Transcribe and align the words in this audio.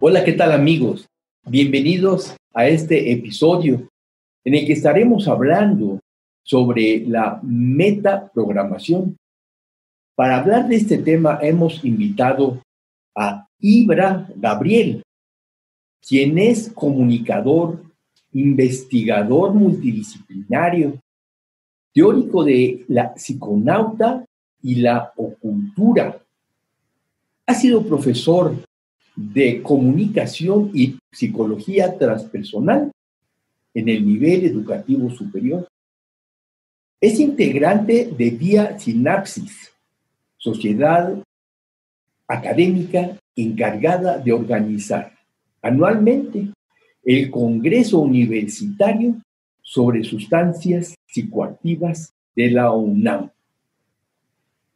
Hola, 0.00 0.22
¿qué 0.22 0.32
tal 0.34 0.52
amigos? 0.52 1.08
Bienvenidos 1.44 2.36
a 2.54 2.68
este 2.68 3.10
episodio 3.10 3.88
en 4.44 4.54
el 4.54 4.64
que 4.64 4.74
estaremos 4.74 5.26
hablando 5.26 5.98
sobre 6.44 7.04
la 7.04 7.40
metaprogramación. 7.42 9.16
Para 10.14 10.38
hablar 10.38 10.68
de 10.68 10.76
este 10.76 10.98
tema 10.98 11.40
hemos 11.42 11.84
invitado 11.84 12.62
a 13.16 13.48
Ibra 13.58 14.28
Gabriel, 14.36 15.02
quien 16.00 16.38
es 16.38 16.70
comunicador, 16.72 17.82
investigador 18.34 19.52
multidisciplinario, 19.52 21.00
teórico 21.92 22.44
de 22.44 22.84
la 22.86 23.14
psiconauta 23.16 24.24
y 24.62 24.76
la 24.76 25.12
ocultura. 25.16 26.22
Ha 27.46 27.54
sido 27.54 27.84
profesor 27.84 28.67
de 29.18 29.60
comunicación 29.64 30.70
y 30.72 30.96
psicología 31.10 31.98
transpersonal 31.98 32.92
en 33.74 33.88
el 33.88 34.06
nivel 34.06 34.44
educativo 34.46 35.10
superior. 35.10 35.66
Es 37.00 37.18
integrante 37.18 38.12
de 38.16 38.30
Vía 38.30 38.78
Sinapsis, 38.78 39.72
sociedad 40.36 41.20
académica 42.28 43.18
encargada 43.34 44.18
de 44.18 44.32
organizar 44.32 45.12
anualmente 45.62 46.52
el 47.02 47.28
Congreso 47.28 47.98
Universitario 47.98 49.16
sobre 49.62 50.04
Sustancias 50.04 50.94
Psicoactivas 51.06 52.14
de 52.36 52.52
la 52.52 52.70
UNAM. 52.70 53.30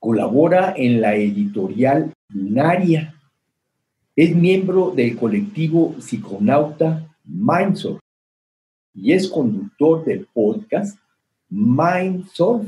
Colabora 0.00 0.74
en 0.76 1.00
la 1.00 1.14
editorial 1.14 2.12
Lunaria 2.28 3.14
es 4.14 4.34
miembro 4.34 4.92
del 4.94 5.16
colectivo 5.16 5.96
psiconauta 5.98 7.08
Mindsurf 7.24 8.00
y 8.94 9.12
es 9.12 9.28
conductor 9.28 10.04
del 10.04 10.26
podcast 10.26 10.98
Mindsurf, 11.48 12.66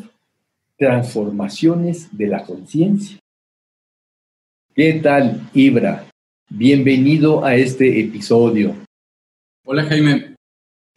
Transformaciones 0.78 2.16
de 2.16 2.26
la 2.28 2.44
Conciencia. 2.44 3.18
¿Qué 4.74 4.94
tal, 4.94 5.48
Ibra? 5.52 6.06
Bienvenido 6.48 7.44
a 7.44 7.54
este 7.56 8.00
episodio. 8.00 8.74
Hola, 9.64 9.84
Jaime. 9.84 10.34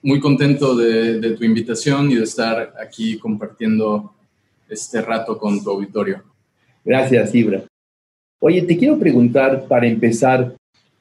Muy 0.01 0.19
contento 0.19 0.75
de, 0.75 1.19
de 1.19 1.31
tu 1.35 1.43
invitación 1.43 2.09
y 2.11 2.15
de 2.15 2.23
estar 2.23 2.73
aquí 2.81 3.17
compartiendo 3.17 4.13
este 4.69 5.01
rato 5.01 5.37
con 5.37 5.61
tu 5.61 5.71
auditorio. 5.71 6.23
Gracias, 6.85 7.35
Ibra. 7.35 7.66
Oye, 8.39 8.61
te 8.61 8.77
quiero 8.77 8.99
preguntar 8.99 9.67
para 9.67 9.87
empezar, 9.87 10.55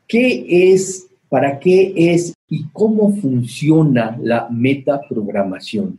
¿qué 0.09 0.73
es, 0.73 1.09
para 1.29 1.59
qué 1.59 1.93
es 1.95 2.33
y 2.49 2.65
cómo 2.73 3.15
funciona 3.17 4.17
la 4.23 4.49
metaprogramación? 4.51 5.99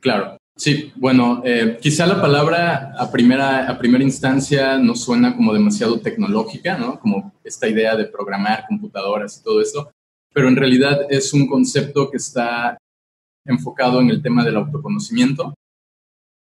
Claro, 0.00 0.38
sí, 0.56 0.90
bueno, 0.96 1.42
eh, 1.44 1.76
quizá 1.80 2.06
la 2.06 2.20
palabra 2.20 2.94
a 2.96 3.10
primera, 3.10 3.68
a 3.68 3.78
primera 3.78 4.02
instancia 4.02 4.78
no 4.78 4.94
suena 4.94 5.36
como 5.36 5.52
demasiado 5.52 6.00
tecnológica, 6.00 6.78
¿no? 6.78 6.98
Como 6.98 7.32
esta 7.44 7.68
idea 7.68 7.94
de 7.94 8.06
programar 8.06 8.64
computadoras 8.68 9.38
y 9.38 9.44
todo 9.44 9.60
eso, 9.60 9.90
pero 10.32 10.48
en 10.48 10.56
realidad 10.56 11.00
es 11.10 11.34
un 11.34 11.46
concepto 11.46 12.10
que 12.10 12.16
está 12.16 12.78
enfocado 13.44 14.00
en 14.00 14.08
el 14.08 14.22
tema 14.22 14.44
del 14.44 14.56
autoconocimiento 14.56 15.54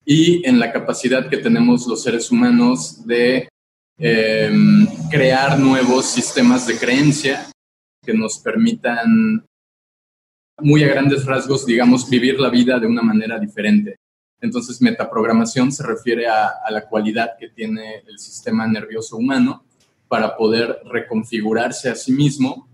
y 0.05 0.47
en 0.47 0.59
la 0.59 0.73
capacidad 0.73 1.29
que 1.29 1.37
tenemos 1.37 1.87
los 1.87 2.03
seres 2.03 2.31
humanos 2.31 3.07
de 3.07 3.49
Em, 4.01 4.87
crear 5.11 5.59
nuevos 5.59 6.07
sistemas 6.07 6.69
de 6.69 6.79
creencia 6.79 7.51
que 8.05 8.15
nos 8.15 8.39
permitan, 8.39 9.45
muy 10.61 10.85
a 10.85 10.89
grandes 10.89 11.25
rasgos, 11.25 11.67
digamos, 11.67 12.09
vivir 12.09 12.39
la 12.39 12.49
vida 12.49 12.79
de 12.79 12.87
una 12.87 13.03
manera 13.03 13.41
diferente. 13.41 13.97
Entonces, 14.41 14.81
metaprogramación 14.81 15.73
se 15.73 15.85
refiere 15.85 16.29
a, 16.29 16.47
a 16.65 16.71
la 16.71 16.87
cualidad 16.87 17.33
que 17.41 17.49
tiene 17.49 18.05
el 18.07 18.21
sistema 18.21 18.69
nervioso 18.69 19.17
humano 19.17 19.65
para 20.07 20.37
poder 20.37 20.79
reconfigurarse 20.85 21.91
a 21.91 21.97
sí 21.97 22.13
mismo, 22.13 22.69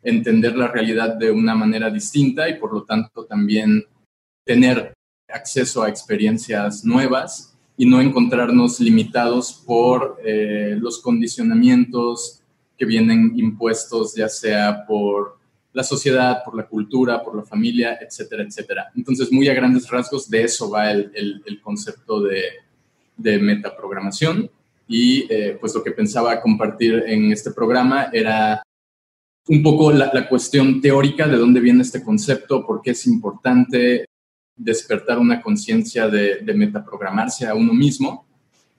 entender 0.00 0.56
la 0.56 0.68
realidad 0.68 1.16
de 1.16 1.32
una 1.32 1.56
manera 1.56 1.90
distinta 1.90 2.48
y 2.48 2.54
por 2.54 2.72
lo 2.72 2.84
tanto 2.84 3.24
también 3.24 3.84
tener 4.46 4.94
acceso 5.28 5.82
a 5.82 5.88
experiencias 5.88 6.84
nuevas 6.84 7.47
y 7.78 7.86
no 7.86 8.00
encontrarnos 8.00 8.80
limitados 8.80 9.62
por 9.64 10.20
eh, 10.24 10.76
los 10.80 11.00
condicionamientos 11.00 12.42
que 12.76 12.84
vienen 12.84 13.32
impuestos, 13.36 14.16
ya 14.16 14.28
sea 14.28 14.84
por 14.84 15.38
la 15.72 15.84
sociedad, 15.84 16.42
por 16.44 16.56
la 16.56 16.66
cultura, 16.66 17.22
por 17.22 17.36
la 17.36 17.44
familia, 17.44 17.96
etcétera, 18.00 18.42
etcétera. 18.42 18.90
Entonces, 18.96 19.30
muy 19.30 19.48
a 19.48 19.54
grandes 19.54 19.88
rasgos, 19.88 20.28
de 20.28 20.42
eso 20.42 20.68
va 20.68 20.90
el, 20.90 21.12
el, 21.14 21.60
concepto 21.60 22.20
de, 22.20 22.42
de, 23.16 23.38
metaprogramación. 23.38 24.50
Y 24.88 25.32
eh, 25.32 25.56
pues 25.60 25.72
lo 25.72 25.84
que 25.84 25.92
pensaba 25.92 26.40
compartir 26.40 27.04
en 27.06 27.30
este 27.30 27.52
programa 27.52 28.08
era 28.12 28.60
un 29.46 29.62
poco 29.62 29.92
la, 29.92 30.10
la, 30.12 30.28
cuestión 30.28 30.80
teórica 30.80 31.28
de 31.28 31.36
dónde 31.36 31.60
viene 31.60 31.82
este 31.82 32.02
concepto, 32.02 32.66
por 32.66 32.82
qué 32.82 32.90
es 32.90 33.06
importante, 33.06 34.04
despertar 34.58 35.18
una 35.18 35.40
conciencia 35.40 36.08
de, 36.08 36.42
metaprogramarse 36.54 37.46
a 37.46 37.54
uno 37.54 37.72
mismo. 37.72 38.26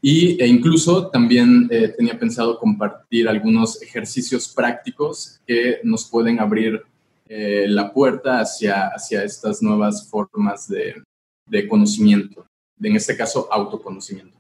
Y, 0.02 0.42
e 0.42 0.48
incluso 0.48 1.08
también 1.08 1.68
eh, 1.72 1.94
tenía 1.98 2.18
pensado 2.18 2.58
compartir 2.58 3.28
algunos 3.28 3.82
ejercicios 3.82 4.48
prácticos 4.48 5.42
que 5.46 5.80
nos 5.84 6.10
pueden 6.10 6.40
abrir 6.40 6.82
eh, 7.28 7.66
la 7.68 7.92
puerta 7.92 8.40
hacia, 8.40 8.88
hacia 8.88 9.24
estas 9.24 9.62
nuevas 9.62 10.10
formas 10.10 10.68
de, 10.70 10.96
de, 11.46 11.68
conocimiento, 11.68 12.46
en 12.82 12.96
este 12.96 13.16
caso 13.18 13.48
autoconocimiento. 13.52 14.38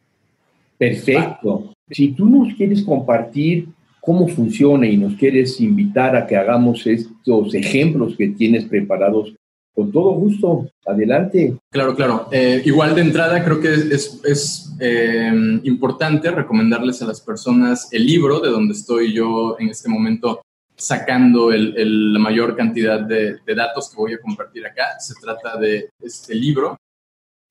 Perfecto. 0.77 1.73
Si 1.89 2.13
tú 2.13 2.25
nos 2.29 2.53
quieres 2.55 2.83
compartir 2.83 3.67
cómo 4.01 4.27
funciona 4.27 4.87
y 4.87 4.97
nos 4.97 5.15
quieres 5.15 5.59
invitar 5.59 6.15
a 6.15 6.25
que 6.25 6.37
hagamos 6.37 6.87
estos 6.87 7.53
ejemplos 7.53 8.15
que 8.17 8.29
tienes 8.29 8.65
preparados 8.65 9.35
con 9.73 9.91
todo 9.91 10.11
gusto, 10.11 10.69
adelante. 10.85 11.57
Claro, 11.71 11.95
claro. 11.95 12.27
Eh, 12.31 12.61
igual 12.65 12.95
de 12.95 13.01
entrada 13.01 13.43
creo 13.43 13.59
que 13.59 13.73
es, 13.73 14.75
eh, 14.79 15.31
importante 15.63 16.31
recomendarles 16.31 17.01
a 17.01 17.05
las 17.05 17.21
personas 17.21 17.87
el 17.91 18.05
libro 18.05 18.39
de 18.39 18.49
donde 18.49 18.73
estoy 18.73 19.13
yo 19.13 19.57
en 19.59 19.69
este 19.69 19.89
momento 19.89 20.41
sacando 20.75 21.51
el, 21.51 22.13
la 22.13 22.19
mayor 22.19 22.55
cantidad 22.55 23.01
de, 23.01 23.39
datos 23.55 23.89
que 23.89 23.97
voy 23.97 24.13
a 24.13 24.21
compartir 24.21 24.65
acá. 24.65 24.99
Se 24.99 25.13
trata 25.21 25.57
de 25.57 25.89
este 26.01 26.33
libro, 26.33 26.77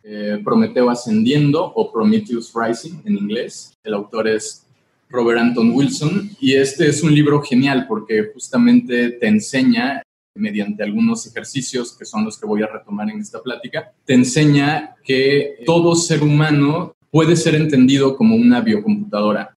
eh, 0.03 0.41
Prometeo 0.43 0.89
Ascendiendo 0.91 1.63
o 1.63 1.93
Prometheus 1.93 2.53
Rising 2.55 3.03
en 3.05 3.19
inglés. 3.19 3.75
El 3.85 3.95
autor 3.95 4.29
es 4.29 4.67
Robert 5.11 5.41
Anton 5.41 5.73
Wilson 5.75 6.31
y 6.41 6.55
este 6.55 6.89
es 6.89 7.03
un 7.03 7.15
libro 7.15 7.43
genial 7.43 7.87
porque 7.87 8.31
justamente 8.33 9.11
te 9.11 9.27
enseña 9.27 10.03
mediante 10.39 10.83
algunos 10.83 11.27
ejercicios 11.27 11.97
que 11.97 12.05
son 12.05 12.25
los 12.25 12.39
que 12.39 12.47
voy 12.47 12.63
a 12.63 12.67
retomar 12.67 13.11
en 13.11 13.21
esta 13.21 13.43
plática, 13.43 13.93
te 14.05 14.15
enseña 14.15 14.97
que 15.05 15.59
todo 15.67 15.95
ser 15.95 16.23
humano 16.23 16.95
puede 17.11 17.37
ser 17.37 17.55
entendido 17.55 18.17
como 18.17 18.37
una 18.37 18.61
biocomputadora. 18.61 19.55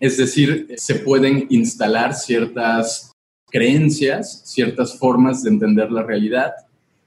Es 0.00 0.16
decir, 0.16 0.74
se 0.76 0.96
pueden 0.96 1.46
instalar 1.50 2.14
ciertas 2.14 3.12
creencias, 3.50 4.42
ciertas 4.44 4.98
formas 4.98 5.42
de 5.42 5.50
entender 5.50 5.90
la 5.92 6.02
realidad 6.02 6.52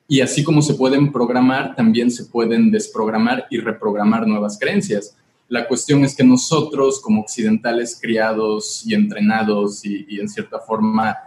y 0.08 0.22
así 0.22 0.44
como 0.44 0.62
se 0.62 0.75
pueden 0.75 1.12
programar, 1.12 1.75
también 1.75 2.10
se 2.10 2.25
pueden 2.25 2.72
desprogramar 2.72 3.46
y 3.50 3.60
reprogramar 3.60 4.25
nuevas 4.25 4.58
creencias. 4.58 5.18
La 5.50 5.68
cuestión 5.68 6.04
es 6.06 6.16
que 6.16 6.24
nosotros 6.24 7.02
como 7.02 7.22
occidentales 7.22 8.00
criados 8.02 8.84
y 8.86 8.94
entrenados 8.94 9.84
y, 9.84 10.06
y 10.08 10.20
en 10.20 10.30
cierta 10.30 10.60
forma 10.60 11.18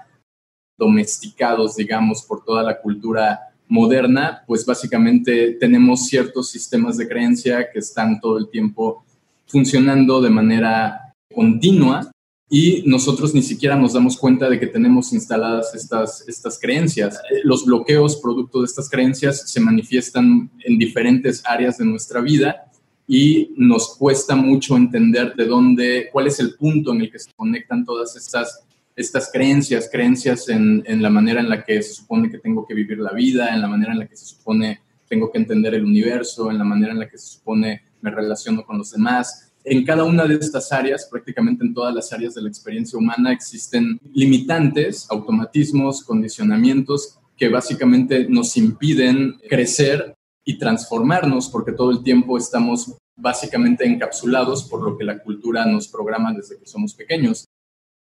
domesticados, 0.80 1.76
digamos, 1.76 2.22
por 2.22 2.42
toda 2.42 2.64
la 2.64 2.80
cultura 2.80 3.38
moderna, 3.68 4.42
pues 4.46 4.66
básicamente 4.66 5.52
tenemos 5.60 6.06
ciertos 6.06 6.50
sistemas 6.50 6.96
de 6.96 7.06
creencia 7.06 7.70
que 7.70 7.78
están 7.78 8.20
todo 8.20 8.38
el 8.38 8.48
tiempo 8.48 9.04
funcionando 9.46 10.20
de 10.20 10.30
manera 10.30 11.14
continua 11.32 12.10
y 12.48 12.82
nosotros 12.84 13.32
ni 13.32 13.42
siquiera 13.42 13.76
nos 13.76 13.92
damos 13.92 14.16
cuenta 14.16 14.48
de 14.50 14.58
que 14.58 14.66
tenemos 14.66 15.12
instaladas 15.12 15.72
estas, 15.74 16.26
estas 16.26 16.58
creencias. 16.58 17.20
Los 17.44 17.64
bloqueos 17.64 18.16
producto 18.16 18.60
de 18.60 18.66
estas 18.66 18.90
creencias 18.90 19.48
se 19.48 19.60
manifiestan 19.60 20.50
en 20.64 20.78
diferentes 20.78 21.42
áreas 21.46 21.78
de 21.78 21.84
nuestra 21.84 22.20
vida 22.20 22.64
y 23.06 23.52
nos 23.56 23.96
cuesta 23.96 24.34
mucho 24.34 24.76
entender 24.76 25.34
de 25.34 25.46
dónde, 25.46 26.08
cuál 26.12 26.26
es 26.26 26.40
el 26.40 26.54
punto 26.54 26.92
en 26.92 27.02
el 27.02 27.10
que 27.12 27.18
se 27.20 27.32
conectan 27.36 27.84
todas 27.84 28.16
estas, 28.16 28.64
estas 29.00 29.30
creencias, 29.32 29.88
creencias 29.90 30.48
en, 30.48 30.84
la 31.02 31.10
manera 31.10 31.40
en 31.40 31.48
la 31.48 31.64
que 31.64 31.82
se 31.82 31.94
supone 31.94 32.30
que 32.30 32.38
tengo 32.38 32.66
que 32.66 32.74
vivir 32.74 32.98
la 32.98 33.12
vida, 33.12 33.54
en 33.54 33.60
la 33.60 33.68
manera 33.68 33.92
en 33.92 33.98
la 34.00 34.06
que 34.06 34.16
se 34.16 34.26
supone 34.26 34.80
tengo 35.08 35.30
que 35.32 35.38
entender 35.38 35.74
el 35.74 35.84
universo, 35.84 36.50
en 36.50 36.58
la 36.58 36.64
manera 36.64 36.92
en 36.92 37.00
la 37.00 37.08
que 37.08 37.18
se 37.18 37.26
supone 37.26 37.82
me 38.00 38.10
relaciono 38.10 38.64
con 38.64 38.78
los 38.78 38.92
demás 38.92 39.50
en 39.64 39.84
cada 39.84 40.04
una 40.04 40.24
de 40.24 40.36
estas 40.36 40.72
áreas, 40.72 41.06
prácticamente 41.10 41.64
en 41.64 41.74
todas 41.74 41.94
las 41.94 42.12
áreas 42.12 42.34
de 42.34 42.42
la 42.42 42.48
experiencia 42.48 42.98
humana, 42.98 43.32
existen 43.32 44.00
limitantes, 44.14 45.06
automatismos, 45.10 46.02
condicionamientos 46.02 47.18
que 47.36 47.48
básicamente 47.48 48.26
nos 48.28 48.56
impiden 48.56 49.38
crecer 49.48 50.14
y 50.44 50.58
transformarnos 50.58 51.48
porque 51.48 51.72
todo 51.72 51.90
el 51.90 52.02
tiempo 52.02 52.38
estamos 52.38 52.96
básicamente 53.16 53.86
encapsulados 53.86 54.64
por 54.64 54.82
lo 54.82 54.96
que 54.96 55.04
la 55.04 55.18
cultura 55.22 55.66
nos 55.66 55.88
programa 55.88 56.32
desde 56.32 56.58
que 56.58 56.66
somos 56.66 56.94
pequeños. 56.94 57.46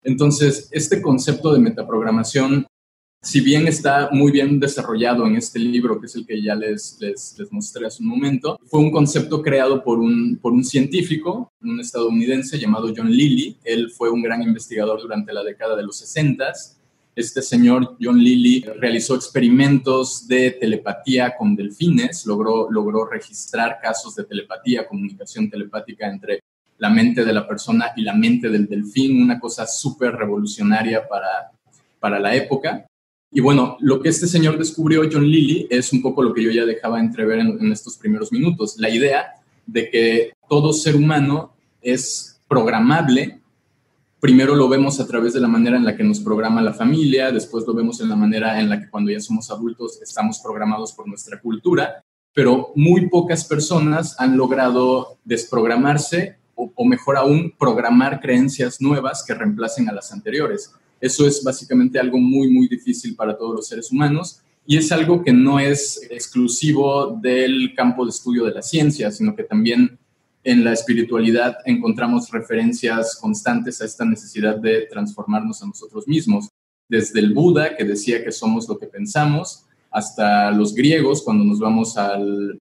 Entonces, 0.03 0.69
este 0.73 1.03
concepto 1.03 1.53
de 1.53 1.61
metaprogramación 1.61 2.67
si 3.27 3.41
bien 3.41 3.67
está 3.67 4.09
muy 4.13 4.31
bien 4.31 4.61
desarrollado 4.61 5.27
en 5.27 5.35
este 5.35 5.59
libro, 5.59 6.01
que 6.01 6.07
es 6.07 6.15
el 6.15 6.25
que 6.25 6.41
ya 6.41 6.55
les, 6.55 6.97
les, 7.01 7.37
mostré 7.51 7.85
hace 7.85 8.01
un 8.01 8.09
momento, 8.09 8.57
fue 8.67 8.79
un 8.79 8.93
concepto 8.93 9.43
creado 9.43 9.83
por 9.83 9.99
un, 9.99 10.39
por 10.41 10.53
un 10.53 10.63
científico, 10.63 11.53
un 11.61 11.81
estadounidense 11.81 12.57
llamado 12.57 12.93
John 12.97 13.11
Lilly. 13.11 13.59
Él 13.65 13.91
fue 13.91 14.11
un 14.11 14.23
gran 14.23 14.43
investigador 14.43 15.01
durante 15.01 15.33
la 15.33 15.43
década 15.43 15.75
de 15.75 15.83
los 15.83 15.99
60. 15.99 16.53
Este 17.17 17.43
señor, 17.43 17.97
John 18.01 18.19
Lilly, 18.19 18.61
realizó 18.79 19.17
experimentos 19.17 20.29
de 20.29 20.53
telepatía 20.53 21.35
con 21.37 21.57
delfines, 21.57 22.27
logró, 22.27 22.71
logró 22.71 23.07
registrar 23.07 23.79
casos 23.83 24.15
de 24.15 24.25
telepatía, 24.25 24.87
comunicación 24.87 25.51
telepática 25.51 26.09
entre 26.09 26.41
la 26.79 26.91
mente 26.91 27.25
de 27.25 27.33
la 27.33 27.47
persona 27.47 27.93
y 27.97 28.03
la 28.03 28.15
mente 28.15 28.49
del 28.49 28.67
delfín, 28.67 29.23
una 29.23 29.41
cosa 29.41 29.67
súper 29.67 30.13
revolucionaria 30.15 31.07
para, 31.09 31.51
para 31.99 32.21
la 32.21 32.35
época. 32.35 32.87
Y 33.31 33.41
bueno, 33.41 33.77
lo 33.81 34.01
que 34.01 34.09
este 34.09 34.27
señor 34.27 34.59
descubrió, 34.59 35.03
John 35.11 35.27
Lilly, 35.27 35.67
es 35.71 35.93
un 35.93 36.01
poco 36.03 36.23
lo 36.23 36.33
que 36.33 36.43
yo 36.43 36.51
ya 36.51 36.65
dejaba 36.65 37.01
entrever 37.01 37.41
en, 37.41 37.73
estos 37.73 37.97
primeros 37.97 38.33
minutos, 38.33 38.77
la 38.79 38.89
idea 38.89 39.35
de 39.67 39.91
que 39.91 40.33
todo 40.49 40.73
ser 40.73 40.97
humano 40.97 41.53
es 41.83 42.41
programable. 42.49 43.41
Primero 44.21 44.55
lo 44.55 44.69
vemos 44.69 45.01
a 45.01 45.07
través 45.07 45.35
de 45.35 45.41
la 45.41 45.49
manera 45.49 45.77
en 45.77 45.85
la 45.85 45.97
que 45.97 46.05
nos 46.05 46.21
programa 46.21 46.63
la 46.63 46.73
familia, 46.73 47.33
después 47.33 47.67
lo 47.67 47.75
vemos 47.75 48.01
en 48.01 48.09
la 48.09 48.17
manera 48.17 48.61
en 48.61 48.71
la 48.71 48.81
que 48.81 48.89
cuando 48.89 49.11
ya 49.11 49.21
somos 49.21 49.51
adultos 49.51 50.01
estamos 50.01 50.39
programados 50.39 50.93
por 50.93 51.09
nuestra 51.09 51.41
cultura, 51.41 52.03
pero 52.33 52.73
muy 52.77 53.09
pocas 53.09 53.45
personas 53.45 54.19
han 54.21 54.37
logrado 54.37 55.19
desprogramarse 55.25 56.37
o, 56.57 56.85
mejor 56.85 57.17
aún, 57.17 57.53
programar 57.59 58.21
creencias 58.21 58.81
nuevas 58.81 59.23
que 59.25 59.35
reemplacen 59.35 59.89
a 59.89 59.93
las 59.93 60.11
anteriores. 60.11 60.73
Eso 61.01 61.27
es 61.27 61.45
básicamente 61.45 61.99
algo 61.99 62.19
muy, 62.19 62.51
muy 62.51 62.67
difícil 62.67 63.15
para 63.15 63.37
todos 63.37 63.55
los 63.55 63.69
seres 63.69 63.93
humanos 63.93 64.41
y 64.67 64.77
es 64.77 64.91
algo 64.91 65.23
que 65.23 65.33
no 65.33 65.61
es 65.61 66.01
exclusivo 66.11 67.19
del 67.23 67.75
campo 67.77 68.05
de 68.05 68.11
estudio 68.11 68.45
de 68.47 68.55
la 68.55 68.63
ciencia, 68.63 69.11
sino 69.13 69.37
que 69.37 69.45
también 69.45 69.99
en 70.43 70.65
la 70.65 70.73
espiritualidad 70.73 71.59
encontramos 71.65 72.31
referencias 72.31 73.17
constantes 73.21 73.81
a 73.81 73.85
esta 73.85 74.05
necesidad 74.05 74.57
de 74.57 74.87
transformarnos 74.91 75.63
a 75.63 75.67
nosotros 75.67 76.09
mismos. 76.09 76.49
Desde 76.89 77.21
el 77.21 77.35
Buda, 77.35 77.77
que 77.77 77.85
decía 77.85 78.25
que 78.25 78.33
somos 78.33 78.69
lo 78.69 78.79
que 78.79 78.87
pensamos, 78.87 79.67
hasta 79.91 80.51
los 80.51 80.75
griegos, 80.75 81.23
cuando 81.23 81.45
nos 81.45 81.59
vamos 81.59 81.97
al, 81.97 82.59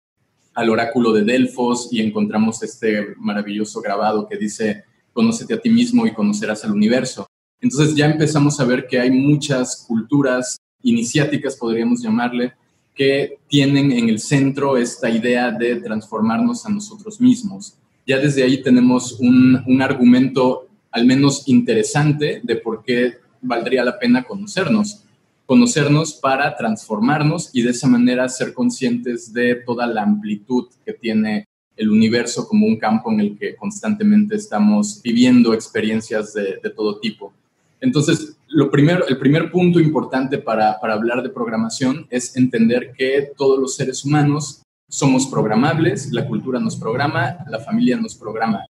al 0.55 0.71
oráculo 0.71 1.13
de 1.13 1.25
Delfos 1.25 1.89
y 1.91 2.01
encontramos 2.01 2.63
este 2.63 3.15
maravilloso 3.17 3.81
grabado 3.81 4.29
que 4.29 4.37
dice, 4.37 4.85
conócete 5.13 5.55
a 5.55 5.61
ti 5.61 5.71
mismo 5.71 6.07
y 6.07 6.13
conocerás 6.13 6.65
al 6.65 6.73
universo. 6.73 7.27
Entonces 7.61 7.95
ya 7.95 8.07
empezamos 8.07 8.59
a 8.61 8.65
ver 8.65 8.87
que 8.87 8.99
hay 8.99 9.11
muchas 9.11 9.85
culturas 9.87 10.57
iniciáticas, 10.83 11.57
podríamos 11.57 12.03
llamarle, 12.03 12.53
que 12.95 13.39
tienen 13.49 13.93
en 13.93 14.09
el 14.09 14.19
centro 14.19 14.77
esta 14.77 15.09
idea 15.09 15.51
de 15.51 15.77
transformarnos 15.77 16.67
a 16.67 16.71
nosotros 16.71 17.21
mismos. 17.21 17.75
Ya 18.07 18.19
desde 18.19 18.43
ahí 18.43 18.63
tenemos 18.63 19.19
un, 19.21 19.63
un 19.67 19.81
argumento 19.81 20.69
al 20.91 21.07
menos 21.07 21.49
interesante 21.49 22.41
de 22.43 22.57
por 22.57 22.83
qué 22.83 23.15
valdría 23.41 23.85
la 23.85 23.99
pena 23.99 24.25
conocernos. 24.25 25.05
Conocernos 25.47 26.15
para 26.15 26.57
transformarnos 26.57 27.51
y 27.53 27.63
de 27.63 27.71
esa 27.71 27.89
manera 27.89 28.29
ser 28.29 28.55
conscientes 28.55 29.33
de 29.33 29.57
toda 29.57 29.87
la 29.87 30.03
amplitud 30.03 30.69
que 30.85 30.93
tiene 30.93 31.47
el 31.77 31.91
universo 31.91 32.47
como 32.47 32.67
un 32.67 32.77
campo 32.77 33.11
en 33.11 33.21
el 33.21 33.39
que 33.39 33.57
constantemente 33.57 34.37
estamos 34.37 35.01
viviendo 35.03 35.55
experiencias 35.55 36.35
de, 36.35 36.59
todo 36.75 37.01
tipo. 37.01 37.33
Entonces, 37.81 38.37
lo 38.49 38.71
primero, 38.71 39.07
el 39.09 39.19
primer 39.19 39.51
punto 39.51 39.81
importante 39.81 40.39
para, 40.39 40.73
hablar 40.73 41.23
de 41.23 41.31
programación 41.31 42.07
es 42.11 42.37
entender 42.37 42.93
que 42.97 43.33
todos 43.37 43.59
los 43.59 43.75
seres 43.75 44.05
humanos 44.05 44.63
somos 44.89 45.27
programables, 45.27 46.13
la 46.13 46.27
cultura 46.27 46.61
nos 46.61 46.77
programa, 46.77 47.39
la 47.49 47.59
familia 47.59 47.97
nos 47.97 48.15
programa. 48.15 48.67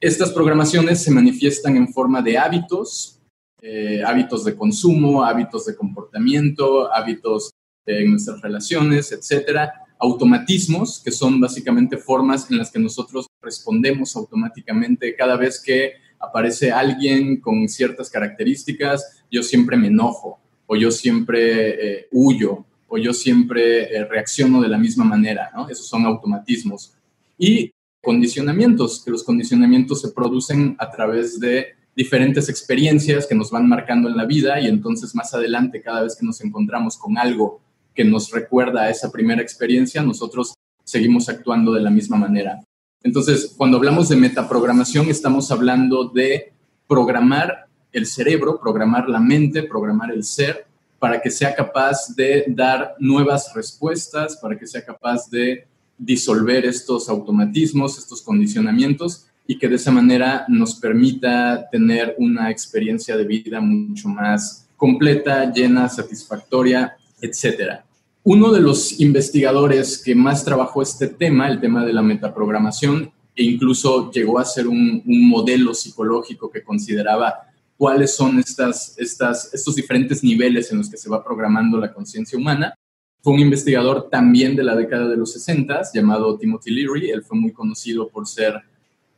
Estas 0.00 0.32
programaciones 0.32 1.02
se 1.02 1.12
manifiestan 1.12 1.76
en 1.76 1.92
forma 1.92 2.22
de 2.22 2.38
hábitos, 2.38 3.20
eh, 3.62 4.02
hábitos 4.04 4.44
de 4.44 4.56
consumo, 4.56 5.24
hábitos 5.24 5.66
de 5.66 5.76
comportamiento, 5.76 6.92
hábitos 6.92 7.52
en 7.86 8.10
nuestras 8.10 8.40
relaciones, 8.40 9.12
etcétera, 9.12 9.72
automatismos, 10.00 11.00
que 11.04 11.12
son 11.12 11.40
básicamente 11.40 11.96
formas 11.96 12.50
en 12.50 12.58
las 12.58 12.72
que 12.72 12.80
nosotros 12.80 13.28
respondemos 13.40 14.16
automáticamente 14.16 15.14
cada 15.14 15.36
vez 15.36 15.62
que 15.64 15.92
aparece 16.18 16.72
alguien 16.72 17.40
con 17.40 17.68
ciertas 17.68 18.10
características, 18.10 19.22
yo 19.30 19.42
siempre 19.44 19.76
me 19.76 19.86
enojo 19.88 20.40
o 20.66 20.76
yo 20.76 20.90
siempre 20.90 21.98
eh, 22.00 22.08
huyo 22.10 22.64
o 22.88 22.98
yo 22.98 23.12
siempre 23.12 23.96
eh, 23.96 24.04
reacciono 24.04 24.60
de 24.60 24.68
la 24.68 24.78
misma 24.78 25.04
manera, 25.04 25.50
¿no? 25.54 25.68
Esos 25.68 25.86
son 25.86 26.04
automatismos. 26.04 26.94
Y 27.38 27.72
condicionamientos, 28.02 29.04
que 29.04 29.10
los 29.10 29.22
condicionamientos 29.22 30.00
se 30.00 30.10
producen 30.10 30.76
a 30.78 30.90
través 30.90 31.38
de 31.38 31.76
diferentes 31.94 32.48
experiencias 32.48 33.26
que 33.26 33.34
nos 33.34 33.50
van 33.50 33.68
marcando 33.68 34.08
en 34.08 34.16
la 34.16 34.24
vida 34.24 34.60
y 34.60 34.66
entonces 34.66 35.14
más 35.14 35.34
adelante, 35.34 35.82
cada 35.82 36.02
vez 36.02 36.16
que 36.16 36.24
nos 36.24 36.40
encontramos 36.40 36.96
con 36.96 37.18
algo 37.18 37.60
que 37.94 38.04
nos 38.04 38.30
recuerda 38.30 38.82
a 38.82 38.90
esa 38.90 39.10
primera 39.10 39.42
experiencia, 39.42 40.02
nosotros 40.02 40.54
seguimos 40.84 41.28
actuando 41.28 41.72
de 41.72 41.82
la 41.82 41.90
misma 41.90 42.16
manera. 42.16 42.60
Entonces, 43.02 43.54
cuando 43.56 43.76
hablamos 43.76 44.08
de 44.08 44.16
metaprogramación, 44.16 45.08
estamos 45.08 45.50
hablando 45.50 46.04
de 46.04 46.52
programar 46.86 47.66
el 47.92 48.06
cerebro, 48.06 48.58
programar 48.60 49.08
la 49.08 49.20
mente, 49.20 49.62
programar 49.62 50.12
el 50.12 50.24
ser, 50.24 50.66
para 50.98 51.20
que 51.20 51.30
sea 51.30 51.54
capaz 51.54 52.14
de 52.14 52.44
dar 52.48 52.94
nuevas 53.00 53.52
respuestas, 53.54 54.36
para 54.36 54.56
que 54.56 54.66
sea 54.66 54.84
capaz 54.84 55.28
de 55.28 55.66
disolver 55.98 56.64
estos 56.64 57.08
automatismos, 57.08 57.98
estos 57.98 58.22
condicionamientos 58.22 59.26
y 59.46 59.58
que 59.58 59.68
de 59.68 59.76
esa 59.76 59.90
manera 59.90 60.44
nos 60.48 60.76
permita 60.76 61.68
tener 61.70 62.14
una 62.18 62.50
experiencia 62.50 63.16
de 63.16 63.24
vida 63.24 63.60
mucho 63.60 64.08
más 64.08 64.68
completa, 64.76 65.52
llena, 65.52 65.88
satisfactoria, 65.88 66.96
etcétera. 67.20 67.84
Uno 68.24 68.52
de 68.52 68.60
los 68.60 69.00
investigadores 69.00 70.00
que 70.02 70.14
más 70.14 70.44
trabajó 70.44 70.82
este 70.82 71.08
tema, 71.08 71.48
el 71.48 71.60
tema 71.60 71.84
de 71.84 71.92
la 71.92 72.02
metaprogramación, 72.02 73.10
e 73.34 73.44
incluso 73.44 74.10
llegó 74.12 74.38
a 74.38 74.44
ser 74.44 74.68
un, 74.68 75.02
modelo 75.04 75.74
psicológico 75.74 76.50
que 76.50 76.62
consideraba 76.62 77.34
cuáles 77.76 78.14
son 78.14 78.38
estas, 78.38 78.96
estas, 78.98 79.52
estos 79.52 79.74
diferentes 79.74 80.22
niveles 80.22 80.70
en 80.70 80.78
los 80.78 80.90
que 80.90 80.96
se 80.96 81.08
va 81.08 81.24
programando 81.24 81.78
la 81.78 81.92
conciencia 81.92 82.38
humana. 82.38 82.74
Fue 83.22 83.32
un 83.32 83.40
investigador 83.40 84.08
también 84.10 84.54
de 84.54 84.64
la 84.64 84.76
década 84.76 85.08
de 85.08 85.16
los 85.16 85.32
60 85.32 85.82
llamado 85.94 86.36
Timothy 86.36 86.70
Leary. 86.70 87.10
Él 87.10 87.22
fue 87.22 87.38
muy 87.38 87.52
conocido 87.52 88.08
por 88.08 88.26
ser 88.26 88.54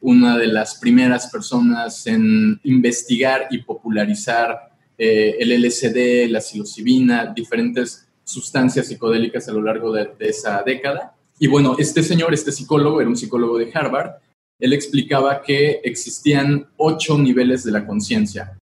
una 0.04 0.36
de 0.36 0.48
las 0.48 0.74
primeras 0.74 1.28
personas 1.28 2.06
en 2.06 2.60
investigar 2.64 3.46
y 3.50 3.62
popularizar 3.62 4.70
eh, 4.98 5.36
el 5.40 5.50
LSD, 5.62 6.28
la 6.28 6.42
psilocibina, 6.42 7.32
diferentes 7.34 8.06
sustancias 8.22 8.86
psicodélicas 8.86 9.48
a 9.48 9.52
lo 9.52 9.62
largo 9.62 9.92
de, 9.92 10.10
esa 10.20 10.62
década. 10.62 11.14
Y 11.38 11.46
bueno, 11.46 11.76
este 11.78 12.02
señor, 12.02 12.34
este 12.34 12.52
psicólogo, 12.52 13.00
era 13.00 13.08
un 13.08 13.16
psicólogo 13.16 13.56
de 13.56 13.70
Harvard, 13.72 14.16
él 14.58 14.74
explicaba 14.74 15.40
que 15.40 15.80
existían 15.82 16.66
ocho 16.76 17.16
niveles 17.16 17.64
de 17.64 17.72
la 17.72 17.86
conciencia, 17.86 18.58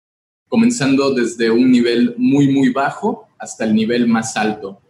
comenzando 0.49 1.13
desde 1.13 1.51
un 1.51 1.73
nivel 1.73 2.15
muy, 2.19 2.53
muy 2.53 2.69
bajo 2.69 3.27
hasta 3.37 3.65
el 3.65 3.75
nivel 3.75 4.07
más 4.07 4.37
alto. 4.37 4.81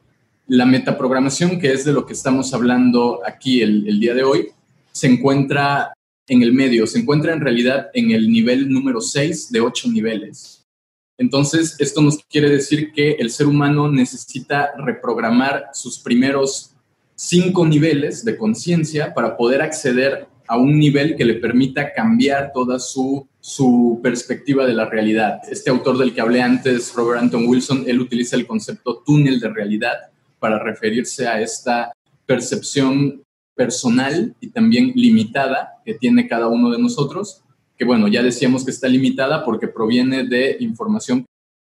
La 0.49 0.67
metaprogramación, 0.67 1.59
que 1.59 1.73
es 1.73 1.87
de 1.87 1.95
lo 1.95 2.05
que 2.05 2.13
estamos 2.13 2.53
hablando 2.53 3.23
aquí 3.27 3.63
el, 3.63 3.89
el 3.89 3.99
día 3.99 4.13
de 4.13 4.23
hoy, 4.23 4.49
se 4.93 5.07
encuentra 5.07 5.95
en 6.33 6.43
el 6.43 6.55
medio, 6.55 6.87
se 6.87 6.99
encuentra 6.99 7.35
en 7.35 7.41
realidad 7.41 7.91
en 7.93 8.11
el 8.11 8.31
nivel 8.31 8.71
número 8.71 9.03
6 9.03 9.53
de 9.53 9.61
8 9.61 9.91
niveles. 9.91 10.67
Entonces, 11.19 11.77
esto 11.79 12.01
nos 12.01 12.19
quiere 12.25 12.49
decir 12.49 12.91
que 12.93 13.13
el 13.13 13.31
ser 13.31 13.47
humano 13.47 13.91
necesita 13.91 14.73
reprogramar 14.79 15.67
sus 15.75 15.99
primeros 15.99 16.71
cinco 17.15 17.67
niveles 17.67 18.25
de 18.25 18.39
conciencia 18.39 19.13
para 19.13 19.37
poder 19.37 19.61
acceder 19.61 20.27
a 20.49 20.57
un 20.57 20.79
nivel 20.79 21.17
que 21.17 21.27
le 21.27 21.35
permita 21.35 21.93
cambiar 21.93 22.51
toda 22.55 22.79
su, 22.79 23.29
su 23.39 24.01
perspectiva 24.03 24.67
de 24.67 24.73
la 24.73 24.87
realidad. 24.87 25.41
Este 25.51 25.69
autor 25.69 25.99
del 25.99 26.15
que 26.15 26.23
hablé 26.23 26.41
antes, 26.41 26.95
Robert 26.95 27.21
Anton 27.21 27.47
Wilson, 27.47 27.85
él 27.87 28.01
utiliza 28.01 28.37
el 28.37 28.47
concepto 28.47 29.03
túnel 29.05 29.39
de 29.39 29.51
realidad 29.51 29.99
para 30.39 30.59
referirse 30.59 31.29
a 31.29 31.43
esta 31.43 31.93
percepción 32.25 33.23
personal 33.55 34.35
y 34.41 34.51
también 34.51 34.93
limitada 34.95 35.81
que 35.85 35.95
tiene 35.95 36.29
cada 36.29 36.49
uno 36.49 36.71
de 36.71 36.79
nosotros, 36.79 37.43
que 37.77 37.85
bueno, 37.85 38.09
ya 38.09 38.23
decíamos 38.23 38.65
que 38.65 38.71
está 38.71 38.89
limitada 38.89 39.45
porque 39.45 39.69
proviene 39.69 40.25
de 40.25 40.57
información 40.61 41.27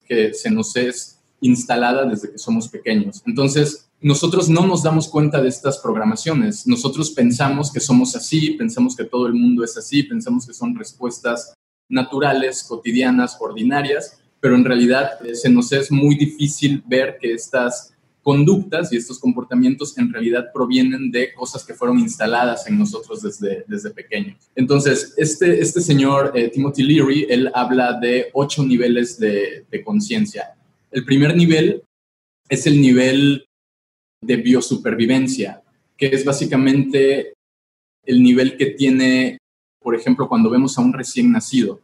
que 0.06 0.33
se 0.35 0.50
nos 0.50 0.76
es 0.76 1.21
instalada 1.40 2.04
desde 2.04 2.33
que 2.33 2.38
somos 2.38 2.68
pequeños. 2.68 3.23
Entonces, 3.26 3.88
nosotros 4.00 4.49
no 4.49 4.66
nos 4.66 4.83
damos 4.83 5.09
cuenta 5.09 5.40
de 5.40 5.49
estas 5.49 5.78
programaciones. 5.78 6.66
Nosotros 6.66 7.11
pensamos 7.11 7.73
que 7.73 7.80
somos 7.80 8.14
así, 8.14 8.52
pensamos 8.52 8.95
que 8.95 9.04
todo 9.04 9.26
el 9.26 9.35
mundo 9.35 9.64
es 9.64 9.76
así, 9.76 10.02
pensamos 10.02 10.47
que 10.47 10.54
son 10.54 10.76
respuestas 10.76 11.54
naturales, 11.88 12.64
cotidianas, 12.64 13.37
ordinarias, 13.40 14.18
pero 14.40 14.54
en 14.54 14.64
realidad 14.64 15.25
eh, 15.25 15.35
se 15.35 15.49
nos 15.49 15.73
es 15.73 15.90
muy 15.90 16.14
difícil 16.14 16.83
ver 16.87 17.18
que 17.21 17.33
estas 17.33 17.95
conductas 18.26 18.92
y 18.92 18.97
estos 18.97 19.21
comportamientos 19.21 19.97
en 19.99 20.12
realidad 20.12 20.47
provienen 20.52 21.12
de 21.12 21.33
cosas 21.33 21.64
que 21.64 21.75
fueron 21.75 22.00
instaladas 22.00 22.66
en 22.66 22.76
nosotros 22.76 23.23
desde, 23.23 23.64
desde 23.68 23.90
pequeños. 23.90 24.50
Entonces, 24.56 25.14
este, 25.16 25.61
este 25.61 25.80
señor 25.80 26.33
eh, 26.35 26.49
Timothy 26.49 26.83
Leary, 26.83 27.26
él 27.30 27.52
habla 27.54 27.92
de 28.00 28.26
ocho 28.33 28.64
niveles 28.64 29.16
de, 29.21 29.64
de 29.71 29.85
conciencia. 29.85 30.56
El 30.90 31.04
primer 31.04 31.37
nivel 31.37 31.85
es 32.49 32.66
el 32.66 32.80
nivel 32.80 33.47
de 34.21 34.37
biosupervivencia, 34.38 35.62
que 35.97 36.06
es 36.06 36.25
básicamente 36.25 37.33
el 38.04 38.21
nivel 38.25 38.56
que 38.56 38.66
tiene, 38.66 39.38
por 39.80 39.95
ejemplo, 39.95 40.28
cuando 40.28 40.50
vemos 40.50 40.76
a 40.76 40.80
un 40.80 40.92
recién 40.92 41.30
nacido, 41.30 41.80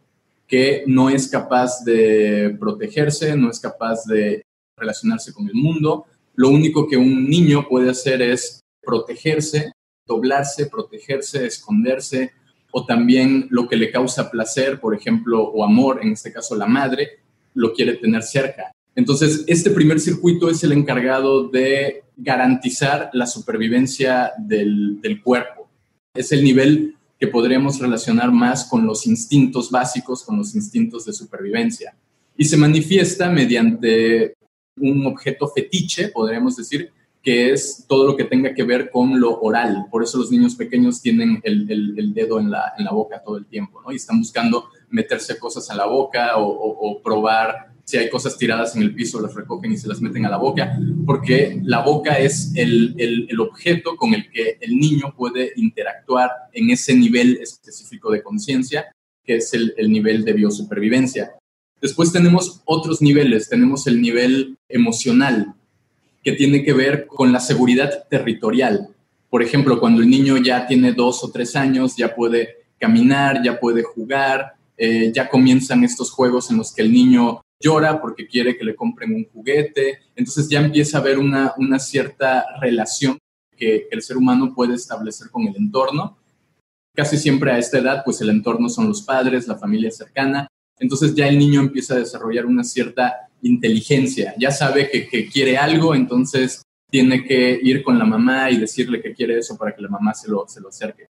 que 0.49 0.83
no 0.89 1.09
es 1.09 1.29
capaz 1.29 1.85
de 1.85 2.57
protegerse, 2.59 3.37
no 3.37 3.49
es 3.49 3.61
capaz 3.61 4.07
de 4.07 4.43
relacionarse 4.77 5.33
con 5.33 5.47
el 5.47 5.55
mundo. 5.55 6.07
Lo 6.35 6.49
único 6.49 6.89
que 6.89 6.97
un 6.97 7.29
niño 7.29 7.67
puede 7.69 7.91
hacer 7.91 8.23
es 8.23 8.61
protegerse, 8.83 9.73
doblarse, 10.07 10.67
protegerse, 10.67 11.47
esconderse, 11.47 12.33
o 12.73 12.87
también 12.87 13.47
lo 13.51 13.69
que 13.69 13.77
le 13.77 13.91
causa 13.91 14.31
placer, 14.31 14.81
por 14.81 14.95
ejemplo, 14.95 15.43
o 15.43 15.63
amor, 15.65 16.01
en 16.03 16.13
este 16.13 16.33
caso 16.33 16.57
la 16.57 16.67
madre, 16.67 17.21
lo 17.55 17.73
quiere 17.73 17.95
tener 17.95 18.23
cerca. 18.23 18.73
Entonces, 18.95 19.45
este 19.47 19.71
primer 19.71 20.01
circuito 20.01 20.51
es 20.51 20.63
el 20.65 20.73
encargado 20.73 21.49
de 21.49 22.03
garantizar 22.17 23.11
la 23.13 23.27
supervivencia 23.27 24.33
del, 24.39 25.01
cuerpo. 25.23 25.69
Es 26.15 26.33
el 26.33 26.45
nivel 26.45 26.97
que 27.19 27.27
podríamos 27.27 27.79
relacionar 27.79 28.33
más 28.33 28.65
con 28.65 28.87
los 28.87 29.07
instintos 29.07 29.71
básicos, 29.71 30.25
con 30.25 30.37
los 30.37 30.55
instintos 30.55 31.07
de 31.07 31.13
supervivencia. 31.13 31.95
Y 32.37 32.45
se 32.45 32.57
manifiesta 32.57 33.31
mediante 33.31 34.35
un 34.77 35.07
objeto 35.07 35.49
fetiche, 35.49 36.09
podríamos 36.09 36.57
decir, 36.57 36.91
que 37.23 37.53
es 37.53 37.85
todo 37.89 38.07
lo 38.07 38.17
que 38.17 38.25
tenga 38.25 38.53
que 38.53 38.65
ver 38.65 38.91
con 38.91 39.21
lo 39.21 39.41
oral. 39.41 39.87
Por 39.91 40.03
eso 40.03 40.19
los 40.19 40.31
niños 40.31 40.57
pequeños 40.57 41.01
tienen 41.01 41.41
el, 41.45 42.13
dedo 42.15 42.41
en 42.41 42.51
la, 42.51 42.73
boca 42.91 43.23
todo 43.23 43.37
el 43.37 43.47
tiempo, 43.47 43.81
¿no? 43.81 43.93
Y 43.93 43.97
están 43.97 44.19
buscando 44.19 44.69
meterse 44.91 45.39
cosas 45.39 45.71
a 45.71 45.77
la 45.77 45.87
boca 45.87 46.33
o 46.37 47.01
probar 47.03 47.73
si 47.85 47.99
hay 47.99 48.09
cosas 48.09 48.39
tiradas 48.39 48.77
en 48.77 48.83
el 48.83 48.95
piso, 48.95 49.21
las 49.21 49.35
recogen 49.35 49.73
y 49.73 49.77
se 49.77 49.89
las 49.89 50.01
meten 50.01 50.25
a 50.25 50.31
la 50.31 50.37
boca, 50.37 50.79
porque 51.05 51.61
la 51.63 51.81
boca 51.81 52.19
es 52.19 52.53
el, 52.55 52.95
el, 52.99 53.41
objeto 53.41 53.97
con 53.97 54.15
el 54.15 54.31
que 54.31 54.57
el 54.61 54.79
niño 54.79 55.15
puede 55.17 55.53
interactuar 55.57 56.31
en 56.53 56.71
ese 56.71 56.95
nivel 56.95 57.39
específico 57.43 58.11
de 58.11 58.23
conciencia, 58.23 58.87
que 59.25 59.37
es 59.37 59.53
el, 59.55 59.75
el 59.77 59.91
nivel 59.91 60.25
de 60.25 60.33
biosupervivencia. 60.33 61.33
Después 61.83 62.13
tenemos 62.13 62.63
otros 62.65 63.03
niveles, 63.03 63.49
tenemos 63.49 63.89
el 63.89 64.01
nivel 64.01 64.57
emocional, 64.69 65.55
que 66.23 66.33
tiene 66.33 66.63
que 66.63 66.73
ver 66.73 67.09
con 67.09 67.33
la 67.33 67.41
seguridad 67.41 68.07
territorial. 68.09 68.89
Por 69.29 69.43
ejemplo, 69.43 69.81
cuando 69.81 70.01
el 70.01 70.09
niño 70.09 70.37
ya 70.37 70.67
tiene 70.67 70.93
dos 70.93 71.25
o 71.25 71.33
tres 71.33 71.57
años, 71.57 71.97
ya 71.97 72.15
puede 72.15 72.59
caminar, 72.79 73.43
ya 73.43 73.59
puede 73.59 73.83
jugar, 73.83 74.55
eh, 74.77 75.11
ya 75.13 75.29
comienzan 75.29 75.83
estos 75.83 76.13
juegos 76.13 76.51
en 76.53 76.59
los 76.59 76.73
que 76.73 76.83
el 76.83 76.93
niño 76.93 77.43
llora 77.61 78.01
porque 78.01 78.29
quiere 78.29 78.57
que 78.57 78.65
le 78.65 78.77
compren 78.77 79.15
un 79.15 79.27
juguete. 79.33 80.01
Entonces 80.15 80.49
ya 80.49 80.61
empieza 80.61 80.99
a 80.99 81.01
haber 81.01 81.19
una, 81.19 81.53
una 81.57 81.81
cierta 81.81 82.45
relación 82.61 83.19
que, 83.57 83.89
el 83.91 84.03
ser 84.03 84.17
humano 84.17 84.55
puede 84.55 84.75
establecer 84.75 85.31
con 85.31 85.49
el 85.49 85.57
entorno. 85.57 86.17
Casi 86.95 87.17
siempre 87.17 87.51
a 87.53 87.59
esta 87.59 87.79
edad, 87.79 88.03
pues 88.05 88.21
el 88.21 88.31
entorno 88.31 88.69
son 88.69 88.89
los 88.89 89.03
padres, 89.03 89.49
la 89.49 89.59
familia 89.59 89.91
cercana. 89.91 90.47
Entonces 90.79 91.15
ya 91.15 91.29
el 91.29 91.39
niño 91.39 91.61
empieza 91.61 91.95
a 91.95 91.99
desarrollar 91.99 92.47
una 92.47 92.65
cierta 92.65 93.29
inteligencia. 93.43 94.35
Ya 94.39 94.51
sabe 94.51 94.91
que, 94.91 95.29
quiere 95.29 95.57
algo, 95.57 95.95
entonces 95.95 96.63
tiene 96.91 97.25
que 97.25 97.59
ir 97.63 97.83
con 97.83 97.99
la 97.99 98.05
mamá 98.05 98.51
y 98.51 98.59
decirle 98.59 99.01
que 99.01 99.15
quiere 99.15 99.39
eso 99.39 99.57
para 99.57 99.75
que 99.75 99.83
la 99.83 99.89
mamá 99.89 100.15
se 100.15 100.31
lo, 100.31 100.47
se 100.49 100.61
lo 100.61 100.69
acerque. 100.69 101.07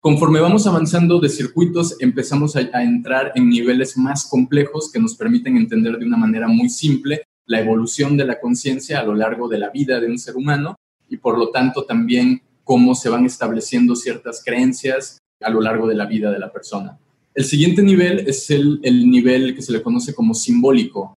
Conforme 0.00 0.40
vamos 0.40 0.66
avanzando 0.66 1.18
de 1.18 1.28
circuitos, 1.28 1.96
empezamos 2.00 2.54
a, 2.54 2.60
entrar 2.60 3.32
en 3.34 3.48
niveles 3.48 3.96
más 3.96 4.28
complejos 4.28 4.90
que 4.92 5.00
nos 5.00 5.16
permiten 5.16 5.56
entender 5.56 5.98
de 5.98 6.06
una 6.06 6.16
manera 6.16 6.46
muy 6.46 6.68
simple 6.68 7.24
la 7.44 7.60
evolución 7.60 8.16
de 8.16 8.24
la 8.24 8.38
conciencia 8.38 9.00
a 9.00 9.04
lo 9.04 9.14
largo 9.14 9.48
de 9.48 9.58
la 9.58 9.70
vida 9.70 9.98
de 9.98 10.06
un 10.06 10.18
ser 10.18 10.36
humano 10.36 10.76
y 11.08 11.16
por 11.16 11.38
lo 11.38 11.50
tanto 11.50 11.84
también 11.84 12.42
cómo 12.62 12.94
se 12.94 13.08
van 13.08 13.24
estableciendo 13.26 13.96
ciertas 13.96 14.42
creencias 14.44 15.18
a 15.40 15.50
lo 15.50 15.60
largo 15.60 15.88
de 15.88 15.94
la 15.96 16.06
vida 16.06 16.30
de 16.30 16.38
la 16.38 16.52
persona. 16.52 16.98
El 17.36 17.44
siguiente 17.44 17.82
nivel 17.82 18.20
es 18.26 18.50
el, 18.50 18.80
nivel 18.82 19.54
que 19.54 19.60
se 19.60 19.70
le 19.70 19.82
conoce 19.82 20.14
como 20.14 20.32
simbólico 20.32 21.14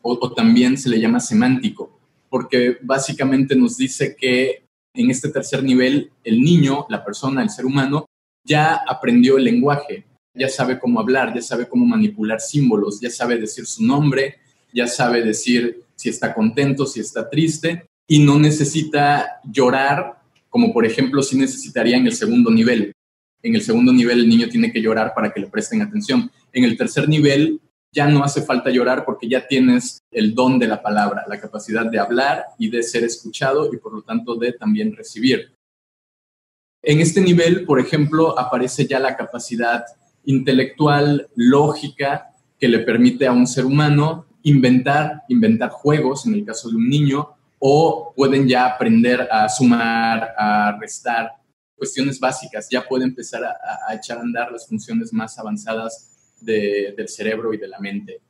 o, 0.00 0.16
o 0.20 0.32
también 0.32 0.78
se 0.78 0.88
le 0.88 1.00
llama 1.00 1.18
semántico, 1.18 1.98
porque 2.30 2.78
básicamente 2.82 3.56
nos 3.56 3.76
dice 3.76 4.14
que 4.16 4.62
en 4.94 5.10
este 5.10 5.28
tercer 5.28 5.64
nivel 5.64 6.12
el 6.22 6.40
niño, 6.40 6.86
la 6.88 7.04
persona, 7.04 7.42
el 7.42 7.50
ser 7.50 7.66
humano, 7.66 8.06
ya 8.44 8.76
aprendió 8.86 9.38
el 9.38 9.44
lenguaje, 9.44 10.04
ya 10.34 10.48
sabe 10.48 10.78
cómo 10.78 11.00
hablar, 11.00 11.34
ya 11.34 11.42
sabe 11.42 11.68
cómo 11.68 11.84
manipular 11.84 12.40
símbolos, 12.40 13.00
ya 13.00 13.10
sabe 13.10 13.36
decir 13.36 13.66
su 13.66 13.84
nombre, 13.84 14.36
ya 14.72 14.86
sabe 14.86 15.24
decir 15.24 15.82
si 15.96 16.10
está 16.10 16.32
contento, 16.32 16.86
si 16.86 17.00
está 17.00 17.28
triste, 17.28 17.86
y 18.06 18.20
no 18.20 18.38
necesita 18.38 19.40
llorar, 19.42 20.22
como 20.48 20.72
por 20.72 20.86
ejemplo 20.86 21.24
si 21.24 21.36
necesitaría 21.36 21.96
en 21.96 22.06
el 22.06 22.14
segundo 22.14 22.52
nivel. 22.52 22.92
En 23.42 23.54
el 23.54 23.62
segundo 23.62 23.92
nivel 23.92 24.20
el 24.20 24.28
niño 24.28 24.48
tiene 24.48 24.72
que 24.72 24.80
llorar 24.80 25.12
para 25.14 25.30
que 25.32 25.40
le 25.40 25.46
presten 25.46 25.82
atención. 25.82 26.30
En 26.52 26.64
el 26.64 26.76
tercer 26.76 27.08
nivel 27.08 27.60
ya 27.92 28.06
no 28.06 28.22
hace 28.24 28.42
falta 28.42 28.70
llorar 28.70 29.04
porque 29.04 29.28
ya 29.28 29.46
tienes 29.46 30.02
el 30.10 30.34
don 30.34 30.58
de 30.58 30.68
la 30.68 30.82
palabra, 30.82 31.24
la 31.28 31.40
capacidad 31.40 31.86
de 31.86 31.98
hablar 31.98 32.44
y 32.58 32.68
de 32.68 32.82
ser 32.82 33.04
escuchado 33.04 33.72
y 33.72 33.78
por 33.78 33.94
lo 33.94 34.02
tanto 34.02 34.36
de 34.36 34.52
también 34.52 34.94
recibir. 34.94 35.54
En 36.82 37.00
este 37.00 37.20
nivel, 37.20 37.64
por 37.64 37.80
ejemplo, 37.80 38.38
aparece 38.38 38.86
ya 38.86 38.98
la 38.98 39.16
capacidad 39.16 39.84
intelectual, 40.24 41.28
lógica, 41.34 42.32
que 42.58 42.68
le 42.68 42.80
permite 42.80 43.26
a 43.26 43.32
un 43.32 43.46
ser 43.46 43.64
humano 43.64 44.26
inventar, 44.42 45.22
inventar 45.28 45.70
juegos, 45.70 46.26
en 46.26 46.34
el 46.34 46.44
caso 46.44 46.68
de 46.68 46.76
un 46.76 46.88
niño, 46.88 47.30
o 47.58 48.12
pueden 48.14 48.46
ya 48.46 48.66
aprender 48.66 49.26
a 49.30 49.48
sumar, 49.48 50.34
a 50.38 50.76
restar, 50.78 51.32
cuestiones 51.76 52.18
básicas, 52.18 52.68
ya 52.70 52.86
puede 52.86 53.04
empezar 53.04 53.44
a, 53.44 53.94
echar 53.94 54.18
a 54.18 54.22
andar 54.22 54.50
las 54.50 54.66
funciones 54.66 55.12
más 55.12 55.38
avanzadas 55.38 56.34
del 56.40 57.08
cerebro 57.08 57.52
y 57.52 57.58
de 57.58 57.68
la 57.68 57.78
mente. 57.78 58.20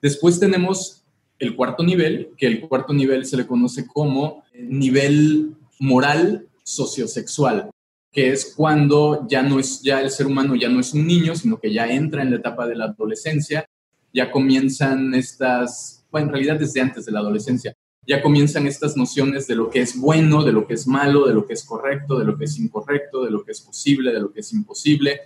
Después 0.00 0.38
tenemos 0.38 1.04
el 1.38 1.56
cuarto 1.56 1.82
nivel, 1.82 2.30
que 2.36 2.46
el 2.46 2.60
cuarto 2.60 2.92
nivel 2.92 3.26
se 3.26 3.36
le 3.36 3.46
conoce 3.46 3.86
como 3.86 4.44
nivel 4.54 5.54
moral 5.78 6.46
sociosexual 6.62 7.70
que 8.12 8.30
es 8.30 8.52
cuando 8.54 9.26
ya 9.26 9.42
no 9.42 9.58
es, 9.58 9.80
ya 9.80 10.00
el 10.00 10.10
ser 10.10 10.26
humano 10.26 10.54
ya 10.54 10.68
no 10.68 10.80
es 10.80 10.92
un 10.92 11.06
niño, 11.06 11.34
sino 11.34 11.58
que 11.58 11.72
ya 11.72 11.86
entra 11.86 12.22
en 12.22 12.30
la 12.30 12.36
etapa 12.36 12.66
de 12.66 12.76
la 12.76 12.84
adolescencia, 12.84 13.66
ya 14.12 14.30
comienzan 14.30 15.14
estas, 15.14 16.04
bueno, 16.10 16.26
en 16.26 16.32
realidad 16.34 16.58
desde 16.58 16.82
antes 16.82 17.06
de 17.06 17.12
la 17.12 17.20
adolescencia, 17.20 17.74
ya 18.06 18.22
comienzan 18.22 18.66
estas 18.66 18.96
nociones 18.96 19.46
de 19.46 19.54
lo 19.54 19.70
que 19.70 19.80
es 19.80 19.98
bueno, 19.98 20.44
de 20.44 20.52
lo 20.52 20.66
que 20.66 20.74
es 20.74 20.86
malo, 20.86 21.26
de 21.26 21.34
lo 21.34 21.46
que 21.46 21.54
es 21.54 21.64
correcto, 21.64 22.18
de 22.18 22.24
lo 22.24 22.36
que 22.36 22.44
es 22.44 22.58
incorrecto, 22.58 23.24
de 23.24 23.30
lo 23.30 23.44
que 23.44 23.52
es 23.52 23.60
posible, 23.60 24.12
de 24.12 24.20
lo 24.20 24.32
que 24.32 24.40
es 24.40 24.52
imposible, 24.52 25.22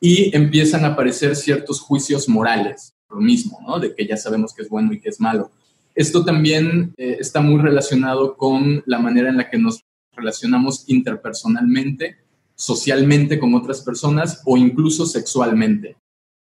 y 0.00 0.34
empiezan 0.34 0.84
a 0.84 0.88
aparecer 0.88 1.36
ciertos 1.36 1.80
juicios 1.80 2.28
morales, 2.28 2.94
lo 3.10 3.20
mismo, 3.20 3.60
¿no? 3.66 3.78
De 3.78 3.94
que 3.94 4.06
ya 4.06 4.16
sabemos 4.16 4.54
que 4.54 4.62
es 4.62 4.68
bueno 4.68 4.92
y 4.92 5.00
que 5.00 5.10
es 5.10 5.20
malo. 5.20 5.50
Esto 5.94 6.24
también 6.24 6.92
eh, 6.96 7.18
está 7.20 7.40
muy 7.40 7.60
relacionado 7.60 8.36
con 8.36 8.82
la 8.86 8.98
manera 8.98 9.28
en 9.28 9.36
la 9.36 9.48
que 9.48 9.58
nos 9.58 9.84
relacionamos 10.16 10.84
interpersonalmente 10.88 12.24
socialmente 12.54 13.38
con 13.38 13.54
otras 13.54 13.82
personas 13.82 14.42
o 14.44 14.56
incluso 14.56 15.06
sexualmente. 15.06 15.96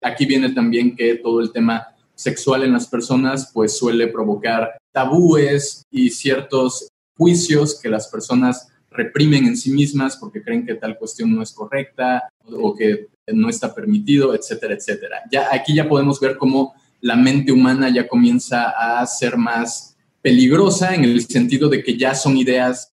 Aquí 0.01 0.25
viene 0.25 0.51
también 0.51 0.95
que 0.95 1.15
todo 1.15 1.41
el 1.41 1.51
tema 1.51 1.87
sexual 2.19 2.63
en 2.63 2.73
las 2.73 2.85
personas 2.85 3.49
pues 3.53 3.77
suele 3.77 4.07
provocar 4.07 4.77
tabúes 4.91 5.83
y 5.89 6.09
ciertos 6.09 6.89
juicios 7.17 7.79
que 7.79 7.87
las 7.87 8.09
personas 8.09 8.67
reprimen 8.91 9.45
en 9.45 9.55
sí 9.55 9.71
mismas 9.71 10.17
porque 10.17 10.43
creen 10.43 10.65
que 10.65 10.75
tal 10.75 10.97
cuestión 10.97 11.33
no 11.33 11.41
es 11.41 11.53
correcta 11.53 12.29
o 12.45 12.75
que 12.75 13.07
no 13.27 13.47
está 13.47 13.73
permitido, 13.73 14.35
etcétera, 14.35 14.73
etcétera. 14.73 15.21
Ya 15.31 15.47
aquí 15.49 15.73
ya 15.73 15.87
podemos 15.87 16.19
ver 16.19 16.35
cómo 16.37 16.73
la 16.99 17.15
mente 17.15 17.53
humana 17.53 17.87
ya 17.89 18.05
comienza 18.05 18.71
a 18.71 19.05
ser 19.05 19.37
más 19.37 19.95
peligrosa 20.21 20.95
en 20.95 21.05
el 21.05 21.25
sentido 21.25 21.69
de 21.69 21.81
que 21.81 21.97
ya 21.97 22.15
son 22.15 22.35
ideas 22.35 22.91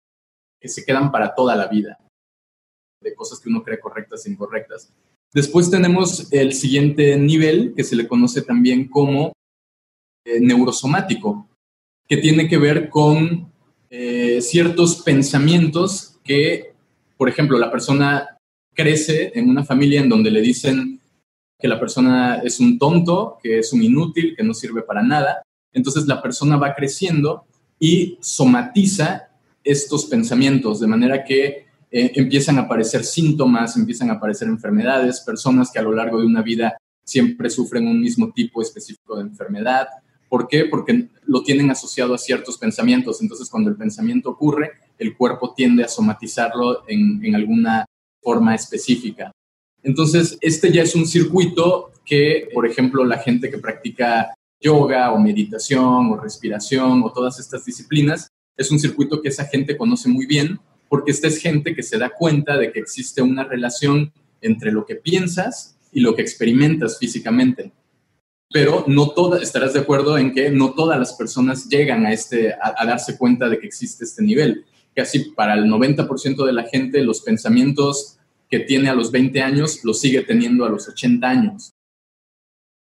que 0.60 0.68
se 0.68 0.84
quedan 0.84 1.12
para 1.12 1.36
toda 1.36 1.56
la 1.56 1.68
vida, 1.68 2.00
de 3.04 3.13
cosas 3.13 3.40
que 3.40 3.50
uno 3.50 3.62
cree 3.62 3.80
correctas 3.80 4.25
e 4.25 4.32
incorrectas. 4.32 4.92
Después 5.34 5.72
tenemos 5.72 6.32
el 6.32 6.54
siguiente 6.54 7.18
nivel, 7.18 7.74
que 7.76 7.84
se 7.84 7.96
le 7.96 8.08
conoce 8.08 8.42
también 8.42 8.88
como 8.88 9.32
eh, 10.26 10.40
neurosomático, 10.42 11.48
que 12.08 12.18
tiene 12.18 12.50
que 12.50 12.58
ver 12.58 12.90
con 12.90 13.50
eh, 13.90 14.42
ciertos 14.42 15.02
pensamientos 15.02 16.20
que, 16.24 16.74
por 17.18 17.30
ejemplo, 17.30 17.58
la 17.58 17.72
persona 17.72 18.38
crece 18.74 19.32
en 19.34 19.50
una 19.50 19.64
familia 19.64 20.02
en 20.02 20.10
donde 20.10 20.32
le 20.32 20.42
dicen 20.42 21.00
que 21.58 21.68
la 21.68 21.80
persona 21.80 22.42
es 22.44 22.60
un 22.60 22.78
tonto, 22.78 23.38
que 23.42 23.60
es 23.60 23.72
un 23.72 23.84
inútil, 23.84 24.36
que 24.36 24.44
no 24.44 24.54
sirve 24.54 24.82
para 24.82 25.02
nada. 25.02 25.44
Entonces 25.72 26.08
la 26.08 26.22
persona 26.22 26.58
va 26.58 26.74
creciendo 26.74 27.46
y 27.80 28.18
somatiza 28.20 29.30
estos 29.64 30.06
pensamientos, 30.06 30.80
de 30.80 30.88
manera 30.88 31.24
que 31.24 31.68
eh, 31.92 32.14
empiezan 32.16 32.58
a 32.58 32.62
aparecer 32.62 33.04
síntomas, 33.04 33.76
empiezan 33.76 34.10
a 34.10 34.14
aparecer 34.14 34.48
enfermedades, 34.48 35.20
personas 35.20 35.70
que 35.72 35.80
a 35.80 35.82
lo 35.82 35.92
largo 35.92 36.20
de 36.20 36.26
una 36.26 36.42
vida 36.42 36.78
siempre 37.04 37.50
sufren 37.50 37.86
un 37.88 38.00
mismo 38.00 38.32
tipo 38.32 38.62
específico 38.62 39.18
de 39.18 39.24
enfermedad. 39.24 39.88
¿Por 40.30 40.48
qué? 40.48 40.66
Porque 40.66 41.10
lo 41.26 41.44
tienen 41.44 41.70
asociado 41.70 42.14
a 42.14 42.18
ciertos 42.18 42.58
pensamientos. 42.58 43.22
Entonces, 43.22 43.50
cuando 43.50 43.70
el 43.70 43.76
pensamiento 43.76 44.30
ocurre, 44.30 44.72
el 44.98 45.18
cuerpo 45.18 45.54
tiende 45.54 45.84
a 45.84 45.90
somatizarlo 45.90 46.84
en, 46.88 47.20
en 47.26 47.36
alguna 47.36 47.86
forma 48.22 48.56
específica. 48.56 49.32
Entonces, 49.84 50.38
este 50.40 50.72
ya 50.72 50.84
es 50.84 50.96
un 50.96 51.06
circuito 51.06 51.92
que, 52.06 52.48
por 52.54 52.66
ejemplo, 52.66 53.04
la 53.04 53.18
gente 53.18 53.50
que 53.52 53.58
practica 53.58 54.34
yoga 54.62 55.12
o 55.12 55.20
meditación 55.20 56.12
o 56.12 56.18
respiración 56.18 57.04
o 57.04 57.12
todas 57.12 57.40
estas 57.40 57.66
disciplinas, 57.66 58.30
es 58.56 58.72
un 58.72 58.80
circuito 58.80 59.22
que 59.22 59.30
esa 59.30 59.46
gente 59.46 59.76
conoce 59.76 60.08
muy 60.08 60.26
bien 60.26 60.60
porque 60.92 61.12
esta 61.12 61.30
es 61.30 61.38
gente 61.38 61.74
que 61.74 61.84
se 61.84 61.98
da 61.98 62.10
cuenta 62.10 62.58
de 62.58 62.74
que 62.74 62.82
existe 62.82 63.22
una 63.22 63.46
relación 63.46 64.12
entre 64.42 64.72
lo 64.72 64.86
que 64.86 64.98
piensas 64.98 65.78
y 65.94 66.02
lo 66.02 66.14
que 66.14 66.22
experimentas 66.22 67.00
físicamente. 67.00 67.72
Pero 68.54 68.84
no 68.88 69.12
todas, 69.12 69.42
estarás 69.42 69.74
de 69.74 69.80
acuerdo 69.80 70.18
en 70.18 70.34
que 70.34 70.52
no 70.52 70.74
todas 70.74 71.00
las 71.00 71.14
personas 71.14 71.70
llegan 71.70 72.06
a, 72.06 72.12
este, 72.12 72.54
a 72.54 72.86
darse 72.86 73.18
cuenta 73.18 73.48
de 73.48 73.58
que 73.58 73.68
existe 73.68 74.04
este 74.04 74.22
nivel. 74.22 74.66
Casi 74.94 75.32
para 75.32 75.54
el 75.54 75.66
90% 75.66 76.46
de 76.46 76.54
la 76.54 76.64
gente 76.64 77.02
los 77.02 77.22
pensamientos 77.22 78.18
que 78.50 78.60
tiene 78.60 78.90
a 78.90 78.94
los 78.94 79.12
20 79.12 79.42
años 79.42 79.80
los 79.86 80.02
sigue 80.02 80.24
teniendo 80.24 80.66
a 80.66 80.70
los 80.70 80.90
80 80.90 81.26
años 81.30 81.72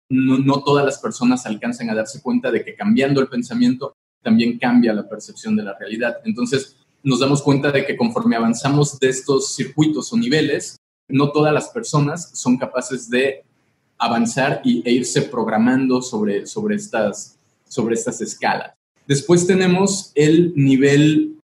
no, 0.09 0.63
todas 0.63 0.83
las 0.83 0.99
personas 0.99 1.45
alcanzan 1.45 1.89
a 1.89 1.95
darse 1.95 2.21
cuenta 2.21 2.51
de 2.51 2.63
que 2.63 2.75
cambiando 2.75 3.21
el 3.21 3.27
pensamiento 3.27 3.95
también 4.21 4.57
cambia 4.57 4.93
la 4.93 5.07
percepción 5.07 5.55
de 5.55 5.63
la 5.63 5.77
realidad. 5.77 6.17
Entonces, 6.25 6.77
nos 7.03 7.19
damos 7.19 7.41
cuenta 7.41 7.71
de 7.71 7.85
que 7.85 7.97
conforme 7.97 8.35
avanzamos 8.35 8.99
de 8.99 9.09
estos 9.09 9.55
circuitos 9.55 10.11
o 10.11 10.17
niveles, 10.17 10.77
no 11.07 11.31
todas 11.31 11.53
las 11.53 11.69
personas 11.69 12.31
son 12.33 12.57
capaces 12.57 13.09
de 13.09 13.43
avanzar 13.97 14.61
y, 14.63 14.81
e 14.87 14.91
irse 14.91 15.23
programando 15.23 16.01
sobre, 16.01 16.45
sobre, 16.45 16.75
estas, 16.75 17.37
sobre 17.67 17.95
estas 17.95 18.21
escalas. 18.21 18.73
Después 19.07 19.47
tenemos 19.47 20.11
el 20.15 20.53
nivel 20.55 21.39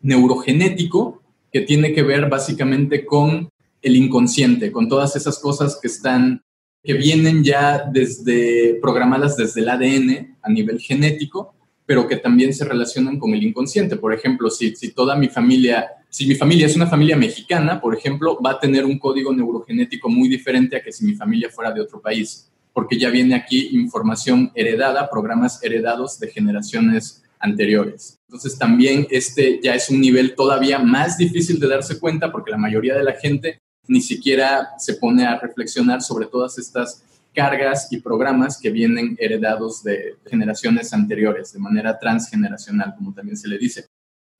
neurogenético, 0.00 1.22
que 1.52 1.62
tiene 1.62 1.92
que 1.92 2.02
ver 2.02 2.28
básicamente 2.28 3.06
con 3.06 3.48
el 3.82 3.96
inconsciente, 3.96 4.70
con 4.70 4.88
todas 4.88 5.16
esas 5.16 5.38
cosas 5.38 5.78
que 5.80 5.88
están 5.88 6.42
que 6.86 6.94
vienen 6.94 7.42
ya 7.42 7.82
desde 7.92 8.78
programadas 8.80 9.36
desde 9.36 9.60
el 9.60 9.68
ADN 9.68 10.36
a 10.40 10.48
nivel 10.48 10.78
genético, 10.78 11.55
pero 11.86 12.08
que 12.08 12.16
también 12.16 12.52
se 12.52 12.64
relacionan 12.64 13.18
con 13.18 13.32
el 13.32 13.42
inconsciente. 13.42 13.96
Por 13.96 14.12
ejemplo, 14.12 14.50
si, 14.50 14.74
si 14.74 14.92
toda 14.92 15.14
mi 15.14 15.28
familia, 15.28 15.88
si 16.10 16.26
mi 16.26 16.34
familia 16.34 16.66
es 16.66 16.74
una 16.74 16.88
familia 16.88 17.16
mexicana, 17.16 17.80
por 17.80 17.96
ejemplo, 17.96 18.38
va 18.44 18.52
a 18.52 18.60
tener 18.60 18.84
un 18.84 18.98
código 18.98 19.32
neurogenético 19.32 20.08
muy 20.08 20.28
diferente 20.28 20.76
a 20.76 20.82
que 20.82 20.92
si 20.92 21.04
mi 21.04 21.14
familia 21.14 21.48
fuera 21.48 21.70
de 21.70 21.80
otro 21.80 22.00
país, 22.00 22.50
porque 22.72 22.98
ya 22.98 23.08
viene 23.08 23.36
aquí 23.36 23.70
información 23.72 24.50
heredada, 24.54 25.08
programas 25.08 25.62
heredados 25.62 26.18
de 26.18 26.28
generaciones 26.28 27.22
anteriores. 27.38 28.18
Entonces 28.28 28.58
también 28.58 29.06
este 29.10 29.60
ya 29.62 29.74
es 29.74 29.88
un 29.88 30.00
nivel 30.00 30.34
todavía 30.34 30.78
más 30.78 31.16
difícil 31.16 31.60
de 31.60 31.68
darse 31.68 32.00
cuenta 32.00 32.32
porque 32.32 32.50
la 32.50 32.56
mayoría 32.56 32.96
de 32.96 33.04
la 33.04 33.12
gente 33.12 33.60
ni 33.88 34.00
siquiera 34.00 34.70
se 34.78 34.94
pone 34.94 35.24
a 35.24 35.38
reflexionar 35.38 36.02
sobre 36.02 36.26
todas 36.26 36.58
estas 36.58 37.04
cargas 37.36 37.92
y 37.92 38.00
programas 38.00 38.58
que 38.58 38.70
vienen 38.70 39.14
heredados 39.20 39.84
de 39.84 40.16
generaciones 40.26 40.94
anteriores, 40.94 41.52
de 41.52 41.58
manera 41.58 41.98
transgeneracional, 41.98 42.94
como 42.96 43.12
también 43.12 43.36
se 43.36 43.46
le 43.46 43.58
dice. 43.58 43.84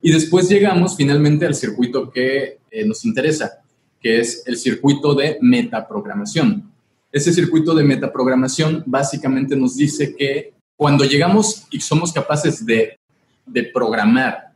Y 0.01 0.11
después 0.11 0.49
llegamos 0.49 0.97
finalmente 0.97 1.45
al 1.45 1.53
circuito 1.53 2.09
que 2.09 2.57
eh, 2.71 2.85
nos 2.85 3.05
interesa, 3.05 3.61
que 4.01 4.19
es 4.19 4.43
el 4.47 4.57
circuito 4.57 5.13
de 5.13 5.37
metaprogramación. 5.41 6.71
Ese 7.11 7.31
circuito 7.31 7.75
de 7.75 7.83
metaprogramación 7.83 8.83
básicamente 8.87 9.55
nos 9.55 9.77
dice 9.77 10.15
que 10.15 10.53
cuando 10.75 11.05
llegamos 11.05 11.67
y 11.69 11.79
somos 11.79 12.11
capaces 12.11 12.65
de, 12.65 12.97
de 13.45 13.63
programar 13.63 14.46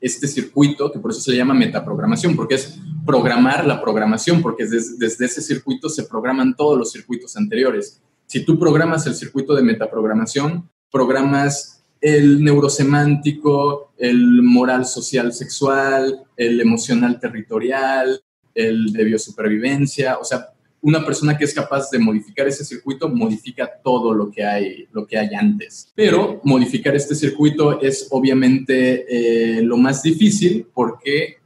este 0.00 0.28
circuito, 0.28 0.90
que 0.92 0.98
por 0.98 1.10
eso 1.10 1.20
se 1.20 1.32
le 1.32 1.36
llama 1.36 1.54
metaprogramación, 1.54 2.36
porque 2.36 2.54
es 2.54 2.78
programar 3.04 3.66
la 3.66 3.80
programación, 3.80 4.42
porque 4.42 4.66
desde, 4.66 4.96
desde 4.98 5.26
ese 5.26 5.42
circuito 5.42 5.88
se 5.88 6.04
programan 6.04 6.54
todos 6.54 6.78
los 6.78 6.92
circuitos 6.92 7.36
anteriores. 7.36 8.00
Si 8.26 8.44
tú 8.44 8.58
programas 8.58 9.06
el 9.06 9.14
circuito 9.14 9.54
de 9.54 9.62
metaprogramación, 9.62 10.68
programas 10.90 11.82
el 12.00 12.42
neurosemántico, 12.44 13.92
el 13.98 14.42
moral 14.42 14.86
social 14.86 15.32
sexual, 15.32 16.22
el 16.36 16.60
emocional 16.60 17.18
territorial, 17.18 18.20
el 18.54 18.92
de 18.92 19.04
biosupervivencia, 19.04 20.18
o 20.18 20.24
sea, 20.24 20.50
una 20.80 21.04
persona 21.04 21.36
que 21.36 21.44
es 21.44 21.54
capaz 21.54 21.90
de 21.90 21.98
modificar 21.98 22.46
ese 22.46 22.64
circuito 22.64 23.08
modifica 23.08 23.70
todo 23.82 24.14
lo 24.14 24.30
que 24.30 24.44
hay, 24.44 24.86
lo 24.92 25.06
que 25.06 25.18
hay 25.18 25.34
antes. 25.34 25.92
Pero 25.94 26.40
modificar 26.44 26.94
este 26.94 27.14
circuito 27.14 27.80
es 27.80 28.08
obviamente 28.10 29.58
eh, 29.58 29.62
lo 29.62 29.76
más 29.76 30.02
difícil 30.02 30.66
porque, 30.72 31.38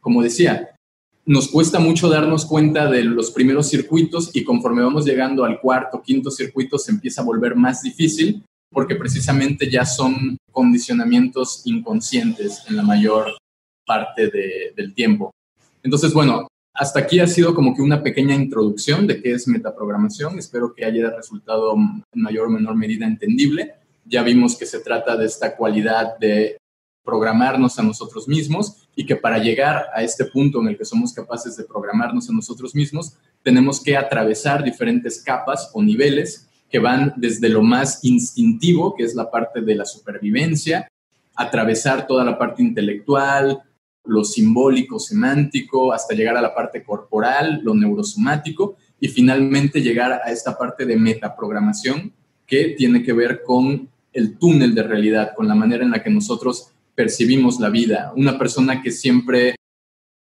como 0.00 0.22
decía, 0.22 0.70
nos 1.26 1.48
cuesta 1.48 1.80
mucho 1.80 2.08
darnos 2.08 2.46
cuenta 2.46 2.88
de 2.88 3.04
los 3.04 3.30
primeros 3.32 3.68
circuitos 3.68 4.30
y 4.32 4.44
conforme 4.44 4.82
vamos 4.82 5.04
llegando 5.04 5.44
al 5.44 5.60
cuarto, 5.60 6.02
quinto 6.02 6.30
circuito 6.30 6.78
se 6.78 6.92
empieza 6.92 7.20
a 7.20 7.24
volver 7.24 7.56
más 7.56 7.82
difícil 7.82 8.42
porque 8.70 8.94
precisamente 8.94 9.70
ya 9.70 9.84
son 9.84 10.38
condicionamientos 10.50 11.62
inconscientes 11.66 12.62
en 12.68 12.76
la 12.76 12.82
mayor 12.82 13.36
parte 13.84 14.30
del 14.76 14.94
tiempo. 14.94 15.30
Entonces, 15.82 16.12
bueno, 16.12 16.48
hasta 16.76 17.00
aquí 17.00 17.20
ha 17.20 17.26
sido 17.26 17.54
como 17.54 17.74
que 17.74 17.82
una 17.82 18.02
pequeña 18.02 18.34
introducción 18.34 19.06
de 19.06 19.22
qué 19.22 19.32
es 19.32 19.48
metaprogramación. 19.48 20.38
Espero 20.38 20.74
que 20.74 20.84
haya 20.84 21.10
resultado 21.10 21.74
en 21.74 22.22
mayor 22.22 22.46
o 22.46 22.50
menor 22.50 22.76
medida 22.76 23.06
entendible. 23.06 23.74
Ya 24.04 24.22
vimos 24.22 24.56
que 24.56 24.66
se 24.66 24.80
trata 24.80 25.16
de 25.16 25.24
esta 25.24 25.56
cualidad 25.56 26.18
de 26.18 26.58
programarnos 27.02 27.78
a 27.78 27.82
nosotros 27.82 28.28
mismos 28.28 28.88
y 28.94 29.06
que 29.06 29.16
para 29.16 29.38
llegar 29.38 29.86
a 29.94 30.02
este 30.02 30.26
punto 30.26 30.60
en 30.60 30.68
el 30.68 30.76
que 30.76 30.84
somos 30.84 31.12
capaces 31.12 31.56
de 31.56 31.64
programarnos 31.64 32.28
a 32.28 32.32
nosotros 32.32 32.74
mismos, 32.74 33.16
tenemos 33.42 33.82
que 33.82 33.96
atravesar 33.96 34.62
diferentes 34.62 35.22
capas 35.22 35.70
o 35.72 35.82
niveles 35.82 36.48
que 36.68 36.78
van 36.78 37.14
desde 37.16 37.48
lo 37.48 37.62
más 37.62 38.04
instintivo, 38.04 38.94
que 38.94 39.04
es 39.04 39.14
la 39.14 39.30
parte 39.30 39.60
de 39.62 39.76
la 39.76 39.84
supervivencia, 39.84 40.88
atravesar 41.36 42.06
toda 42.06 42.24
la 42.24 42.36
parte 42.36 42.62
intelectual, 42.62 43.62
lo 44.06 44.24
simbólico, 44.24 44.98
semántico, 44.98 45.92
hasta 45.92 46.14
llegar 46.14 46.36
a 46.36 46.42
la 46.42 46.54
parte 46.54 46.82
corporal, 46.82 47.60
lo 47.62 47.74
neurosomático, 47.74 48.76
y 49.00 49.08
finalmente 49.08 49.82
llegar 49.82 50.12
a 50.24 50.30
esta 50.30 50.56
parte 50.56 50.86
de 50.86 50.96
metaprogramación 50.96 52.12
que 52.46 52.74
tiene 52.76 53.02
que 53.02 53.12
ver 53.12 53.42
con 53.44 53.88
el 54.12 54.38
túnel 54.38 54.74
de 54.74 54.82
realidad, 54.82 55.32
con 55.36 55.46
la 55.46 55.54
manera 55.54 55.84
en 55.84 55.90
la 55.90 56.02
que 56.02 56.10
nosotros 56.10 56.70
percibimos 56.94 57.60
la 57.60 57.68
vida. 57.68 58.12
Una 58.16 58.38
persona 58.38 58.80
que 58.80 58.90
siempre, 58.90 59.56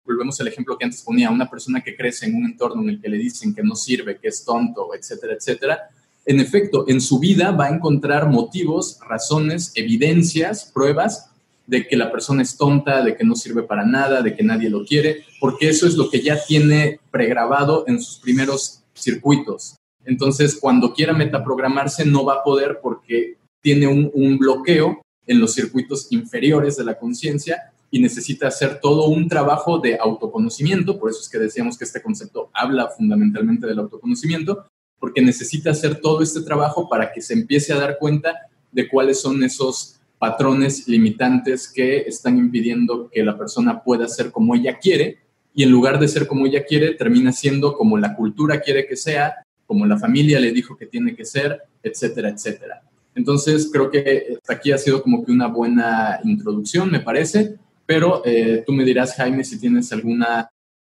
volvemos 0.05 0.41
al 0.41 0.49
ejemplo 0.49 0.79
que 0.79 0.85
antes 0.85 1.03
ponía, 1.03 1.31
una 1.31 1.51
persona 1.51 1.83
que 1.83 1.95
crece 1.95 2.27
en 2.27 2.37
un 2.37 2.47
entorno 2.47 2.83
en 2.83 2.89
el 2.89 3.01
que 3.01 3.11
le 3.11 3.19
dicen 3.19 3.55
que 3.55 3.63
no 3.63 3.75
sirve, 3.75 4.19
que 4.19 4.29
es 4.29 4.45
tonto, 4.45 4.95
etcétera, 4.95 5.35
etcétera, 5.35 5.91
en 6.25 6.39
efecto, 6.39 6.85
en 6.89 7.01
su 7.01 7.19
vida 7.19 7.51
va 7.51 7.67
a 7.67 7.75
encontrar 7.75 8.31
motivos, 8.31 8.99
razones, 9.09 9.73
evidencias, 9.75 10.71
pruebas 10.73 11.32
de 11.67 11.87
que 11.87 11.97
la 11.97 12.11
persona 12.11 12.43
es 12.43 12.57
tonta, 12.57 13.03
de 13.03 13.17
que 13.17 13.25
no 13.25 13.35
sirve 13.35 13.63
para 13.63 13.85
nada, 13.85 14.23
de 14.23 14.35
que 14.35 14.43
nadie 14.43 14.69
lo 14.69 14.85
quiere, 14.85 15.25
porque 15.41 15.69
eso 15.69 15.87
es 15.87 15.95
lo 15.95 16.11
que 16.11 16.21
ya 16.21 16.39
tiene 16.45 17.01
pregrabado 17.11 17.85
en 17.87 18.01
sus 18.01 18.19
primeros 18.19 18.83
circuitos. 18.95 19.77
Entonces, 20.05 20.59
cuando 20.61 20.93
quiera 20.93 21.13
metaprogramarse, 21.13 22.05
no 22.05 22.25
va 22.25 22.35
a 22.35 22.45
poder 22.45 22.81
porque 22.83 23.37
tiene 23.61 23.87
un, 23.87 24.39
bloqueo 24.39 25.01
en 25.27 25.41
los 25.41 25.55
circuitos 25.55 26.09
inferiores 26.11 26.77
de 26.77 26.85
la 26.85 26.99
conciencia 26.99 27.73
y 27.91 28.01
necesita 28.01 28.49
hacer 28.49 28.81
todo 28.81 29.07
un 29.07 29.29
trabajo 29.29 29.79
de 29.79 29.97
autoconocimiento, 29.99 30.99
por 30.99 31.11
eso 31.11 31.21
es 31.21 31.29
que 31.29 31.39
decíamos 31.39 31.79
que 31.79 31.85
este 31.85 32.03
concepto 32.03 32.51
habla 32.53 32.89
fundamentalmente 32.89 33.67
del 33.67 33.79
autoconocimiento, 33.79 34.67
porque 34.99 35.23
necesita 35.23 35.71
hacer 35.71 36.01
todo 36.01 36.23
este 36.23 36.41
trabajo 36.41 36.89
para 36.89 37.13
que 37.13 37.21
se 37.21 37.35
empiece 37.35 37.73
a 37.73 37.79
dar 37.79 37.99
cuenta 37.99 38.35
de 38.73 38.89
cuáles 38.89 39.21
son 39.21 39.45
esos 39.45 40.01
patrones 40.23 40.87
limitantes 40.87 41.67
que 41.67 42.03
están 42.03 42.39
impidiendo 42.39 43.11
que 43.11 43.25
la 43.25 43.37
persona 43.37 43.83
pueda 43.83 44.07
ser 44.07 44.31
como 44.31 44.55
ella 44.55 44.79
quiere 44.79 45.19
y 45.53 45.65
en 45.65 45.71
lugar 45.73 45.99
de 45.99 46.07
ser 46.07 46.29
como 46.29 46.47
ella 46.47 46.65
quiere, 46.65 46.95
termina 46.95 47.33
siendo 47.33 47.77
como 47.77 47.99
la 47.99 48.15
cultura 48.15 48.61
quiere 48.61 48.87
que 48.87 48.95
sea, 48.95 49.35
como 49.67 49.85
la 49.85 49.99
familia 49.99 50.39
le 50.39 50.53
dijo 50.53 50.77
que 50.77 50.87
tiene 50.87 51.17
que 51.17 51.25
ser, 51.25 51.63
etcétera, 51.83 52.29
etcétera. 52.29 52.83
Entonces, 53.17 53.69
creo 53.73 53.91
que 53.91 54.39
aquí 54.47 54.71
ha 54.71 54.79
sido 54.79 55.03
como 55.03 55.25
que 55.25 55.33
una 55.33 55.49
buena 55.49 56.21
introducción, 56.23 56.89
me 56.89 57.01
parece, 57.01 57.57
pero 57.85 58.23
eh, 58.25 58.63
tú 58.65 58.73
me 58.73 58.85
dirás, 58.85 59.17
Jaime, 59.17 59.43
si 59.43 59.59
tienes 59.59 59.93
alguna 59.93 60.49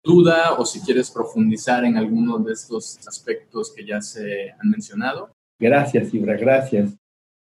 duda 0.04 0.52
o 0.58 0.66
si 0.66 0.80
quieres 0.80 1.10
profundizar 1.10 1.86
en 1.86 1.96
alguno 1.96 2.38
de 2.40 2.52
estos 2.52 2.98
aspectos 3.08 3.72
que 3.74 3.86
ya 3.86 4.02
se 4.02 4.50
han 4.50 4.68
mencionado. 4.68 5.30
Gracias, 5.58 6.12
Ibra, 6.12 6.36
gracias. 6.36 6.94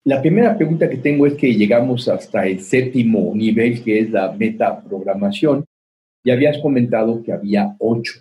La 0.08 0.22
primera 0.22 0.56
pregunta 0.56 0.90
que 0.90 0.96
tengo 0.96 1.28
es 1.28 1.34
que 1.34 1.54
llegamos 1.54 2.08
hasta 2.08 2.48
el 2.48 2.62
séptimo 2.62 3.34
nivel, 3.36 3.84
que 3.84 4.00
es 4.00 4.10
la 4.10 4.32
metaprogramación. 4.32 5.66
Ya 6.24 6.32
habías 6.32 6.60
comentado 6.60 7.22
que 7.22 7.34
había 7.34 7.76
ocho. 7.78 8.14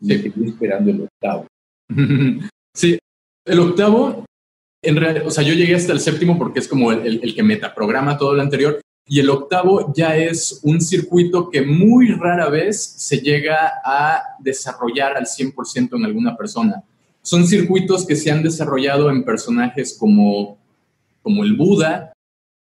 Sí. 0.00 0.14
estoy 0.14 0.48
esperando 0.48 0.90
el 0.90 1.02
octavo. 1.02 1.46
Sí, 2.74 2.96
el 3.44 3.58
octavo, 3.58 4.24
en 4.82 4.96
realidad, 4.96 5.26
o 5.26 5.30
sea, 5.30 5.42
yo 5.42 5.52
llegué 5.52 5.74
hasta 5.74 5.92
el 5.92 5.98
séptimo 5.98 6.38
porque 6.38 6.60
es 6.60 6.68
como 6.68 6.92
el, 6.92 7.20
el 7.22 7.34
que 7.34 7.42
metaprograma 7.42 8.16
todo 8.16 8.34
lo 8.34 8.40
anterior. 8.40 8.80
Y 9.06 9.18
el 9.18 9.28
octavo 9.28 9.92
ya 9.94 10.16
es 10.16 10.60
un 10.62 10.80
circuito 10.80 11.50
que 11.50 11.60
muy 11.62 12.12
rara 12.12 12.48
vez 12.48 12.80
se 12.80 13.18
llega 13.18 13.82
a 13.84 14.22
desarrollar 14.38 15.16
al 15.16 15.26
100% 15.26 15.96
en 15.96 16.04
alguna 16.04 16.36
persona. 16.36 16.84
Son 17.20 17.46
circuitos 17.46 18.06
que 18.06 18.16
se 18.16 18.30
han 18.30 18.42
desarrollado 18.42 19.10
en 19.10 19.24
personajes 19.24 19.96
como 19.98 20.57
como 21.28 21.44
el 21.44 21.56
Buda, 21.56 22.10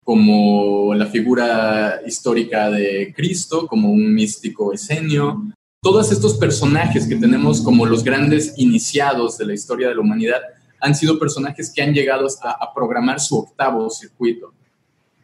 como 0.03 0.93
la 0.93 1.05
figura 1.05 2.01
histórica 2.05 2.69
de 2.69 3.13
Cristo, 3.15 3.65
como 3.65 3.89
un 3.89 4.13
místico 4.13 4.73
esenio. 4.73 5.41
Todos 5.81 6.11
estos 6.11 6.33
personajes 6.33 7.07
que 7.07 7.15
tenemos 7.15 7.61
como 7.61 7.85
los 7.85 8.03
grandes 8.03 8.55
iniciados 8.57 9.37
de 9.37 9.45
la 9.45 9.53
historia 9.53 9.87
de 9.87 9.95
la 9.95 10.01
humanidad 10.01 10.41
han 10.81 10.95
sido 10.95 11.17
personajes 11.17 11.71
que 11.73 11.81
han 11.81 11.93
llegado 11.93 12.27
a 12.43 12.73
programar 12.75 13.21
su 13.21 13.37
octavo 13.37 13.89
circuito. 13.89 14.53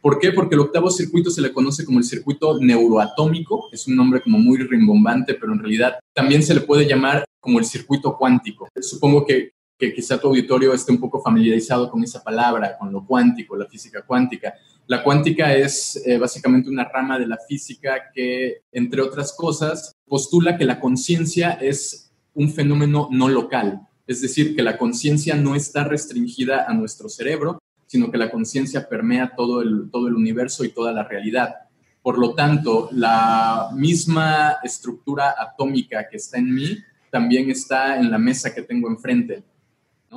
¿Por 0.01 0.19
qué? 0.19 0.31
Porque 0.31 0.55
el 0.55 0.61
octavo 0.61 0.89
circuito 0.89 1.29
se 1.29 1.41
le 1.41 1.51
conoce 1.51 1.83
como 1.83 1.99
el 1.99 2.05
circuito 2.05 2.57
neuroatómico, 2.61 3.67
es 3.73 3.89
un 3.89 3.97
nombre 3.97 4.21
como 4.21 4.39
muy 4.39 4.59
rimbombante, 4.59 5.33
pero 5.33 5.51
en 5.51 5.59
realidad 5.59 5.99
también 6.13 6.41
se 6.43 6.53
le 6.53 6.61
puede 6.61 6.87
llamar 6.87 7.25
como 7.41 7.59
el 7.59 7.65
circuito 7.65 8.17
cuántico. 8.17 8.69
Supongo 8.79 9.25
que 9.25 9.51
que 9.77 9.93
quizá 9.93 10.19
tu 10.19 10.27
auditorio 10.27 10.73
esté 10.73 10.91
un 10.91 10.99
poco 10.99 11.21
familiarizado 11.21 11.89
con 11.89 12.03
esa 12.03 12.23
palabra, 12.23 12.77
con 12.77 12.91
lo 12.91 13.05
cuántico, 13.05 13.55
la 13.55 13.67
física 13.67 14.01
cuántica. 14.01 14.53
La 14.87 15.03
cuántica 15.03 15.53
es 15.53 16.01
eh, 16.05 16.17
básicamente 16.17 16.69
una 16.69 16.85
rama 16.85 17.19
de 17.19 17.27
la 17.27 17.37
física 17.47 18.09
que, 18.13 18.61
entre 18.71 19.01
otras 19.01 19.33
cosas, 19.33 19.95
postula 20.07 20.57
que 20.57 20.65
la 20.65 20.79
conciencia 20.79 21.51
es 21.51 22.11
un 22.33 22.51
fenómeno 22.51 23.07
no 23.11 23.27
local, 23.27 23.81
es 24.07 24.21
decir, 24.21 24.55
que 24.55 24.63
la 24.63 24.77
conciencia 24.77 25.35
no 25.35 25.55
está 25.55 25.83
restringida 25.83 26.65
a 26.67 26.73
nuestro 26.73 27.09
cerebro, 27.09 27.59
sino 27.85 28.11
que 28.11 28.17
la 28.17 28.31
conciencia 28.31 28.87
permea 28.87 29.33
todo 29.35 29.61
el, 29.61 29.89
todo 29.91 30.07
el 30.07 30.15
universo 30.15 30.63
y 30.63 30.69
toda 30.69 30.91
la 30.91 31.03
realidad. 31.03 31.55
Por 32.01 32.17
lo 32.17 32.33
tanto, 32.33 32.89
la 32.93 33.69
misma 33.75 34.57
estructura 34.63 35.35
atómica 35.37 36.07
que 36.09 36.17
está 36.17 36.37
en 36.37 36.53
mí 36.53 36.77
también 37.09 37.49
está 37.49 37.97
en 37.97 38.09
la 38.09 38.17
mesa 38.17 38.53
que 38.53 38.61
tengo 38.61 38.89
enfrente. 38.89 39.43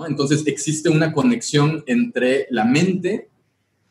Entonces 0.06 0.46
existe 0.46 0.88
una 0.88 1.12
conexión 1.12 1.82
entre 1.86 2.46
la 2.50 2.64
mente 2.64 3.28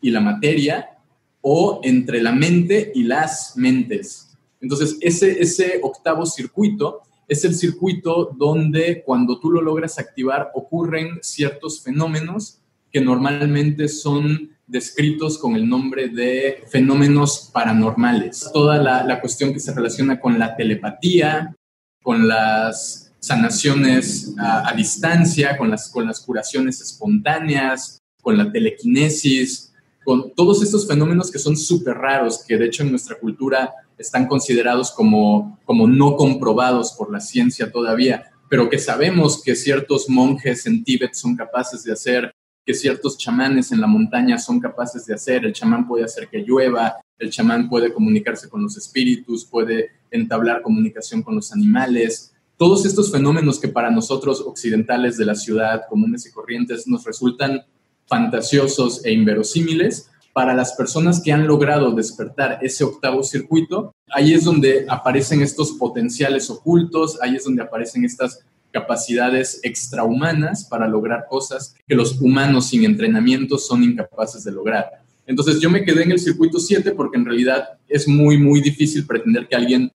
y 0.01 0.11
la 0.11 0.21
materia 0.21 0.97
o 1.41 1.81
entre 1.83 2.21
la 2.21 2.31
mente 2.31 2.91
y 2.95 3.03
las 3.03 3.53
mentes. 3.55 4.37
Entonces 4.61 4.97
ese, 5.01 5.41
ese 5.41 5.79
octavo 5.81 6.25
circuito 6.25 7.01
es 7.27 7.45
el 7.45 7.53
circuito 7.53 8.35
donde 8.35 9.03
cuando 9.05 9.39
tú 9.39 9.51
lo 9.51 9.61
logras 9.61 9.99
activar 9.99 10.51
ocurren 10.55 11.19
ciertos 11.21 11.81
fenómenos 11.81 12.59
que 12.91 13.01
normalmente 13.01 13.87
son 13.87 14.57
descritos 14.65 15.37
con 15.37 15.55
el 15.55 15.67
nombre 15.69 16.09
de 16.09 16.63
fenómenos 16.69 17.49
paranormales. 17.53 18.49
Toda 18.51 18.77
la, 18.77 19.03
la 19.03 19.21
cuestión 19.21 19.53
que 19.53 19.59
se 19.59 19.73
relaciona 19.73 20.19
con 20.19 20.39
la 20.39 20.55
telepatía, 20.55 21.55
con 22.01 22.27
las 22.27 23.08
sanaciones 23.19 24.33
a, 24.37 24.73
distancia, 24.75 25.57
con 25.57 25.69
las, 25.69 25.89
con 25.89 26.05
las 26.05 26.21
curaciones 26.21 26.81
espontáneas, 26.81 27.99
con 28.21 28.37
la 28.37 28.51
telequinesis, 28.51 29.73
con 30.03 30.33
todos 30.33 30.63
estos 30.63 30.87
fenómenos 30.87 31.31
que 31.31 31.39
son 31.39 31.57
súper 31.57 31.95
raros, 31.95 32.43
que 32.47 32.57
de 32.57 32.65
hecho 32.65 32.83
en 32.83 32.91
nuestra 32.91 33.17
cultura 33.19 33.73
están 33.97 34.27
considerados 34.27 34.91
como, 34.91 35.59
como 35.65 35.87
no 35.87 36.15
comprobados 36.15 36.93
por 36.93 37.11
la 37.11 37.19
ciencia 37.19 37.71
todavía, 37.71 38.31
pero 38.49 38.69
que 38.69 38.79
sabemos 38.79 39.43
que 39.43 39.55
ciertos 39.55 40.09
monjes 40.09 40.65
en 40.65 40.83
Tíbet 40.83 41.13
son 41.13 41.35
capaces 41.35 41.83
de 41.83 41.91
hacer, 41.91 42.33
que 42.65 42.73
ciertos 42.73 43.17
chamanes 43.17 43.71
en 43.71 43.81
la 43.81 43.87
montaña 43.87 44.37
son 44.37 44.59
capaces 44.59 45.05
de 45.05 45.13
hacer. 45.13 45.45
El 45.45 45.53
chamán 45.53 45.87
puede 45.87 46.05
hacer 46.05 46.29
que 46.29 46.39
llueva, 46.39 46.97
el 47.17 47.29
chamán 47.29 47.69
puede 47.69 47.93
comunicarse 47.93 48.49
con 48.49 48.63
los 48.63 48.77
espíritus, 48.77 49.45
puede 49.45 49.89
entablar 50.09 50.61
comunicación 50.61 51.21
con 51.21 51.35
los 51.35 51.51
animales 51.51 52.33
todos 52.59 52.85
estos 52.85 53.09
fenómenos 53.09 53.57
que 53.57 53.69
para 53.69 53.89
nosotros 53.89 54.41
occidentales 54.41 55.15
de 55.15 55.23
la 55.23 55.35
ciudad, 55.35 55.83
comunes 55.89 56.25
y 56.25 56.31
corrientes, 56.31 56.87
nos 56.87 57.05
resultan 57.05 57.61
fantasiosos 58.05 59.05
e 59.05 59.13
inverosímiles, 59.13 60.09
para 60.33 60.53
las 60.53 60.73
personas 60.73 61.21
que 61.21 61.31
han 61.31 61.47
logrado 61.47 61.91
despertar 61.93 62.59
ese 62.61 62.83
octavo 62.83 63.23
circuito, 63.23 63.95
ahí 64.11 64.33
es 64.33 64.43
donde 64.43 64.85
aparecen 64.89 65.41
estos 65.41 65.71
potenciales 65.71 66.49
ocultos, 66.49 67.17
ahí 67.21 67.37
es 67.37 67.45
donde 67.45 67.63
aparecen 67.63 68.03
estas 68.03 68.43
capacidades 68.71 69.61
extrahumanas 69.63 70.65
para 70.65 70.85
lograr 70.85 71.27
cosas 71.29 71.75
que 71.87 71.95
los 71.95 72.19
humanos 72.19 72.67
sin 72.67 72.83
entrenamiento 72.83 73.57
son 73.57 73.85
incapaces 73.85 74.43
de 74.43 74.51
lograr. 74.51 75.01
Entonces 75.25 75.61
yo 75.61 75.69
me 75.69 75.85
quedé 75.85 76.03
en 76.03 76.11
el 76.11 76.19
circuito 76.19 76.59
7 76.59 76.91
porque 76.91 77.17
en 77.17 77.25
realidad 77.25 77.69
es 77.87 78.05
muy, 78.05 78.37
muy 78.37 78.59
difícil 78.59 79.05
pretender 79.07 79.47
que 79.47 79.55
alguien 79.55 79.91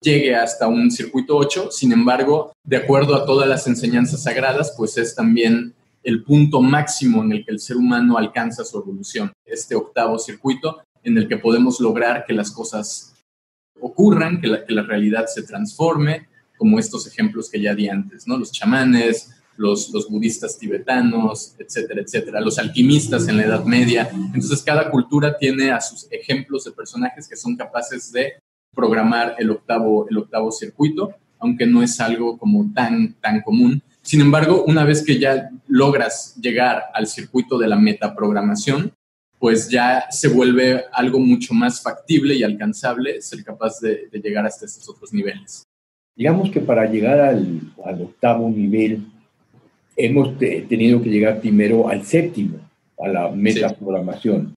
llegue 0.00 0.34
hasta 0.34 0.66
un 0.66 0.90
circuito 0.90 1.36
8, 1.36 1.70
sin 1.70 1.92
embargo, 1.92 2.52
de 2.64 2.78
acuerdo 2.78 3.14
a 3.14 3.26
todas 3.26 3.48
las 3.48 3.66
enseñanzas 3.66 4.22
sagradas, 4.22 4.74
pues 4.76 4.96
es 4.96 5.14
también 5.14 5.74
el 6.02 6.24
punto 6.24 6.62
máximo 6.62 7.22
en 7.22 7.32
el 7.32 7.44
que 7.44 7.52
el 7.52 7.60
ser 7.60 7.76
humano 7.76 8.16
alcanza 8.16 8.64
su 8.64 8.78
evolución, 8.78 9.32
este 9.44 9.74
octavo 9.74 10.18
circuito 10.18 10.82
en 11.02 11.18
el 11.18 11.28
que 11.28 11.36
podemos 11.36 11.80
lograr 11.80 12.24
que 12.26 12.32
las 12.32 12.50
cosas 12.50 13.14
ocurran, 13.78 14.40
que 14.40 14.48
la, 14.48 14.82
realidad 14.82 15.26
se 15.26 15.42
transforme, 15.42 16.28
como 16.56 16.78
estos 16.78 17.06
ejemplos 17.06 17.50
que 17.50 17.60
ya 17.60 17.74
di 17.74 17.88
antes, 17.88 18.26
¿no? 18.26 18.36
Los 18.36 18.52
chamanes, 18.52 19.30
los, 19.56 19.90
los, 19.90 20.08
budistas 20.08 20.58
tibetanos, 20.58 21.54
etcétera, 21.58 22.02
etcétera, 22.02 22.40
los 22.40 22.58
alquimistas 22.58 23.28
en 23.28 23.38
la 23.38 23.44
Edad 23.44 23.64
Media. 23.64 24.10
Entonces, 24.12 24.62
cada 24.62 24.90
cultura 24.90 25.36
tiene 25.38 25.70
a 25.70 25.80
sus 25.80 26.06
ejemplos 26.10 26.64
de 26.64 26.72
personajes 26.72 27.26
que 27.28 27.36
son 27.36 27.56
capaces 27.56 28.12
de 28.12 28.34
programar 28.74 29.34
el 29.38 29.50
octavo, 29.50 30.06
el 30.08 30.18
octavo 30.18 30.50
circuito, 30.52 31.14
aunque 31.38 31.66
no 31.66 31.82
es 31.82 32.00
algo 32.00 32.38
como 32.38 32.72
tan, 32.72 33.14
tan 33.14 33.40
común. 33.42 33.82
Sin 34.02 34.20
embargo, 34.20 34.64
una 34.66 34.84
vez 34.84 35.02
que 35.04 35.18
ya 35.18 35.50
logras 35.68 36.34
llegar 36.36 36.84
al 36.94 37.06
circuito 37.06 37.58
de 37.58 37.68
la 37.68 37.76
metaprogramación, 37.76 38.92
pues 39.38 39.68
ya 39.70 40.04
se 40.10 40.28
vuelve 40.28 40.84
algo 40.92 41.18
mucho 41.18 41.54
más 41.54 41.82
factible 41.82 42.34
y 42.34 42.42
alcanzable 42.42 43.22
ser 43.22 43.42
capaz 43.42 43.80
de, 43.80 44.08
llegar 44.22 44.44
hasta 44.44 44.66
estos 44.66 44.88
otros 44.88 45.12
niveles. 45.14 45.64
Digamos 46.14 46.50
que 46.50 46.60
para 46.60 46.84
llegar 46.84 47.18
al, 47.20 47.60
al 47.82 48.02
octavo 48.02 48.50
nivel, 48.50 49.06
hemos 49.96 50.38
tenido 50.38 51.02
que 51.02 51.08
llegar 51.08 51.40
primero 51.40 51.88
al 51.88 52.04
séptimo, 52.04 52.58
a 52.98 53.08
la 53.08 53.30
metaprogramación, 53.30 54.54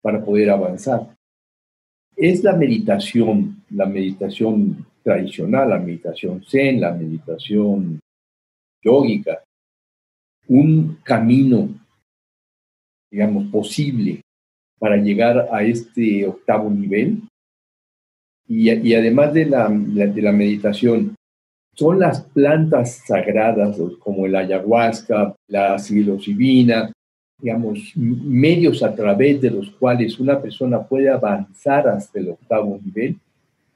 para 0.00 0.24
poder 0.24 0.50
avanzar. 0.50 1.08
Es 2.22 2.44
la 2.44 2.54
meditación, 2.54 3.64
la 3.70 3.86
meditación 3.86 4.84
tradicional, 5.02 5.70
la 5.70 5.78
meditación 5.78 6.44
zen, 6.44 6.78
la 6.78 6.92
meditación 6.92 7.98
yógica, 8.84 9.42
un 10.46 10.98
camino, 11.02 11.70
digamos, 13.10 13.46
posible 13.50 14.20
para 14.78 14.98
llegar 14.98 15.48
a 15.50 15.62
este 15.62 16.26
octavo 16.26 16.68
nivel. 16.68 17.22
Y, 18.46 18.70
y 18.70 18.94
además 18.94 19.32
de 19.32 19.46
la, 19.46 19.70
de 19.70 20.20
la 20.20 20.32
meditación, 20.32 21.14
son 21.74 22.00
las 22.00 22.20
plantas 22.20 22.96
sagradas 23.06 23.78
como 23.98 24.26
el 24.26 24.36
ayahuasca, 24.36 25.34
la 25.48 25.78
psilocibina, 25.78 26.92
digamos, 27.40 27.92
medios 27.96 28.82
a 28.82 28.94
través 28.94 29.40
de 29.40 29.50
los 29.50 29.70
cuales 29.70 30.18
una 30.20 30.40
persona 30.40 30.82
puede 30.82 31.08
avanzar 31.08 31.88
hasta 31.88 32.18
el 32.18 32.30
octavo 32.30 32.78
nivel 32.84 33.16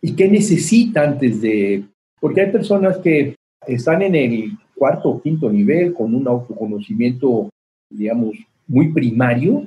y 0.00 0.14
qué 0.14 0.28
necesita 0.28 1.02
antes 1.02 1.40
de, 1.40 1.84
porque 2.20 2.42
hay 2.42 2.52
personas 2.52 2.98
que 2.98 3.36
están 3.66 4.02
en 4.02 4.14
el 4.14 4.52
cuarto 4.74 5.08
o 5.08 5.22
quinto 5.22 5.50
nivel 5.50 5.94
con 5.94 6.14
un 6.14 6.28
autoconocimiento, 6.28 7.48
digamos, 7.88 8.36
muy 8.66 8.92
primario 8.92 9.66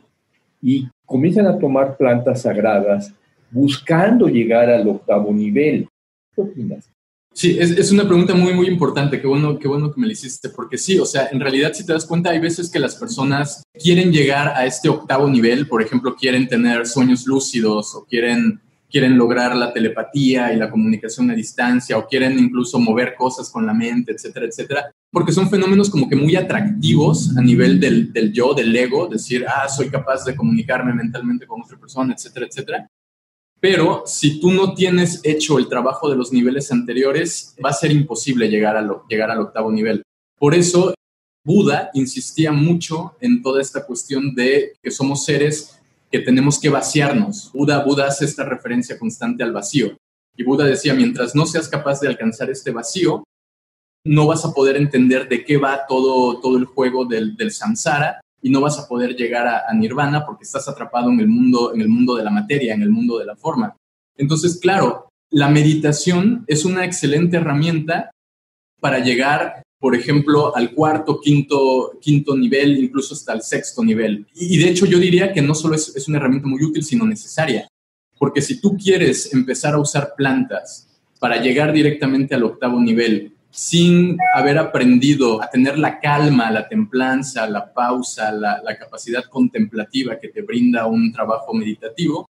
y 0.62 0.88
comienzan 1.06 1.48
a 1.48 1.58
tomar 1.58 1.98
plantas 1.98 2.42
sagradas 2.44 3.14
buscando 3.50 4.28
llegar 4.28 4.70
al 4.70 4.88
octavo 4.88 5.34
nivel. 5.34 5.88
¿Qué 6.36 6.42
opinas? 6.42 6.92
Sí, 7.38 7.56
es, 7.60 7.92
una 7.92 8.08
pregunta 8.08 8.34
muy, 8.34 8.52
muy 8.56 8.66
importante. 8.66 9.22
Qué 9.22 9.28
bueno, 9.28 9.60
qué 9.60 9.68
bueno 9.68 9.94
que 9.94 10.02
me 10.02 10.08
la 10.08 10.14
hiciste, 10.14 10.50
porque 10.50 10.76
sí, 10.76 10.98
o 10.98 11.06
sea, 11.06 11.28
en 11.32 11.40
realidad, 11.40 11.72
si 11.72 11.86
te 11.86 11.94
das 11.94 12.04
cuenta, 12.04 12.32
hay 12.32 12.40
veces 12.40 12.68
que 12.68 12.80
las 12.80 12.96
personas 12.96 13.62
quieren 13.80 14.12
llegar 14.12 14.48
a 14.56 14.66
este 14.66 14.90
octavo 14.90 15.30
nivel, 15.30 15.68
por 15.68 15.84
ejemplo, 15.84 16.16
quieren 16.16 16.48
tener 16.48 16.88
sueños 16.88 17.28
lúcidos 17.28 17.94
o 17.94 18.06
quieren, 18.06 18.60
quieren 18.90 19.20
lograr 19.20 19.56
la 19.56 19.72
telepatía 19.72 20.52
y 20.52 20.56
la 20.58 20.72
comunicación 20.72 21.30
a 21.30 21.36
distancia 21.36 22.00
o 22.00 22.08
quieren 22.08 22.40
incluso 22.40 22.80
mover 22.80 23.14
cosas 23.16 23.52
con 23.52 23.68
la 23.68 23.74
mente, 23.76 24.14
etcétera, 24.14 24.48
etcétera, 24.48 24.92
porque 25.12 25.32
son 25.32 25.48
fenómenos 25.48 25.92
como 25.92 26.10
que 26.10 26.16
muy 26.16 26.36
atractivos 26.36 27.38
a 27.38 27.42
nivel 27.44 27.80
del, 27.80 28.12
del 28.12 28.34
yo, 28.34 28.56
del 28.56 28.76
ego, 28.76 29.08
decir, 29.08 29.46
ah, 29.48 29.70
soy 29.70 29.92
capaz 29.92 30.26
de 30.26 30.36
comunicarme 30.36 30.92
mentalmente 30.92 31.46
con 31.46 31.62
otra 31.62 31.78
persona, 31.78 32.16
etcétera, 32.16 32.48
etcétera. 32.48 32.90
Pero 33.60 34.04
si 34.06 34.40
tú 34.40 34.52
no 34.52 34.74
tienes 34.74 35.22
hecho 35.24 35.58
el 35.58 35.68
trabajo 35.68 36.10
de 36.10 36.16
los 36.16 36.32
niveles 36.32 36.72
anteriores, 36.72 37.56
va 37.64 37.72
a 37.72 37.74
ser 37.74 37.92
imposible 37.92 38.50
llegar, 38.50 38.86
llegar 39.10 39.32
al 39.32 39.42
octavo 39.42 39.72
nivel. 39.72 40.04
Por 40.38 40.54
eso, 40.54 40.94
Buda 41.44 41.90
insistía 41.94 42.52
mucho 42.52 43.16
en 43.20 43.42
toda 43.42 43.62
esta 43.62 43.86
cuestión 43.86 44.36
de 44.36 44.74
que 44.82 44.92
somos 44.92 45.26
seres 45.26 45.80
que 46.12 46.20
tenemos 46.20 46.60
que 46.60 46.70
vaciarnos. 46.70 47.52
Buda, 47.52 47.84
Buda 47.84 48.08
hace 48.08 48.26
esta 48.26 48.44
referencia 48.44 49.00
constante 49.00 49.44
al 49.44 49.54
vacío. 49.54 49.98
Y 50.36 50.44
Buda 50.44 50.66
decía, 50.66 50.94
mientras 50.94 51.36
no 51.36 51.46
seas 51.48 51.68
capaz 51.68 52.00
de 52.00 52.08
alcanzar 52.08 52.52
este 52.52 52.72
vacío, 52.72 53.24
no 54.06 54.28
vas 54.28 54.46
a 54.46 54.54
poder 54.54 54.78
entender 54.78 55.28
de 55.28 55.44
qué 55.44 55.58
va 55.58 55.86
todo, 55.88 56.40
todo 56.40 56.58
el 56.58 56.66
juego 56.66 57.06
del, 57.06 57.36
del 57.36 57.52
samsara 57.52 58.22
y 58.48 58.50
no 58.50 58.62
vas 58.62 58.80
a 58.80 58.88
poder 58.88 59.14
llegar 59.14 59.46
a, 59.46 59.74
nirvana 59.74 60.26
porque 60.26 60.46
estás 60.46 60.70
atrapado 60.70 61.12
en 61.12 61.20
el 61.20 61.28
mundo 61.28 61.74
en 61.74 61.82
el 61.82 61.90
mundo 61.90 62.16
de 62.16 62.24
la 62.24 62.30
materia, 62.30 62.74
en 62.74 62.82
el 62.82 62.90
mundo 62.90 63.20
de 63.20 63.26
la 63.26 63.36
forma. 63.36 63.76
Entonces, 64.16 64.58
claro, 64.62 65.10
la 65.30 65.50
meditación 65.50 66.46
es 66.48 66.64
una 66.64 66.86
excelente 66.86 67.36
herramienta 67.36 68.10
para 68.80 69.00
llegar, 69.00 69.64
por 69.82 69.96
ejemplo, 69.96 70.56
al 70.56 70.72
cuarto, 70.72 71.20
quinto, 71.20 71.98
quinto 72.00 72.38
nivel, 72.38 72.78
incluso 72.78 73.16
hasta 73.16 73.34
el 73.34 73.42
sexto 73.42 73.84
nivel. 73.84 74.26
Y, 74.34 74.58
de 74.58 74.70
hecho 74.70 74.86
yo 74.86 74.98
diría 74.98 75.34
que 75.34 75.42
no 75.42 75.54
solo 75.54 75.76
es, 75.76 75.94
es 75.94 76.08
una 76.08 76.18
herramienta 76.18 76.48
muy 76.48 76.64
útil, 76.64 76.86
sino 76.86 77.06
necesaria. 77.06 77.68
Porque 78.18 78.42
si 78.42 78.62
tú 78.62 78.78
quieres 78.78 79.34
empezar 79.34 79.74
a 79.74 79.80
usar 79.80 80.14
plantas 80.16 80.88
para 81.20 81.42
llegar 81.42 81.74
directamente 81.74 82.34
al 82.34 82.44
octavo 82.44 82.80
nivel 82.80 83.34
sin 83.52 84.18
haber 84.36 84.58
aprendido 84.58 85.42
a 85.42 85.50
tener 85.50 85.80
la 85.80 86.00
calma, 86.00 86.52
la 86.52 86.68
templanza, 86.68 87.50
la 87.50 87.74
pausa, 87.74 88.32
la, 88.32 88.78
capacidad 88.78 89.24
contemplativa 89.26 90.20
que 90.20 90.30
te 90.30 90.42
brinda 90.42 90.86
un 90.86 91.12
trabajo 91.12 91.54
meditativo, 91.54 92.30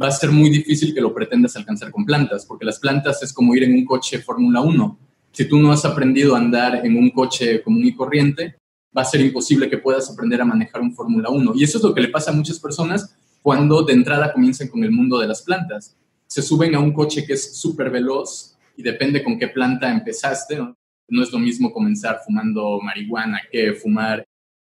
va 0.00 0.08
a 0.08 0.12
ser 0.12 0.30
muy 0.30 0.50
difícil 0.50 0.94
que 0.94 1.00
lo 1.00 1.12
pretendas 1.12 1.56
alcanzar 1.56 1.90
con 1.90 2.04
plantas, 2.04 2.46
porque 2.46 2.64
las 2.64 2.78
plantas 2.78 3.22
es 3.22 3.32
como 3.32 3.54
ir 3.54 3.64
en 3.64 3.74
un 3.74 3.84
coche 3.84 4.20
Fórmula 4.20 4.60
1. 4.60 4.98
Si 5.32 5.48
tú 5.48 5.58
no 5.58 5.72
has 5.72 5.84
aprendido 5.84 6.34
a 6.34 6.38
andar 6.38 6.84
en 6.86 6.96
un 6.96 7.10
coche 7.10 7.62
común 7.62 7.84
y 7.84 7.94
corriente, 7.94 8.56
va 8.96 9.02
a 9.02 9.04
ser 9.04 9.20
imposible 9.20 9.68
que 9.68 9.78
puedas 9.78 10.10
aprender 10.10 10.40
a 10.40 10.44
manejar 10.44 10.80
un 10.80 10.94
Fórmula 10.94 11.30
1. 11.30 11.52
Y 11.54 11.64
eso 11.64 11.78
es 11.78 11.84
lo 11.84 11.94
que 11.94 12.00
le 12.00 12.08
pasa 12.08 12.30
a 12.30 12.34
muchas 12.34 12.58
personas 12.58 13.14
cuando 13.42 13.82
de 13.82 13.92
entrada 13.92 14.32
comienzan 14.32 14.68
con 14.68 14.84
el 14.84 14.90
mundo 14.90 15.18
de 15.18 15.26
las 15.26 15.42
plantas. 15.42 15.96
Se 16.26 16.42
suben 16.42 16.74
a 16.74 16.80
un 16.80 16.92
coche 16.92 17.24
que 17.24 17.34
es 17.34 17.56
súper 17.56 17.90
veloz 17.90 18.57
y 18.78 18.82
depende 18.82 19.24
con 19.24 19.38
qué 19.38 19.48
planta 19.48 19.90
empezaste. 19.90 20.56
¿no? 20.56 21.22
es 21.22 21.32
lo 21.32 21.38
mismo 21.40 21.72
comenzar 21.72 22.20
fumando 22.24 22.80
marihuana 22.80 23.40
que 23.50 23.72
fumar 23.72 24.24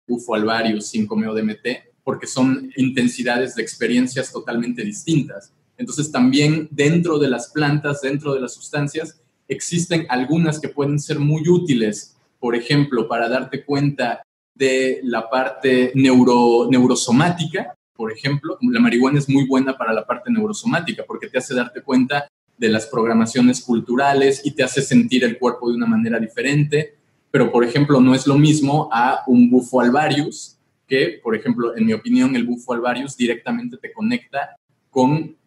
bufo 0.08 0.34
alvarius 0.34 0.92
5-meo 0.92 1.36
DMT, 1.36 2.02
porque 2.04 2.26
son 2.26 2.72
intensidades 2.76 3.54
de 3.54 3.62
experiencias 3.62 4.32
totalmente 4.32 4.84
distintas. 4.84 5.54
Entonces 5.78 6.12
también 6.12 6.68
dentro 6.72 7.20
de 7.20 7.30
las 7.30 7.52
plantas, 7.52 8.02
dentro 8.02 8.34
de 8.34 8.42
las 8.42 8.56
sustancias, 8.56 9.22
existen 9.48 10.08
algunas 10.10 10.60
que 10.60 10.70
pueden 10.70 11.00
ser 11.00 11.20
muy 11.20 11.48
útiles, 11.48 12.18
por 12.40 12.56
ejemplo, 12.56 13.08
para 13.08 13.30
darte 13.30 13.64
cuenta 13.64 14.24
de 14.56 15.02
la 15.04 15.30
parte 15.30 15.92
neuro, 15.94 16.68
neurosomática, 16.70 17.76
por 17.96 18.12
ejemplo, 18.12 18.58
la 18.62 18.80
marihuana 18.80 19.20
es 19.20 19.30
muy 19.30 19.46
buena 19.46 19.78
para 19.78 19.94
la 19.94 20.08
parte 20.08 20.32
neurosomática 20.32 21.04
porque 21.06 21.28
te 21.28 21.38
hace 21.38 21.54
darte 21.54 21.84
cuenta 21.84 22.28
de 22.60 22.70
las 22.70 22.86
programaciones 22.88 23.62
culturales 23.62 24.42
y 24.44 24.52
te 24.52 24.64
hace 24.64 24.82
sentir 24.82 25.24
el 25.24 25.40
cuerpo 25.40 25.70
de 25.70 25.78
una 25.78 25.88
manera 25.88 26.20
diferente, 26.20 26.96
pero 27.32 27.52
por 27.52 27.64
ejemplo 27.64 28.02
no 28.02 28.14
es 28.14 28.28
lo 28.28 28.38
mismo 28.38 28.90
a 28.92 29.24
un 29.28 29.50
bufo 29.50 29.80
alvarius, 29.80 30.58
que 30.86 31.20
por 31.24 31.36
ejemplo 31.36 31.76
en 31.76 31.86
mi 31.86 31.94
opinión 31.94 32.36
el 32.36 32.44
bufo 32.44 32.74
alvarius 32.74 33.16
directamente 33.16 33.78
te 33.78 33.94
conecta 33.94 34.58
con 34.90 35.38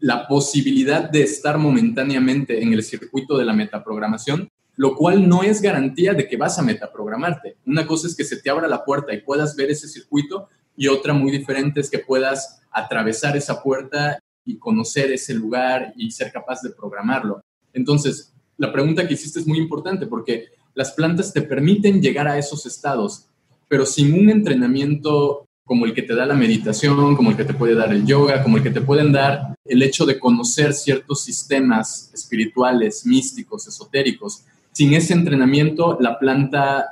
la 0.00 0.26
posibilidad 0.26 1.08
de 1.08 1.22
estar 1.22 1.56
momentáneamente 1.56 2.60
en 2.60 2.72
el 2.72 2.82
circuito 2.82 3.38
de 3.38 3.44
la 3.44 3.52
metaprogramación, 3.52 4.48
lo 4.74 4.94
cual 4.94 5.28
no 5.28 5.42
es 5.42 5.62
garantía 5.62 6.14
de 6.14 6.28
que 6.28 6.36
vas 6.36 6.58
a 6.58 6.62
metaprogramarte. 6.62 7.56
Una 7.64 7.86
cosa 7.86 8.08
es 8.08 8.16
que 8.16 8.24
se 8.24 8.38
te 8.38 8.50
abra 8.50 8.68
la 8.68 8.84
puerta 8.84 9.14
y 9.14 9.22
puedas 9.22 9.54
ver 9.56 9.70
ese 9.70 9.88
circuito 9.88 10.48
y 10.76 10.88
otra 10.88 11.14
muy 11.14 11.30
diferente 11.30 11.80
es 11.80 11.88
que 11.88 12.00
puedas 12.00 12.60
atravesar 12.70 13.36
esa 13.36 13.62
puerta 13.62 14.18
y 14.46 14.56
conocer 14.56 15.12
ese 15.12 15.34
lugar 15.34 15.92
y 15.96 16.10
ser 16.10 16.32
capaz 16.32 16.62
de 16.62 16.70
programarlo. 16.70 17.42
Entonces, 17.74 18.32
la 18.56 18.72
pregunta 18.72 19.06
que 19.06 19.14
hiciste 19.14 19.40
es 19.40 19.46
muy 19.46 19.58
importante 19.58 20.06
porque 20.06 20.46
las 20.74 20.92
plantas 20.92 21.32
te 21.32 21.42
permiten 21.42 22.00
llegar 22.00 22.28
a 22.28 22.38
esos 22.38 22.64
estados, 22.64 23.26
pero 23.68 23.84
sin 23.84 24.14
un 24.14 24.30
entrenamiento 24.30 25.46
como 25.64 25.84
el 25.84 25.92
que 25.92 26.02
te 26.02 26.14
da 26.14 26.24
la 26.24 26.34
meditación, 26.34 27.16
como 27.16 27.30
el 27.30 27.36
que 27.36 27.44
te 27.44 27.54
puede 27.54 27.74
dar 27.74 27.92
el 27.92 28.06
yoga, 28.06 28.42
como 28.42 28.56
el 28.56 28.62
que 28.62 28.70
te 28.70 28.80
pueden 28.80 29.10
dar 29.10 29.56
el 29.64 29.82
hecho 29.82 30.06
de 30.06 30.18
conocer 30.18 30.72
ciertos 30.72 31.24
sistemas 31.24 32.10
espirituales, 32.14 33.04
místicos, 33.04 33.66
esotéricos. 33.66 34.44
Sin 34.70 34.94
ese 34.94 35.12
entrenamiento, 35.12 35.98
la 36.00 36.20
planta 36.20 36.86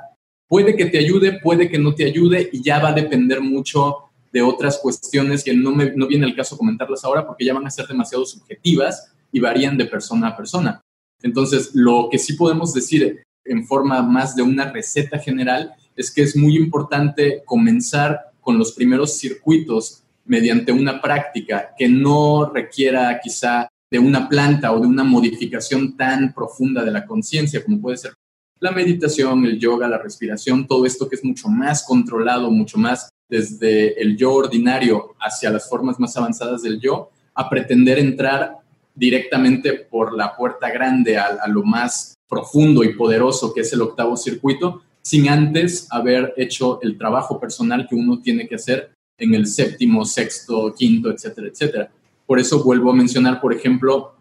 puede 0.47 0.75
que 0.75 0.87
te 0.87 0.99
ayude, 0.99 1.39
puede 1.41 1.69
que 1.69 1.79
no 1.79 1.95
te 1.95 2.03
ayude 2.03 2.49
y 2.51 2.61
ya 2.61 2.79
va 2.79 2.89
a 2.89 2.93
depender 2.93 3.39
mucho 3.39 4.04
de 4.35 4.41
otras 4.41 4.79
cuestiones 4.79 5.45
que 5.45 5.55
no, 5.55 5.71
me, 5.71 5.93
no 5.95 6.07
viene 6.07 6.25
el 6.25 6.35
caso 6.35 6.57
comentarlas 6.57 7.05
ahora 7.05 7.25
porque 7.25 7.45
ya 7.45 7.53
van 7.53 7.67
a 7.67 7.71
ser 7.71 7.87
demasiado 7.87 8.25
subjetivas 8.25 9.13
y 9.31 9.39
varían 9.39 9.77
de 9.77 9.85
persona 9.85 10.27
a 10.27 10.35
persona. 10.35 10.81
Entonces, 11.23 11.71
lo 11.73 12.09
que 12.11 12.19
sí 12.19 12.33
podemos 12.33 12.73
decir 12.73 13.23
en 13.45 13.65
forma 13.65 14.01
más 14.01 14.35
de 14.35 14.41
una 14.41 14.69
receta 14.73 15.19
general 15.19 15.71
es 15.95 16.11
que 16.11 16.21
es 16.21 16.35
muy 16.35 16.57
importante 16.57 17.43
comenzar 17.45 18.33
con 18.41 18.57
los 18.57 18.73
primeros 18.73 19.17
circuitos 19.17 20.03
mediante 20.25 20.73
una 20.73 21.01
práctica 21.01 21.69
que 21.77 21.87
no 21.87 22.51
requiera 22.53 23.21
quizá 23.23 23.69
de 23.89 23.99
una 23.99 24.27
planta 24.27 24.73
o 24.73 24.81
de 24.81 24.87
una 24.87 25.05
modificación 25.05 25.95
tan 25.95 26.33
profunda 26.33 26.83
de 26.83 26.91
la 26.91 27.05
conciencia 27.05 27.63
como 27.63 27.79
puede 27.79 27.95
ser 27.95 28.11
la 28.59 28.71
meditación, 28.71 29.45
el 29.45 29.59
yoga, 29.59 29.87
la 29.87 29.97
respiración, 29.97 30.67
todo 30.67 30.85
esto 30.85 31.07
que 31.07 31.15
es 31.15 31.23
mucho 31.23 31.47
más 31.47 31.85
controlado, 31.85 32.51
mucho 32.51 32.77
más 32.77 33.09
desde 33.29 34.01
el 34.01 34.17
yo 34.17 34.33
ordinario 34.33 35.15
hacia 35.19 35.49
las 35.49 35.69
formas 35.69 35.99
más 35.99 36.15
avanzadas 36.17 36.61
del 36.61 36.79
yo, 36.79 37.09
a 37.33 37.49
pretender 37.49 37.99
entrar 37.99 38.57
directamente 38.93 39.73
por 39.73 40.15
la 40.15 40.35
puerta 40.35 40.69
grande 40.69 41.17
a, 41.17 41.47
lo 41.47 41.63
más 41.63 42.15
profundo 42.27 42.83
y 42.83 42.93
poderoso 42.93 43.53
que 43.53 43.61
es 43.61 43.73
el 43.73 43.81
octavo 43.81 44.15
circuito, 44.15 44.81
sin 45.01 45.29
antes 45.29 45.87
haber 45.91 46.33
hecho 46.37 46.79
el 46.81 46.97
trabajo 46.97 47.39
personal 47.39 47.87
que 47.87 47.95
uno 47.95 48.19
tiene 48.21 48.47
que 48.47 48.55
hacer 48.55 48.91
en 49.17 49.33
el 49.33 49.47
séptimo, 49.47 50.05
sexto, 50.05 50.73
quinto, 50.73 51.11
etcétera, 51.11 51.47
etcétera. 51.47 51.91
Por 52.25 52.39
eso 52.39 52.63
vuelvo 52.63 52.91
a 52.91 52.95
mencionar, 52.95 53.39
por 53.39 53.53
ejemplo, 53.53 54.15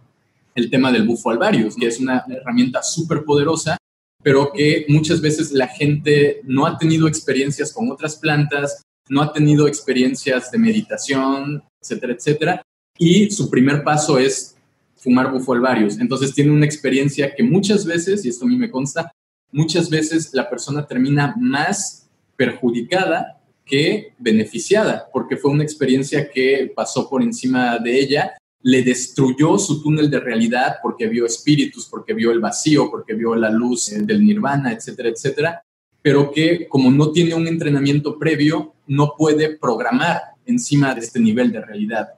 el 0.55 0.71
tema 0.71 0.93
del 0.93 1.07
bufo 1.07 1.31
alvarius, 1.31 1.77
que 1.77 1.87
es 1.87 1.99
una 2.01 2.25
herramienta 2.29 2.83
súper 2.83 3.25
poderosa, 3.25 3.77
pero 4.23 4.53
que 4.53 4.87
muchas 4.89 5.21
veces 5.21 5.53
la 5.53 5.69
gente 5.69 6.41
no 6.45 6.67
ha 6.67 6.79
tenido 6.79 7.09
experiencias 7.09 7.73
con 7.73 7.91
otras 7.91 8.17
plantas, 8.17 8.83
no 9.09 9.23
ha 9.23 9.33
tenido 9.33 9.67
experiencias 9.67 10.51
de 10.51 10.59
meditación, 10.59 11.63
etcétera, 11.81 12.13
etcétera. 12.15 12.63
Y 12.99 13.31
su 13.31 13.51
primer 13.51 13.83
paso 13.83 14.19
es 14.19 14.57
fumar 14.97 15.31
bufolvarios. 15.31 15.99
Entonces 15.99 16.35
tiene 16.35 16.53
una 16.53 16.67
experiencia 16.67 17.35
que 17.35 17.43
muchas 17.43 17.85
veces, 17.85 18.25
y 18.25 18.29
esto 18.29 18.45
a 18.45 18.49
mí 18.49 18.57
me 18.57 18.71
consta, 18.71 19.13
muchas 19.53 19.91
veces 19.91 20.31
la 20.33 20.49
persona 20.49 20.87
termina 20.87 21.35
más 21.39 22.09
perjudicada 22.37 23.41
que 23.65 24.15
beneficiada, 24.19 25.09
porque 25.13 25.37
fue 25.37 25.51
una 25.51 25.63
experiencia 25.63 26.29
que 26.31 26.73
pasó 26.75 27.09
por 27.09 27.23
encima 27.23 27.79
de 27.79 27.99
ella, 27.99 28.33
le 28.63 28.83
destruyó 28.83 29.59
su 29.59 29.83
túnel 29.83 30.11
de 30.11 30.21
realidad 30.21 30.77
porque 30.83 31.07
vio 31.07 31.27
espíritus, 31.27 31.87
porque 31.87 32.15
vio 32.15 32.31
el 32.33 32.41
vacío, 32.41 32.91
porque 32.91 33.15
vio 33.15 33.35
la 33.35 33.51
luz 33.51 33.93
eh, 33.93 34.01
del 34.03 34.25
nirvana, 34.25 34.73
etcétera, 34.73 35.11
etcétera, 35.11 35.63
pero 36.05 36.31
que 36.31 36.69
como 36.69 36.91
no 36.91 37.13
tiene 37.13 37.35
un 37.35 37.49
entrenamiento 37.49 38.19
previo, 38.19 38.75
no 38.87 39.15
puede 39.17 39.57
programar 39.57 40.21
encima 40.45 40.95
de 40.95 41.01
este 41.01 41.19
nivel 41.19 41.51
de 41.51 41.63
realidad. 41.63 42.11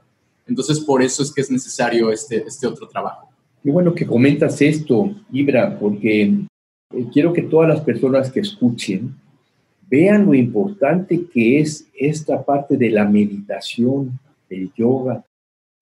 Entonces, 0.45 0.81
por 0.81 1.05
eso 1.05 1.23
es 1.23 1.33
que 1.33 1.41
es 1.41 1.53
necesario 1.53 2.11
este, 2.11 2.43
este 2.45 2.67
otro 2.67 2.89
trabajo. 2.89 3.29
Qué 3.63 3.71
bueno 3.71 3.95
que 3.95 4.05
comentas 4.05 4.61
esto, 4.61 5.15
Ibra, 5.31 5.79
porque 5.79 6.23
eh, 6.23 7.07
quiero 7.13 7.33
que 7.33 7.43
todas 7.43 7.69
las 7.69 7.81
personas 7.81 8.29
que 8.29 8.41
escuchen 8.41 9.15
vean 9.89 10.27
lo 10.27 10.35
importante 10.35 11.25
que 11.33 11.61
es 11.61 11.87
esta 11.95 12.45
parte 12.45 12.77
de 12.77 12.91
la 12.91 13.05
meditación, 13.05 14.19
el 14.51 14.73
yoga, 14.75 15.25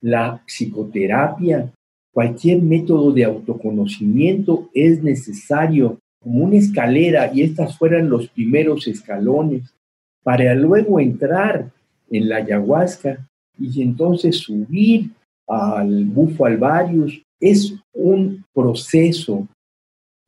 la 0.03 0.43
psicoterapia, 0.47 1.73
cualquier 2.13 2.61
método 2.61 3.13
de 3.13 3.25
autoconocimiento 3.25 4.69
es 4.75 5.03
necesario 5.03 5.99
como 6.25 6.47
una 6.47 6.57
escalera 6.57 7.31
y 7.33 7.43
estas 7.43 7.77
fueran 7.77 8.09
los 8.09 8.29
primeros 8.29 8.89
escalones 8.89 9.63
para 10.23 10.55
luego 10.55 10.99
entrar 10.99 11.71
en 12.11 12.29
la 12.29 12.37
ayahuasca 12.37 13.29
y 13.59 13.83
entonces 13.83 14.39
subir 14.39 15.11
al 15.47 16.07
bufo 16.07 16.47
alvarius. 16.47 17.23
Es 17.39 17.75
un 17.93 18.45
proceso. 18.55 19.47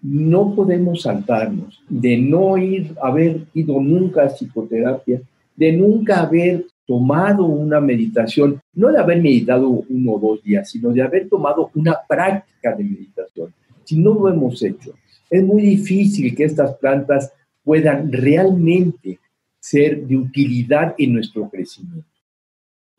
No 0.03 0.55
podemos 0.55 1.03
saltarnos 1.03 1.83
de 1.89 2.19
no 2.19 2.59
ir, 2.59 2.95
haber 3.03 3.47
ido 3.55 3.81
nunca 3.81 4.25
a 4.25 4.29
psicoterapia, 4.29 5.23
de 5.57 5.73
nunca 5.73 6.21
haber 6.21 6.67
tomado 6.87 7.47
una 7.47 7.81
meditación, 7.81 8.61
no 8.75 8.93
de 8.93 8.99
haber 8.99 9.23
meditado 9.23 9.69
uno 9.69 10.13
o 10.13 10.19
dos 10.19 10.43
días, 10.43 10.71
sino 10.71 10.91
de 10.91 11.03
haber 11.03 11.29
tomado 11.29 11.71
una 11.75 11.97
práctica 12.07 12.77
de 12.77 12.85
meditación. 12.85 13.53
Si 13.85 13.97
no 13.97 14.15
lo 14.15 14.29
hemos 14.29 14.63
hecho, 14.63 14.93
es 15.31 15.43
muy 15.43 15.63
difícil 15.63 16.35
que 16.35 16.45
estas 16.45 16.75
plantas 16.77 17.33
puedan 17.65 18.13
realmente 18.13 19.19
ser 19.59 20.07
de 20.07 20.17
utilidad 20.17 20.95
en 20.99 21.15
nuestro 21.15 21.49
crecimiento. 21.49 22.09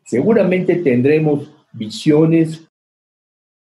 Seguramente 0.03 0.75
tendremos 0.75 1.51
visiones 1.71 2.67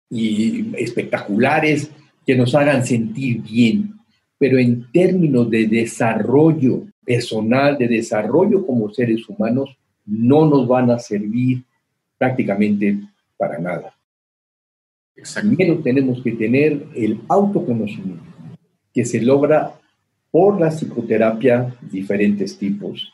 y 0.10 0.74
espectaculares 0.78 1.92
que 2.26 2.36
nos 2.36 2.56
hagan 2.56 2.86
sentir 2.86 3.42
bien, 3.42 3.94
pero 4.38 4.58
en 4.58 4.90
términos 4.92 5.50
de 5.50 5.68
desarrollo 5.68 6.88
personal, 7.06 7.78
de 7.78 7.88
desarrollo 7.88 8.66
como 8.66 8.94
seres 8.94 9.28
humanos, 9.28 9.78
no 10.06 10.48
nos 10.48 10.68
van 10.68 10.92
a 10.92 11.00
servir 11.00 11.64
prácticamente 12.18 13.00
para 13.38 13.60
nada. 13.60 13.94
Primero 15.42 15.80
tenemos 15.80 16.22
que 16.22 16.32
tener 16.32 16.86
el 16.96 17.22
autoconocimiento, 17.30 18.35
que 18.96 19.06
se 19.06 19.22
logra 19.22 19.74
por 20.32 20.60
la 20.60 20.70
psicoterapia, 20.70 21.76
diferentes 21.82 22.58
tipos, 22.58 23.14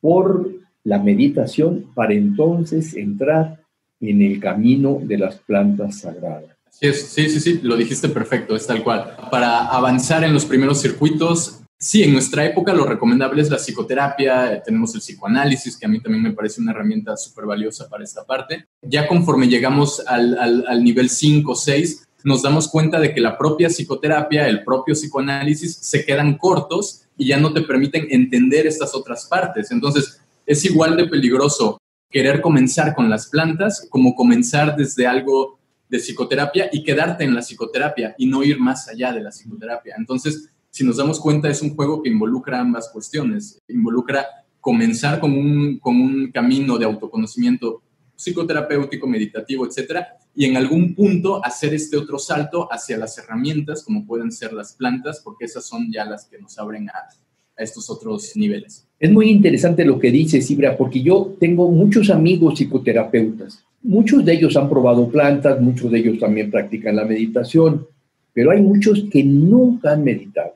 por 0.00 0.48
la 0.84 0.98
meditación, 0.98 1.86
para 1.94 2.14
entonces 2.14 2.94
entrar 2.94 3.60
en 4.00 4.22
el 4.22 4.40
camino 4.40 5.00
de 5.02 5.18
las 5.18 5.36
plantas 5.36 6.00
sagradas. 6.00 6.56
Sí, 6.70 6.92
sí, 6.92 7.28
sí, 7.28 7.40
sí, 7.40 7.60
lo 7.62 7.76
dijiste 7.76 8.08
perfecto, 8.08 8.56
es 8.56 8.66
tal 8.66 8.82
cual. 8.82 9.16
Para 9.30 9.66
avanzar 9.66 10.24
en 10.24 10.32
los 10.32 10.44
primeros 10.46 10.80
circuitos, 10.80 11.62
Sí, 11.82 12.04
en 12.04 12.12
nuestra 12.12 12.46
época 12.46 12.72
lo 12.72 12.84
recomendable 12.84 13.42
es 13.42 13.50
la 13.50 13.56
psicoterapia, 13.56 14.52
eh, 14.52 14.62
tenemos 14.64 14.94
el 14.94 15.00
psicoanálisis, 15.00 15.76
que 15.76 15.84
a 15.84 15.88
mí 15.88 16.00
también 16.00 16.22
me 16.22 16.30
parece 16.30 16.60
una 16.60 16.70
herramienta 16.70 17.16
súper 17.16 17.44
valiosa 17.44 17.88
para 17.88 18.04
esta 18.04 18.24
parte. 18.24 18.66
Ya 18.82 19.08
conforme 19.08 19.48
llegamos 19.48 20.00
al, 20.06 20.38
al, 20.38 20.84
nivel 20.84 21.10
5 21.10 21.50
o 21.50 21.56
6, 21.56 22.08
nos 22.24 22.42
damos 22.42 22.68
cuenta 22.68 23.00
de 23.00 23.12
que 23.14 23.20
la 23.20 23.36
propia 23.36 23.68
psicoterapia, 23.68 24.48
el 24.48 24.64
propio 24.64 24.94
psicoanálisis 24.94 25.76
se 25.76 26.04
quedan 26.04 26.36
cortos 26.38 27.02
y 27.16 27.26
ya 27.26 27.38
no 27.38 27.52
te 27.52 27.62
permiten 27.62 28.06
entender 28.10 28.66
estas 28.66 28.94
otras 28.94 29.26
partes. 29.26 29.70
Entonces, 29.70 30.20
es 30.46 30.64
igual 30.64 30.96
de 30.96 31.06
peligroso 31.06 31.78
querer 32.10 32.40
comenzar 32.40 32.94
con 32.94 33.08
las 33.08 33.26
plantas 33.26 33.86
como 33.90 34.14
comenzar 34.14 34.76
desde 34.76 35.06
algo 35.06 35.58
de 35.88 35.98
psicoterapia 35.98 36.68
y 36.72 36.82
quedarte 36.82 37.24
en 37.24 37.34
la 37.34 37.42
psicoterapia 37.42 38.14
y 38.18 38.26
no 38.26 38.42
ir 38.42 38.58
más 38.58 38.88
allá 38.88 39.12
de 39.12 39.20
la 39.20 39.30
psicoterapia. 39.30 39.94
Entonces, 39.98 40.50
si 40.70 40.84
nos 40.84 40.96
damos 40.96 41.20
cuenta, 41.20 41.48
es 41.48 41.60
un 41.60 41.74
juego 41.74 42.02
que 42.02 42.08
involucra 42.08 42.60
ambas 42.60 42.88
cuestiones. 42.90 43.58
Involucra 43.68 44.26
comenzar 44.60 45.20
con 45.20 45.32
un, 45.32 45.78
con 45.78 46.00
un 46.00 46.30
camino 46.32 46.78
de 46.78 46.86
autoconocimiento 46.86 47.82
psicoterapéutico, 48.16 49.06
meditativo, 49.06 49.66
etcétera, 49.66 50.16
y 50.34 50.46
en 50.46 50.56
algún 50.56 50.94
punto 50.94 51.44
hacer 51.44 51.74
este 51.74 51.96
otro 51.96 52.18
salto 52.18 52.68
hacia 52.70 52.96
las 52.96 53.16
herramientas, 53.18 53.82
como 53.82 54.06
pueden 54.06 54.32
ser 54.32 54.52
las 54.52 54.72
plantas, 54.72 55.20
porque 55.22 55.44
esas 55.44 55.66
son 55.66 55.92
ya 55.92 56.04
las 56.04 56.24
que 56.26 56.38
nos 56.38 56.58
abren 56.58 56.88
a, 56.88 57.08
estos 57.54 57.90
otros 57.90 58.32
niveles. 58.34 58.88
Es 58.98 59.12
muy 59.12 59.30
interesante 59.30 59.84
lo 59.84 59.98
que 59.98 60.10
dices, 60.10 60.50
Ibra, 60.50 60.76
porque 60.76 61.02
yo 61.02 61.36
tengo 61.38 61.70
muchos 61.70 62.10
amigos 62.10 62.54
psicoterapeutas. 62.54 63.62
Muchos 63.82 64.24
de 64.24 64.32
ellos 64.32 64.56
han 64.56 64.68
probado 64.68 65.08
plantas, 65.08 65.60
muchos 65.60 65.90
de 65.90 65.98
ellos 65.98 66.18
también 66.18 66.50
practican 66.50 66.96
la 66.96 67.04
meditación, 67.04 67.86
pero 68.32 68.50
hay 68.50 68.62
muchos 68.62 69.04
que 69.10 69.22
nunca 69.22 69.92
han 69.92 70.02
meditado 70.02 70.54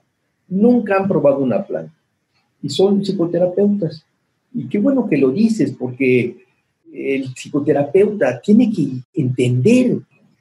nunca 0.49 0.97
han 0.97 1.09
probado 1.09 1.39
una 1.39 1.65
planta 1.65 1.93
y 2.63 2.69
son 2.69 3.05
psicoterapeutas. 3.05 4.05
Y 4.55 4.69
qué 4.69 4.79
bueno 4.79 5.09
que 5.09 5.19
lo 5.19 5.31
dices, 5.31 5.75
porque 5.79 6.46
el 6.97 7.35
psicoterapeuta 7.35 8.41
tiene 8.41 8.73
que 8.73 8.89
entender 9.15 9.99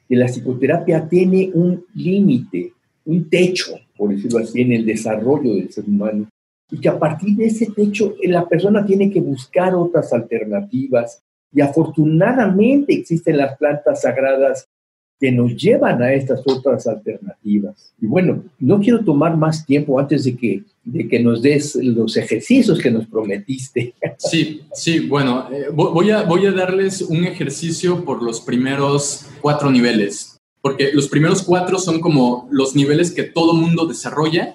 que 0.08 0.16
la 0.16 0.26
psicoterapia 0.26 1.06
tiene 1.08 1.50
un 1.52 1.84
límite, 1.94 2.72
un 3.04 3.28
techo, 3.28 3.78
por 3.96 4.10
decirlo 4.10 4.38
así, 4.38 4.62
en 4.62 4.72
el 4.72 4.86
desarrollo 4.86 5.54
del 5.54 5.70
ser 5.70 5.84
humano. 5.84 6.28
Y 6.70 6.78
que 6.78 6.88
a 6.88 6.98
partir 6.98 7.36
de 7.36 7.46
ese 7.46 7.66
techo 7.66 8.14
la 8.22 8.48
persona 8.48 8.84
tiene 8.84 9.10
que 9.10 9.20
buscar 9.20 9.74
otras 9.74 10.12
alternativas. 10.12 11.22
Y 11.52 11.60
afortunadamente 11.60 12.94
existen 12.94 13.36
las 13.36 13.56
plantas 13.56 14.02
sagradas 14.02 14.66
que 15.18 15.32
nos 15.32 15.56
llevan 15.56 16.02
a 16.02 16.12
estas 16.12 16.42
otras 16.46 16.86
alternativas. 16.86 17.94
Y 18.00 18.06
bueno, 18.06 18.44
no 18.58 18.80
quiero 18.80 19.04
tomar 19.04 19.36
más 19.36 19.64
tiempo 19.64 19.98
antes 19.98 20.24
de 20.24 20.36
que, 20.36 20.62
de 20.86 21.08
que 21.08 21.20
nos 21.20 21.42
des 21.42 21.74
los 21.76 22.16
ejercicios 22.16 22.78
que 22.78 22.90
nos 22.90 23.06
prometiste. 23.06 23.94
Sí, 24.18 24.62
sí, 24.72 25.00
bueno, 25.00 25.48
eh, 25.52 25.66
voy, 25.72 26.10
a, 26.10 26.22
voy 26.22 26.46
a 26.46 26.52
darles 26.52 27.02
un 27.02 27.24
ejercicio 27.24 28.04
por 28.04 28.22
los 28.22 28.40
primeros 28.40 29.26
cuatro 29.42 29.70
niveles, 29.70 30.38
porque 30.62 30.92
los 30.92 31.08
primeros 31.08 31.42
cuatro 31.42 31.78
son 31.78 32.00
como 32.00 32.48
los 32.50 32.74
niveles 32.74 33.10
que 33.10 33.24
todo 33.24 33.52
mundo 33.52 33.86
desarrolla 33.86 34.54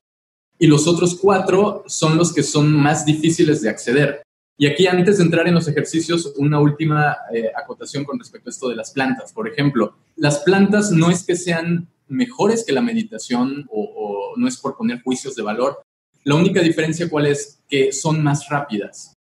y 0.58 0.67
los 0.67 0.88
otros 0.88 1.20
cuatro 1.22 1.84
son 1.88 2.17
los 2.17 2.34
que 2.34 2.44
son 2.44 2.72
más 2.72 3.06
difíciles 3.06 3.62
de 3.62 3.70
acceder. 3.70 4.22
Y 4.58 4.67
aquí, 4.67 4.86
antes 4.86 5.17
de 5.17 5.24
entrar 5.24 5.48
en 5.48 5.56
los 5.56 5.67
ejercicios, 5.67 6.34
una 6.38 6.60
última 6.60 7.17
eh, 7.34 7.52
acotación 7.56 8.06
con 8.06 8.20
respecto 8.20 8.48
a 8.48 8.52
esto 8.52 8.70
de 8.70 8.76
las 8.76 8.91
plantas. 8.91 9.34
Por 9.34 9.48
ejemplo, 9.48 9.96
las 10.15 10.39
plantas 10.39 10.91
no 10.91 11.10
es 11.10 11.24
que 11.24 11.36
sean 11.36 11.89
mejores 12.08 12.63
que 12.63 12.74
la 12.74 12.82
meditación 12.82 13.67
o, 13.72 14.34
no 14.38 14.48
es 14.48 14.58
por 14.58 14.78
poner 14.78 15.02
juicios 15.02 15.36
de 15.36 15.41
valor. 15.41 15.82
La 16.23 16.36
única 16.36 16.62
diferencia 16.62 17.10
cuál 17.10 17.27
es 17.27 17.60
que 17.67 17.91
son 17.91 18.21
más 18.23 18.47
rápidas. 18.49 19.13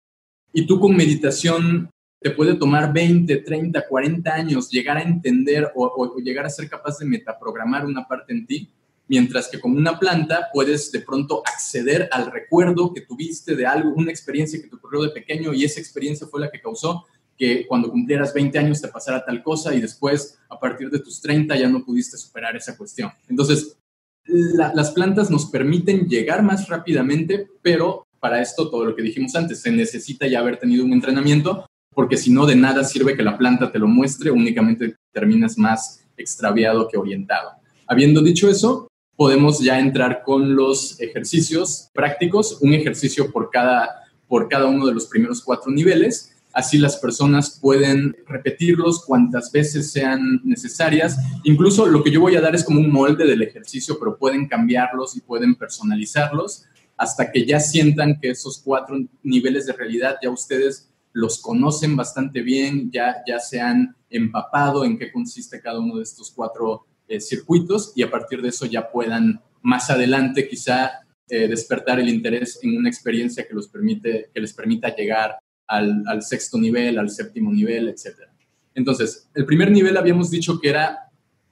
Y 0.52 0.66
tú 0.66 0.78
con 0.80 0.96
meditación 0.96 1.90
te 2.20 2.30
puede 2.30 2.54
tomar 2.54 2.92
20, 2.92 3.36
30, 3.38 3.88
40 3.88 4.34
años 4.34 4.70
llegar 4.70 4.98
a 4.98 5.02
entender 5.02 5.70
o, 5.74 6.16
llegar 6.18 6.44
a 6.44 6.50
ser 6.50 6.68
capaz 6.68 6.98
de 6.98 7.06
metaprogramar 7.06 7.86
una 7.86 8.06
parte 8.06 8.32
en 8.32 8.46
ti 8.46 8.70
mientras 9.10 9.48
que 9.48 9.58
con 9.58 9.76
una 9.76 9.98
planta 9.98 10.50
puedes 10.52 10.92
de 10.92 11.00
pronto 11.00 11.42
acceder 11.44 12.08
al 12.12 12.30
recuerdo 12.30 12.94
que 12.94 13.00
tuviste 13.00 13.56
de 13.56 13.66
algo, 13.66 13.92
una 13.96 14.12
experiencia 14.12 14.62
que 14.62 14.68
te 14.68 14.76
ocurrió 14.76 15.02
de 15.02 15.08
pequeño 15.08 15.52
y 15.52 15.64
esa 15.64 15.80
experiencia 15.80 16.28
fue 16.28 16.40
la 16.40 16.48
que 16.48 16.60
causó 16.60 17.06
que 17.36 17.66
cuando 17.66 17.90
cumplieras 17.90 18.32
20 18.32 18.56
años 18.60 18.80
te 18.80 18.86
pasara 18.86 19.24
tal 19.24 19.42
cosa 19.42 19.74
y 19.74 19.80
después 19.80 20.38
a 20.48 20.60
partir 20.60 20.90
de 20.90 21.00
tus 21.00 21.20
30 21.20 21.56
ya 21.56 21.68
no 21.68 21.84
pudiste 21.84 22.16
superar 22.18 22.54
esa 22.54 22.76
cuestión. 22.76 23.10
Entonces, 23.28 23.76
las 24.24 24.90
plantas 24.92 25.30
nos 25.30 25.46
permiten 25.46 26.06
llegar 26.06 26.42
más 26.42 26.68
rápidamente, 26.68 27.48
pero 27.62 28.06
para 28.20 28.40
esto 28.40 28.70
todo 28.70 28.84
lo 28.84 28.94
que 28.94 29.02
dijimos 29.02 29.34
antes, 29.34 29.60
se 29.60 29.72
necesita 29.72 30.26
ya 30.26 30.40
haber 30.40 30.58
tenido 30.58 30.84
un 30.84 30.92
entrenamiento, 30.92 31.66
porque 31.94 32.16
si 32.16 32.30
no, 32.30 32.46
de 32.46 32.54
nada 32.54 32.84
sirve 32.84 33.16
que 33.16 33.22
la 33.22 33.38
planta 33.38 33.72
te 33.72 33.78
lo 33.78 33.88
muestre, 33.88 34.30
únicamente 34.30 34.96
terminas 35.12 35.58
más 35.58 36.04
extraviado 36.16 36.86
que 36.86 36.98
orientado. 36.98 37.50
Habiendo 37.86 38.20
dicho 38.20 38.48
eso, 38.48 38.88
podemos 39.16 39.60
ya 39.60 39.78
entrar 39.78 40.22
con 40.22 40.54
los 40.54 41.00
ejercicios 41.00 41.90
prácticos, 41.92 42.58
un 42.60 42.74
ejercicio 42.74 43.30
por 43.30 43.50
cada, 43.50 44.04
por 44.28 44.48
cada 44.48 44.66
uno 44.66 44.86
de 44.86 44.94
los 44.94 45.06
primeros 45.06 45.42
cuatro 45.42 45.72
niveles. 45.72 46.29
Así 46.52 46.78
las 46.78 46.96
personas 46.96 47.58
pueden 47.60 48.16
repetirlos 48.26 49.04
cuantas 49.04 49.52
veces 49.52 49.92
sean 49.92 50.40
necesarias. 50.44 51.16
Incluso 51.44 51.86
lo 51.86 52.02
que 52.02 52.10
yo 52.10 52.20
voy 52.20 52.36
a 52.36 52.40
dar 52.40 52.54
es 52.54 52.64
como 52.64 52.80
un 52.80 52.90
molde 52.90 53.26
del 53.26 53.42
ejercicio, 53.42 53.98
pero 53.98 54.16
pueden 54.16 54.48
cambiarlos 54.48 55.16
y 55.16 55.20
pueden 55.20 55.54
personalizarlos 55.54 56.64
hasta 56.96 57.32
que 57.32 57.46
ya 57.46 57.60
sientan 57.60 58.20
que 58.20 58.30
esos 58.30 58.60
cuatro 58.62 58.98
niveles 59.22 59.66
de 59.66 59.72
realidad 59.72 60.16
ya 60.22 60.28
ustedes 60.28 60.90
los 61.12 61.40
conocen 61.40 61.96
bastante 61.96 62.42
bien, 62.42 62.90
ya, 62.90 63.22
ya 63.26 63.38
se 63.38 63.60
han 63.60 63.96
empapado 64.10 64.84
en 64.84 64.98
qué 64.98 65.10
consiste 65.10 65.60
cada 65.60 65.80
uno 65.80 65.96
de 65.96 66.02
estos 66.02 66.30
cuatro 66.30 66.86
eh, 67.08 67.20
circuitos 67.20 67.92
y 67.96 68.02
a 68.02 68.10
partir 68.10 68.42
de 68.42 68.48
eso 68.48 68.66
ya 68.66 68.90
puedan 68.90 69.40
más 69.62 69.88
adelante 69.88 70.46
quizá 70.46 70.90
eh, 71.28 71.48
despertar 71.48 72.00
el 72.00 72.08
interés 72.08 72.58
en 72.62 72.76
una 72.76 72.88
experiencia 72.88 73.46
que, 73.46 73.54
los 73.54 73.68
permite, 73.68 74.30
que 74.34 74.40
les 74.40 74.52
permita 74.52 74.94
llegar 74.94 75.38
al, 75.70 76.22
sexto 76.22 76.58
nivel, 76.58 76.98
al 76.98 77.10
séptimo 77.10 77.52
nivel, 77.52 77.88
etc. 77.88 78.28
Entonces, 78.74 79.28
el 79.34 79.46
primer 79.46 79.70
nivel 79.70 79.96
habíamos 79.96 80.30
dicho 80.30 80.60
que 80.60 80.68
era 80.68 81.10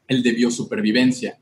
el 0.09 0.23
de 0.23 0.33
biosupervivencia. 0.33 1.39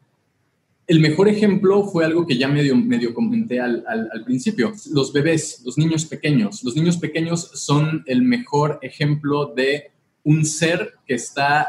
El 0.87 1.01
mejor 1.01 1.29
ejemplo 1.29 1.85
fue 1.85 2.05
algo 2.05 2.27
que 2.27 2.37
ya 2.37 2.49
medio, 2.49 2.77
medio 2.77 3.13
comenté 3.13 3.61
al, 3.61 3.85
al, 3.89 4.25
principio, 4.25 4.73
los 4.93 5.13
bebés, 5.13 5.63
los 5.65 5.79
niños 5.79 6.05
pequeños. 6.05 6.63
Los 6.63 6.77
niños 6.77 6.97
pequeños 6.99 7.51
son 7.55 8.05
el 8.07 8.23
mejor 8.23 8.79
ejemplo 8.83 9.53
de 9.57 9.91
un 10.23 10.45
ser 10.45 10.95
que 11.07 11.15
está 11.15 11.69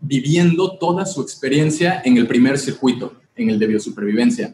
viviendo 0.00 0.76
toda 0.76 1.06
su 1.06 1.22
experiencia 1.22 2.02
en 2.04 2.16
el 2.16 2.26
primer 2.26 2.58
circuito, 2.58 3.14
en 3.36 3.48
el 3.48 3.58
de 3.58 3.68
biosupervivencia. 3.68 4.52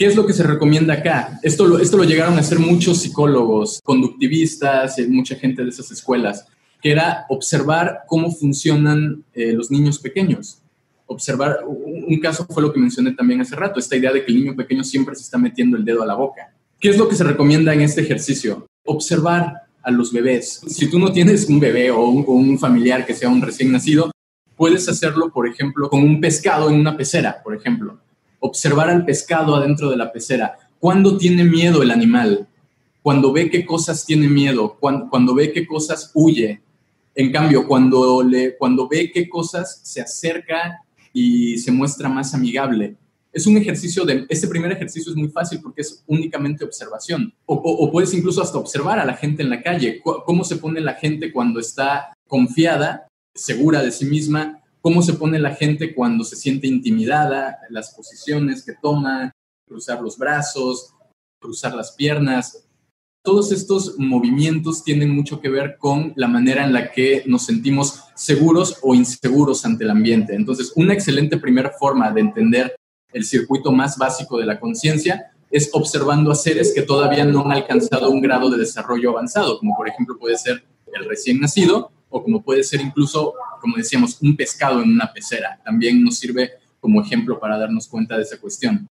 ¿Qué 0.00 0.06
es 0.06 0.16
lo 0.16 0.26
que 0.26 0.32
se 0.32 0.44
recomienda 0.44 0.94
acá? 0.94 1.38
Esto 1.42 1.66
lo, 1.66 1.78
esto 1.78 1.98
lo 1.98 2.04
llegaron 2.04 2.38
a 2.38 2.40
hacer 2.40 2.58
muchos 2.58 3.02
psicólogos, 3.02 3.80
conductivistas, 3.84 4.98
y 4.98 5.06
mucha 5.06 5.36
gente 5.36 5.62
de 5.62 5.68
esas 5.68 5.90
escuelas, 5.90 6.46
que 6.80 6.90
era 6.90 7.26
observar 7.28 8.04
cómo 8.06 8.30
funcionan 8.30 9.22
eh, 9.34 9.52
los 9.52 9.70
niños 9.70 9.98
pequeños. 9.98 10.62
Observar, 11.04 11.58
un 11.66 12.18
caso 12.18 12.46
fue 12.48 12.62
lo 12.62 12.72
que 12.72 12.80
mencioné 12.80 13.12
también 13.12 13.42
hace 13.42 13.54
rato, 13.54 13.78
esta 13.78 13.94
idea 13.94 14.10
de 14.10 14.24
que 14.24 14.32
el 14.32 14.38
niño 14.38 14.56
pequeño 14.56 14.84
siempre 14.84 15.14
se 15.14 15.20
está 15.20 15.36
metiendo 15.36 15.76
el 15.76 15.84
dedo 15.84 16.02
a 16.02 16.06
la 16.06 16.14
boca. 16.14 16.50
¿Qué 16.80 16.88
es 16.88 16.96
lo 16.96 17.06
que 17.06 17.14
se 17.14 17.24
recomienda 17.24 17.74
en 17.74 17.82
este 17.82 18.00
ejercicio? 18.00 18.66
Observar 18.86 19.52
a 19.82 19.90
los 19.90 20.14
bebés. 20.14 20.62
Si 20.66 20.88
tú 20.88 20.98
no 20.98 21.12
tienes 21.12 21.44
un 21.44 21.60
bebé 21.60 21.90
o 21.90 22.06
un 22.06 22.58
familiar 22.58 23.04
que 23.04 23.12
sea 23.12 23.28
un 23.28 23.42
recién 23.42 23.70
nacido, 23.70 24.10
puedes 24.56 24.88
hacerlo, 24.88 25.30
por 25.30 25.46
ejemplo, 25.46 25.90
con 25.90 26.02
un 26.02 26.22
pescado 26.22 26.70
en 26.70 26.80
una 26.80 26.96
pecera, 26.96 27.42
por 27.44 27.54
ejemplo 27.54 27.98
observar 28.40 28.90
al 28.90 29.04
pescado 29.04 29.54
adentro 29.54 29.90
de 29.90 29.96
la 29.96 30.12
pecera. 30.12 30.56
¿Cuándo 30.78 31.16
tiene 31.16 31.44
miedo 31.44 31.82
el 31.82 31.90
animal? 31.90 32.48
Cuando 33.02 33.32
ve 33.32 33.50
qué 33.50 33.64
cosas 33.64 34.04
tiene 34.04 34.28
miedo, 34.28 34.76
cuando, 34.80 35.34
ve 35.34 35.52
qué 35.52 35.66
cosas 35.66 36.10
huye. 36.14 36.60
En 37.14 37.32
cambio, 37.32 37.66
cuando, 37.66 38.26
ve 38.90 39.10
qué 39.12 39.28
cosas 39.28 39.80
se 39.84 40.00
acerca 40.00 40.82
y 41.12 41.58
se 41.58 41.70
muestra 41.70 42.08
más 42.08 42.34
amigable. 42.34 42.96
Es 43.32 43.46
un 43.46 43.56
ejercicio 43.56 44.04
de, 44.04 44.26
este 44.28 44.48
primer 44.48 44.72
ejercicio 44.72 45.12
es 45.12 45.16
muy 45.16 45.28
fácil 45.28 45.60
porque 45.62 45.82
es 45.82 46.02
únicamente 46.06 46.64
observación. 46.64 47.32
O, 47.46 47.54
o, 47.54 47.90
puedes 47.92 48.12
incluso 48.12 48.42
hasta 48.42 48.58
observar 48.58 48.98
a 48.98 49.04
la 49.04 49.14
gente 49.14 49.42
en 49.42 49.50
la 49.50 49.62
calle, 49.62 50.00
cómo 50.02 50.42
se 50.44 50.56
pone 50.56 50.80
la 50.80 50.94
gente 50.94 51.32
cuando 51.32 51.60
está 51.60 52.12
confiada, 52.26 53.06
segura 53.34 53.82
de 53.82 53.92
sí 53.92 54.04
misma, 54.04 54.59
cómo 54.80 55.02
se 55.02 55.14
pone 55.14 55.38
la 55.38 55.54
gente 55.54 55.94
cuando 55.94 56.24
se 56.24 56.36
siente 56.36 56.66
intimidada, 56.66 57.58
las 57.70 57.94
posiciones 57.94 58.64
que 58.64 58.74
toma, 58.80 59.32
cruzar 59.66 60.00
los 60.00 60.16
brazos, 60.16 60.94
cruzar 61.40 61.74
las 61.74 61.92
piernas. 61.92 62.66
Todos 63.22 63.52
estos 63.52 63.98
movimientos 63.98 64.82
tienen 64.82 65.10
mucho 65.10 65.40
que 65.40 65.50
ver 65.50 65.76
con 65.78 66.12
la 66.16 66.26
manera 66.26 66.64
en 66.64 66.72
la 66.72 66.90
que 66.90 67.22
nos 67.26 67.44
sentimos 67.44 68.04
seguros 68.14 68.78
o 68.82 68.94
inseguros 68.94 69.64
ante 69.64 69.84
el 69.84 69.90
ambiente. 69.90 70.34
Entonces, 70.34 70.72
una 70.74 70.94
excelente 70.94 71.36
primera 71.36 71.70
forma 71.70 72.10
de 72.10 72.20
entender 72.22 72.76
el 73.12 73.24
circuito 73.24 73.72
más 73.72 73.98
básico 73.98 74.38
de 74.38 74.46
la 74.46 74.58
conciencia 74.58 75.32
es 75.50 75.68
observando 75.72 76.30
a 76.30 76.34
seres 76.34 76.72
que 76.74 76.82
todavía 76.82 77.24
no 77.24 77.44
han 77.44 77.52
alcanzado 77.52 78.10
un 78.10 78.20
grado 78.20 78.50
de 78.50 78.58
desarrollo 78.58 79.10
avanzado, 79.10 79.58
como 79.58 79.76
por 79.76 79.88
ejemplo 79.88 80.16
puede 80.18 80.38
ser 80.38 80.64
el 80.94 81.04
recién 81.08 81.40
nacido 81.40 81.90
o 82.08 82.22
como 82.22 82.42
puede 82.42 82.64
ser 82.64 82.80
incluso, 82.80 83.34
como 83.60 83.76
decíamos, 83.76 84.18
un 84.20 84.36
pescado 84.36 84.82
en 84.82 84.90
una 84.90 85.12
pecera. 85.12 85.60
También 85.64 86.02
nos 86.02 86.18
sirve 86.18 86.50
como 86.80 87.02
ejemplo 87.02 87.38
para 87.38 87.58
darnos 87.58 87.86
cuenta 87.86 88.16
de 88.16 88.22
esa 88.22 88.38
cuestión. 88.38 88.86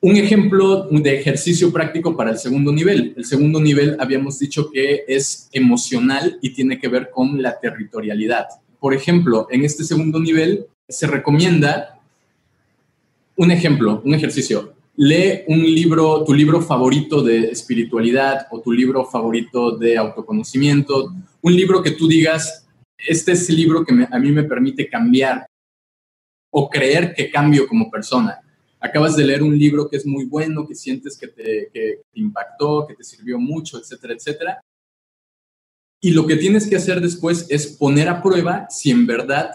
Un 0.00 0.16
ejemplo 0.16 0.84
de 0.90 1.18
ejercicio 1.18 1.72
práctico 1.72 2.16
para 2.16 2.30
el 2.30 2.38
segundo 2.38 2.72
nivel. 2.72 3.14
El 3.16 3.24
segundo 3.24 3.60
nivel 3.60 3.96
habíamos 3.98 4.38
dicho 4.38 4.70
que 4.70 5.04
es 5.08 5.48
emocional 5.52 6.38
y 6.40 6.50
tiene 6.50 6.78
que 6.78 6.88
ver 6.88 7.10
con 7.10 7.42
la 7.42 7.58
territorialidad. 7.58 8.46
Por 8.78 8.94
ejemplo, 8.94 9.48
en 9.50 9.64
este 9.64 9.82
segundo 9.82 10.20
nivel 10.20 10.66
se 10.88 11.08
recomienda 11.08 12.00
un 13.36 13.50
ejemplo, 13.50 14.00
un 14.04 14.14
ejercicio 14.14 14.74
lee 14.98 15.44
un 15.46 15.62
libro, 15.62 16.24
tu 16.24 16.34
libro 16.34 16.60
favorito 16.60 17.22
de 17.22 17.50
espiritualidad 17.50 18.48
o 18.50 18.60
tu 18.60 18.72
libro 18.72 19.04
favorito 19.04 19.76
de 19.76 19.96
autoconocimiento, 19.96 21.14
un 21.40 21.54
libro 21.54 21.80
que 21.80 21.92
tú 21.92 22.08
digas, 22.08 22.66
este 22.98 23.32
es 23.32 23.48
el 23.48 23.56
libro 23.56 23.84
que 23.84 24.06
a 24.10 24.18
mí 24.18 24.32
me 24.32 24.42
permite 24.44 24.88
cambiar 24.88 25.46
o 26.50 26.68
creer 26.68 27.14
que 27.14 27.30
cambio 27.30 27.66
como 27.66 27.90
persona. 27.90 28.40
Acabas 28.80 29.16
de 29.16 29.24
leer 29.24 29.42
un 29.42 29.56
libro 29.56 29.88
que 29.88 29.96
es 29.96 30.06
muy 30.06 30.24
bueno, 30.24 30.66
que 30.66 30.74
sientes 30.74 31.16
que 31.16 31.28
te, 31.28 31.70
que 31.72 32.00
te 32.10 32.20
impactó, 32.20 32.86
que 32.86 32.94
te 32.94 33.04
sirvió 33.04 33.38
mucho, 33.38 33.78
etcétera, 33.78 34.14
etcétera. 34.14 34.60
Y 36.00 36.12
lo 36.12 36.26
que 36.26 36.36
tienes 36.36 36.68
que 36.68 36.76
hacer 36.76 37.00
después 37.00 37.46
es 37.48 37.66
poner 37.66 38.08
a 38.08 38.22
prueba 38.22 38.66
si 38.70 38.90
en 38.90 39.06
verdad 39.06 39.50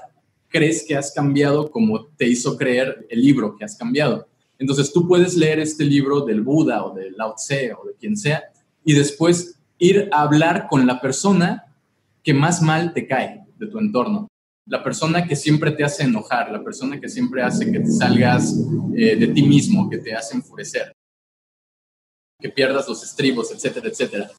crees 0.50 0.86
que 0.86 0.96
has 0.96 1.12
cambiado 1.12 1.72
como 1.72 2.06
te 2.06 2.28
hizo 2.28 2.58
creer 2.58 3.08
el 3.10 3.22
libro 3.22 3.56
que 3.56 3.66
has 3.66 3.76
cambiado. 3.76 4.28
Entonces 4.60 4.94
tú 4.94 5.08
puedes 5.08 5.36
leer 5.36 5.60
este 5.60 5.84
libro 5.84 6.22
del 6.22 6.42
Buda 6.42 6.86
o 6.86 6.94
del 6.94 7.16
Lao 7.18 7.34
Tse 7.36 7.74
o 7.74 7.88
de 7.88 7.96
quien 7.96 8.16
sea 8.16 8.44
y 8.86 8.94
después 8.94 9.58
ir 9.78 10.10
a 10.12 10.22
hablar 10.22 10.68
con 10.70 10.86
la 10.86 11.02
persona 11.02 11.63
que 12.24 12.34
más 12.34 12.62
mal 12.62 12.94
te 12.94 13.06
cae 13.06 13.46
de 13.58 13.68
tu 13.68 13.78
entorno. 13.80 14.28
La 14.66 14.82
persona 14.82 15.28
que 15.28 15.36
siempre 15.36 15.72
te 15.72 15.84
hace 15.84 16.04
enojar, 16.04 16.52
la 16.52 16.64
persona 16.64 17.00
que 17.00 17.10
siempre 17.10 17.44
hace 17.44 17.70
que 17.70 17.80
te 17.80 17.92
salgas 17.92 18.56
eh, 18.96 19.18
de 19.18 19.28
ti 19.28 19.44
mismo, 19.44 19.90
que 19.90 19.98
te 19.98 20.16
hace 20.16 20.38
enfurecer, 20.38 20.94
que 22.40 22.50
pierdas 22.50 22.88
los 22.88 23.04
estribos, 23.04 23.52
etcétera, 23.52 23.90
etcétera. 23.90 24.32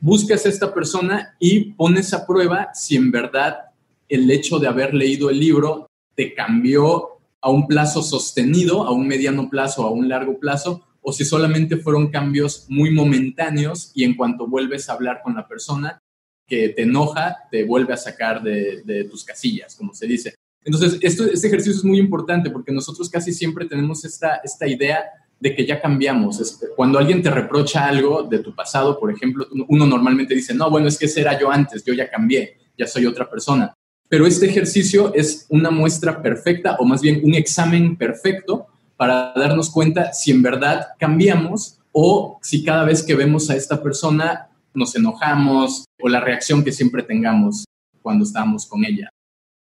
Buscas 0.00 0.44
a 0.44 0.50
esta 0.50 0.72
persona 0.72 1.34
y 1.40 1.72
pones 1.72 2.12
a 2.12 2.26
prueba 2.26 2.68
si 2.74 2.96
en 2.96 3.10
verdad 3.10 3.70
el 4.08 4.30
hecho 4.30 4.58
de 4.58 4.68
haber 4.68 4.92
leído 4.92 5.30
el 5.30 5.40
libro 5.40 5.86
te 6.14 6.34
cambió 6.34 7.18
a 7.40 7.50
un 7.50 7.66
plazo 7.66 8.02
sostenido, 8.02 8.84
a 8.84 8.92
un 8.92 9.06
mediano 9.06 9.48
plazo, 9.48 9.86
a 9.86 9.90
un 9.90 10.08
largo 10.08 10.38
plazo, 10.38 10.84
o 11.00 11.12
si 11.12 11.24
solamente 11.24 11.78
fueron 11.78 12.08
cambios 12.08 12.66
muy 12.68 12.90
momentáneos 12.90 13.92
y 13.94 14.04
en 14.04 14.14
cuanto 14.14 14.46
vuelves 14.46 14.88
a 14.88 14.92
hablar 14.92 15.20
con 15.22 15.34
la 15.34 15.48
persona 15.48 16.00
que 16.48 16.70
te 16.70 16.82
enoja, 16.82 17.36
te 17.50 17.64
vuelve 17.64 17.92
a 17.92 17.96
sacar 17.96 18.42
de, 18.42 19.06
tus 19.10 19.24
casillas, 19.24 19.76
como 19.76 19.94
se 19.94 20.06
dice. 20.06 20.34
Entonces, 20.64 20.98
este 21.00 21.46
ejercicio 21.46 21.72
es 21.72 21.84
muy 21.84 21.98
importante 21.98 22.50
porque 22.50 22.72
nosotros 22.72 23.08
casi 23.08 23.32
siempre 23.32 23.66
tenemos 23.66 24.04
esta, 24.04 24.40
esta 24.42 24.66
idea 24.66 25.04
de 25.38 25.54
que 25.54 25.64
ya 25.66 25.80
cambiamos. 25.80 26.58
Cuando 26.74 26.98
alguien 26.98 27.22
te 27.22 27.30
reprocha 27.30 27.86
algo 27.86 28.24
de 28.24 28.40
tu 28.40 28.54
pasado, 28.54 28.98
por 28.98 29.12
ejemplo, 29.12 29.46
uno 29.68 29.86
normalmente 29.86 30.34
dice, 30.34 30.54
no, 30.54 30.70
bueno, 30.70 30.88
es 30.88 30.98
que 30.98 31.06
ese 31.06 31.20
era 31.20 31.38
yo 31.38 31.50
antes, 31.50 31.84
yo 31.84 31.94
ya 31.94 32.10
cambié, 32.10 32.56
ya 32.76 32.86
soy 32.86 33.06
otra 33.06 33.30
persona. 33.30 33.72
Pero 34.08 34.26
este 34.26 34.46
ejercicio 34.46 35.12
es 35.14 35.46
una 35.50 35.70
muestra 35.70 36.22
perfecta 36.22 36.76
o 36.78 36.84
más 36.84 37.02
bien 37.02 37.20
un 37.22 37.34
examen 37.34 37.96
perfecto 37.96 38.66
para 38.96 39.32
darnos 39.36 39.70
cuenta 39.70 40.12
si 40.12 40.30
en 40.30 40.42
verdad 40.42 40.88
cambiamos 40.98 41.78
o 41.92 42.38
si 42.42 42.64
cada 42.64 42.84
vez 42.84 43.02
que 43.02 43.14
vemos 43.14 43.50
a 43.50 43.56
esta 43.56 43.82
persona 43.82 44.47
nos 44.78 44.94
enojamos 44.96 45.84
o 46.00 46.08
la 46.08 46.20
reacción 46.20 46.64
que 46.64 46.72
siempre 46.72 47.02
tengamos 47.02 47.64
cuando 48.00 48.24
estamos 48.24 48.66
con 48.66 48.84
ella. 48.84 49.10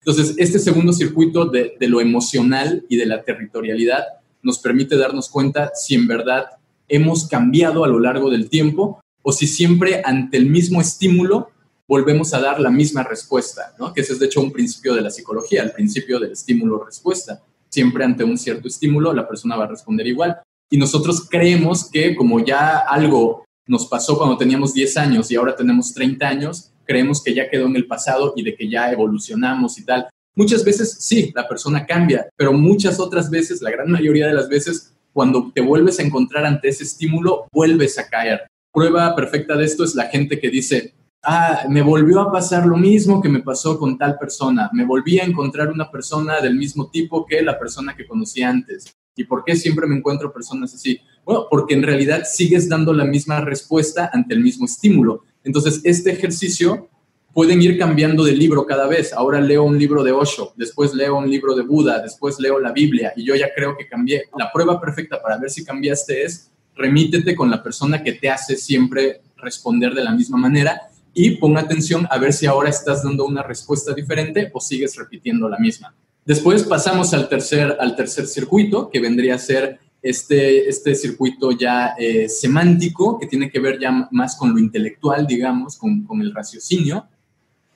Entonces, 0.01 0.35
este 0.37 0.59
segundo 0.59 0.93
circuito 0.93 1.45
de, 1.45 1.75
lo 1.81 1.99
emocional 1.99 2.85
y 2.87 2.95
de 2.95 3.05
la 3.05 3.23
territorialidad 3.23 4.05
nos 4.41 4.59
permite 4.59 4.95
darnos 4.95 5.27
cuenta 5.27 5.71
si 5.73 5.95
en 5.95 6.07
verdad 6.07 6.45
hemos 6.87 7.27
cambiado 7.27 7.83
a 7.83 7.89
lo 7.89 7.99
largo 7.99 8.29
del 8.29 8.49
tiempo 8.49 9.01
o 9.21 9.33
si 9.33 9.47
siempre 9.47 10.01
ante 10.05 10.37
el 10.37 10.45
mismo 10.45 10.79
estímulo 10.79 11.49
volvemos 11.89 12.33
a 12.33 12.39
dar 12.39 12.61
la 12.61 12.69
misma 12.69 13.03
respuesta, 13.03 13.75
¿no? 13.77 13.93
Que 13.93 14.01
ese 14.01 14.13
es 14.13 14.19
de 14.19 14.27
hecho 14.27 14.41
un 14.41 14.51
principio 14.51 14.93
de 14.93 15.01
la 15.01 15.09
psicología, 15.09 15.63
el 15.63 15.71
principio 15.71 16.19
del 16.19 16.31
estímulo-respuesta. 16.31 17.41
Siempre 17.69 18.05
ante 18.05 18.23
un 18.23 18.37
cierto 18.37 18.67
estímulo 18.67 19.11
la 19.13 19.27
persona 19.27 19.57
va 19.57 19.65
a 19.65 19.69
responder 19.69 20.07
igual. 20.07 20.37
Y 20.69 20.77
nosotros 20.77 21.27
creemos 21.29 21.89
que 21.89 22.15
como 22.15 22.43
ya 22.45 22.77
algo 22.77 23.46
nos 23.67 23.87
pasó 23.87 24.17
cuando 24.17 24.37
teníamos 24.37 24.73
10 24.73 24.97
años 24.97 25.31
y 25.31 25.35
ahora 25.35 25.55
tenemos 25.55 25.93
30 25.93 26.27
años, 26.27 26.71
creemos 26.85 27.21
que 27.21 27.33
ya 27.33 27.49
quedó 27.49 27.67
en 27.67 27.75
el 27.75 27.85
pasado 27.85 28.33
y 28.35 28.43
de 28.43 28.55
que 28.55 28.69
ya 28.69 28.91
evolucionamos 28.91 29.77
y 29.77 29.85
tal. 29.85 30.07
Muchas 30.35 30.63
veces 30.63 30.97
sí, 30.99 31.31
la 31.35 31.47
persona 31.47 31.85
cambia, 31.85 32.29
pero 32.35 32.53
muchas 32.53 32.99
otras 32.99 33.29
veces, 33.29 33.61
la 33.61 33.71
gran 33.71 33.91
mayoría 33.91 34.27
de 34.27 34.33
las 34.33 34.47
veces, 34.47 34.93
cuando 35.11 35.51
te 35.53 35.61
vuelves 35.61 35.99
a 35.99 36.03
encontrar 36.03 36.45
ante 36.45 36.69
ese 36.69 36.83
estímulo, 36.83 37.47
vuelves 37.51 37.97
a 37.97 38.07
caer. 38.07 38.47
Prueba 38.71 39.15
perfecta 39.15 39.55
de 39.55 39.65
esto 39.65 39.83
es 39.83 39.95
la 39.95 40.05
gente 40.05 40.39
que 40.39 40.49
dice, 40.49 40.93
ah, 41.23 41.63
me 41.67 41.81
volvió 41.81 42.21
a 42.21 42.31
pasar 42.31 42.65
lo 42.65 42.77
mismo 42.77 43.21
que 43.21 43.29
me 43.29 43.41
pasó 43.41 43.79
con 43.79 43.97
tal 43.97 44.17
persona, 44.17 44.69
me 44.73 44.85
volví 44.85 45.19
a 45.19 45.25
encontrar 45.25 45.71
una 45.71 45.89
persona 45.89 46.39
del 46.39 46.55
mismo 46.55 46.89
tipo 46.89 47.25
que 47.25 47.41
la 47.41 47.57
persona 47.57 47.95
que 47.95 48.07
conocí 48.07 48.43
antes. 48.43 48.93
¿Y 49.17 49.25
por 49.25 49.43
qué 49.43 49.55
siempre 49.55 49.87
me 49.87 49.97
encuentro 49.97 50.31
personas 50.31 50.73
así? 50.73 51.01
Bueno, 51.25 51.47
porque 51.49 51.73
en 51.73 51.83
realidad 51.83 52.23
sigues 52.23 52.69
dando 52.69 52.93
la 52.93 53.03
misma 53.03 53.41
respuesta 53.41 54.09
ante 54.13 54.33
el 54.33 54.41
mismo 54.41 54.65
estímulo. 54.65 55.23
Entonces, 55.43 55.81
este 55.83 56.11
ejercicio 56.11 56.89
pueden 57.33 57.61
ir 57.61 57.77
cambiando 57.77 58.23
de 58.23 58.31
libro 58.31 58.65
cada 58.65 58.87
vez. 58.87 59.13
Ahora 59.13 59.41
leo 59.41 59.63
un 59.63 59.77
libro 59.77 60.03
de 60.03 60.11
Osho, 60.11 60.53
después 60.55 60.93
leo 60.93 61.17
un 61.17 61.29
libro 61.29 61.55
de 61.55 61.63
Buda, 61.63 61.99
después 62.01 62.39
leo 62.39 62.59
la 62.59 62.71
Biblia 62.71 63.13
y 63.15 63.25
yo 63.25 63.35
ya 63.35 63.49
creo 63.55 63.77
que 63.77 63.87
cambié. 63.87 64.23
La 64.37 64.51
prueba 64.51 64.81
perfecta 64.81 65.21
para 65.21 65.37
ver 65.37 65.49
si 65.49 65.63
cambiaste 65.63 66.23
es 66.23 66.51
remítete 66.75 67.35
con 67.35 67.49
la 67.49 67.61
persona 67.61 68.01
que 68.03 68.13
te 68.13 68.29
hace 68.29 68.55
siempre 68.55 69.21
responder 69.35 69.93
de 69.93 70.03
la 70.03 70.13
misma 70.13 70.37
manera 70.37 70.81
y 71.13 71.37
pon 71.37 71.57
atención 71.57 72.07
a 72.09 72.17
ver 72.17 72.33
si 72.33 72.45
ahora 72.45 72.69
estás 72.69 73.03
dando 73.03 73.25
una 73.25 73.43
respuesta 73.43 73.93
diferente 73.93 74.49
o 74.53 74.59
sigues 74.59 74.95
repitiendo 74.95 75.49
la 75.49 75.57
misma. 75.57 75.93
Después 76.27 76.63
pasamos 76.63 77.13
al 77.13 77.29
tercer, 77.29 77.77
al 77.79 77.95
tercer 77.95 78.27
circuito, 78.27 78.89
que 78.89 78.99
vendría 78.99 79.35
a 79.35 79.39
ser 79.39 79.79
este, 80.01 80.67
este 80.67 80.93
circuito 80.93 81.53
ya 81.53 81.95
eh, 81.97 82.27
semántico, 82.27 83.17
que 83.17 83.27
tiene 83.27 83.49
que 83.49 83.61
ver 83.61 83.79
ya 83.79 84.09
más 84.11 84.35
con 84.35 84.51
lo 84.51 84.59
intelectual, 84.59 85.25
digamos, 85.25 85.77
con, 85.77 86.03
con 86.03 86.19
el 86.19 86.33
raciocinio. 86.33 87.07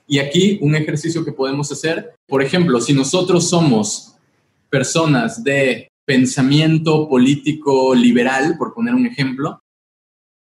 Y 0.05 0.19
aquí 0.19 0.59
un 0.61 0.75
ejercicio 0.75 1.23
que 1.23 1.31
podemos 1.31 1.71
hacer, 1.71 2.13
por 2.27 2.43
ejemplo, 2.43 2.81
si 2.81 2.93
nosotros 2.93 3.47
somos 3.47 4.17
personas 4.69 5.41
de 5.45 5.87
pensamiento 6.03 7.07
político 7.07 7.95
liberal, 7.95 8.57
por 8.57 8.73
poner 8.73 8.95
un 8.95 9.05
ejemplo, 9.05 9.61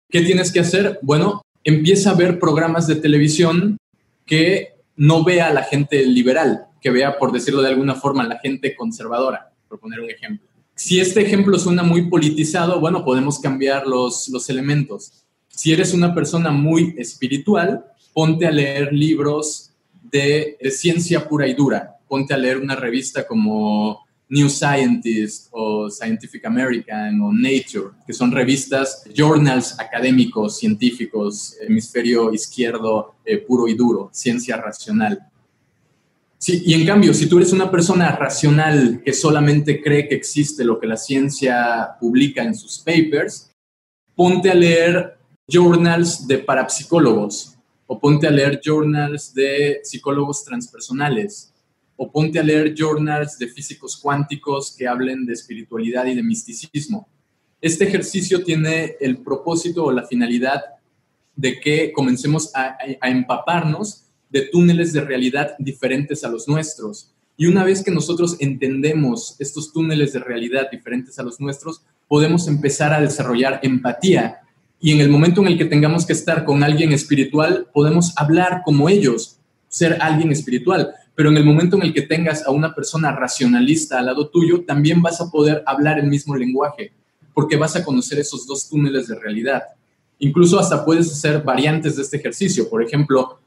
¿qué 0.07 0.21
tienes 0.21 0.51
que 0.51 0.59
hacer? 0.59 0.99
Bueno, 1.01 1.41
empieza 1.63 2.11
a 2.11 2.15
ver 2.15 2.37
programas 2.37 2.85
de 2.85 2.97
televisión 2.97 3.77
que 4.23 4.75
no 4.95 5.23
vea 5.23 5.51
la 5.51 5.63
gente 5.63 6.05
liberal, 6.05 6.66
que 6.81 6.91
vea, 6.91 7.17
por 7.17 7.31
decirlo 7.31 7.61
de 7.61 7.69
alguna 7.69 7.95
forma, 7.95 8.23
la 8.23 8.39
gente 8.39 8.75
conservadora, 8.75 9.51
por 9.67 9.79
poner 9.79 9.99
un 9.99 10.09
ejemplo. 10.09 10.47
Si 10.75 10.99
este 10.99 11.21
ejemplo 11.21 11.57
suena 11.57 11.83
muy 11.83 12.09
politizado, 12.09 12.79
bueno, 12.79 13.03
podemos 13.03 13.39
cambiar 13.39 13.87
los, 13.87 14.29
los 14.29 14.49
elementos. 14.49 15.25
Si 15.47 15.73
eres 15.73 15.93
una 15.93 16.13
persona 16.13 16.51
muy 16.51 16.93
espiritual, 16.97 17.85
ponte 18.13 18.45
a 18.45 18.51
leer 18.51 18.93
libros 18.93 19.71
de, 20.03 20.57
de 20.61 20.71
ciencia 20.71 21.27
pura 21.27 21.47
y 21.47 21.55
dura. 21.55 21.97
Ponte 22.07 22.33
a 22.33 22.37
leer 22.37 22.57
una 22.57 22.75
revista 22.75 23.25
como 23.25 24.07
New 24.29 24.49
Scientist 24.49 25.47
o 25.51 25.89
Scientific 25.89 26.45
American 26.45 27.21
o 27.21 27.31
Nature, 27.31 27.95
que 28.05 28.13
son 28.13 28.31
revistas, 28.31 29.03
journals 29.15 29.79
académicos, 29.79 30.59
científicos, 30.59 31.55
hemisferio 31.61 32.33
izquierdo 32.33 33.15
eh, 33.23 33.37
puro 33.37 33.67
y 33.67 33.73
duro, 33.73 34.09
ciencia 34.11 34.57
racional. 34.57 35.19
Sí, 36.39 36.61
y 36.65 36.73
en 36.75 36.85
cambio, 36.85 37.13
si 37.13 37.27
tú 37.27 37.37
eres 37.37 37.51
una 37.51 37.71
persona 37.71 38.11
racional 38.15 39.01
que 39.03 39.13
solamente 39.13 39.81
cree 39.81 40.07
que 40.07 40.15
existe 40.15 40.63
lo 40.63 40.79
que 40.79 40.85
la 40.87 40.97
ciencia 40.97 41.95
publica 41.99 42.43
en 42.43 42.53
sus 42.53 42.77
papers, 42.79 43.49
ponte 44.15 44.51
a 44.51 44.55
leer 44.55 45.17
journals 45.47 46.27
de 46.27 46.37
parapsicólogos 46.39 47.55
o 47.87 47.99
ponte 47.99 48.27
a 48.27 48.31
leer 48.31 48.59
journals 48.63 49.33
de 49.33 49.79
psicólogos 49.83 50.43
transpersonales 50.43 51.53
o 51.95 52.11
ponte 52.11 52.39
a 52.39 52.43
leer 52.43 52.75
journals 52.75 53.39
de 53.39 53.47
físicos 53.47 53.97
cuánticos 53.97 54.75
que 54.77 54.87
hablen 54.87 55.25
de 55.25 55.33
espiritualidad 55.33 56.05
y 56.05 56.15
de 56.15 56.21
misticismo. 56.21 57.07
Este 57.59 57.85
ejercicio 57.85 58.43
tiene 58.43 58.95
el 58.99 59.17
propósito 59.17 59.85
o 59.85 59.91
la 59.91 60.05
finalidad 60.05 60.61
de 61.35 61.59
que 61.59 61.91
comencemos 61.91 62.51
a, 62.55 62.77
empaparnos 63.03 64.03
de 64.29 64.41
túneles 64.41 64.93
de 64.93 65.01
realidad 65.01 65.55
diferentes 65.59 66.23
a 66.23 66.29
los 66.29 66.47
nuestros. 66.47 67.11
Y 67.37 67.45
una 67.45 67.63
vez 67.63 67.83
que 67.83 67.91
nosotros 67.91 68.35
entendemos 68.39 69.35
estos 69.39 69.71
túneles 69.71 70.13
de 70.13 70.19
realidad 70.19 70.69
diferentes 70.71 71.19
a 71.19 71.23
los 71.23 71.39
nuestros, 71.39 71.83
podemos 72.07 72.47
empezar 72.47 72.93
a 72.93 73.01
desarrollar 73.01 73.59
empatía. 73.63 74.39
Y 74.79 74.91
en 74.91 75.01
el 75.01 75.09
momento 75.09 75.41
en 75.41 75.47
el 75.47 75.57
que 75.57 75.65
tengamos 75.65 76.05
que 76.05 76.13
estar 76.13 76.45
con 76.45 76.63
alguien 76.63 76.91
espiritual, 76.91 77.67
podemos 77.73 78.13
hablar 78.17 78.61
como 78.63 78.89
ellos, 78.89 79.37
ser 79.67 79.97
alguien 80.01 80.31
espiritual 80.31 80.93
pero 81.17 81.31
en 81.31 81.37
el 81.37 81.45
momento 81.45 81.77
en 81.77 81.81
el 81.81 81.95
que 81.95 82.03
tengas 82.03 82.45
a 82.45 82.51
una 82.51 82.75
persona 82.75 83.11
racionalista 83.11 83.97
al 83.97 84.05
lado 84.05 84.29
tuyo, 84.29 84.63
también 84.65 85.01
vas 85.01 85.19
a 85.19 85.31
poder 85.31 85.63
hablar 85.65 85.97
el 85.97 86.05
mismo 86.05 86.35
lenguaje, 86.35 86.93
porque 87.33 87.57
vas 87.57 87.75
a 87.75 87.83
conocer 87.83 88.19
esos 88.19 88.45
dos 88.45 88.69
túneles 88.69 89.07
de 89.07 89.15
realidad. 89.15 89.63
Incluso 90.19 90.59
hasta 90.59 90.85
puedes 90.85 91.11
hacer 91.11 91.41
variantes 91.41 91.95
de 91.95 92.03
este 92.03 92.17
ejercicio. 92.17 92.69
Por 92.69 92.83
ejemplo, 92.83 93.39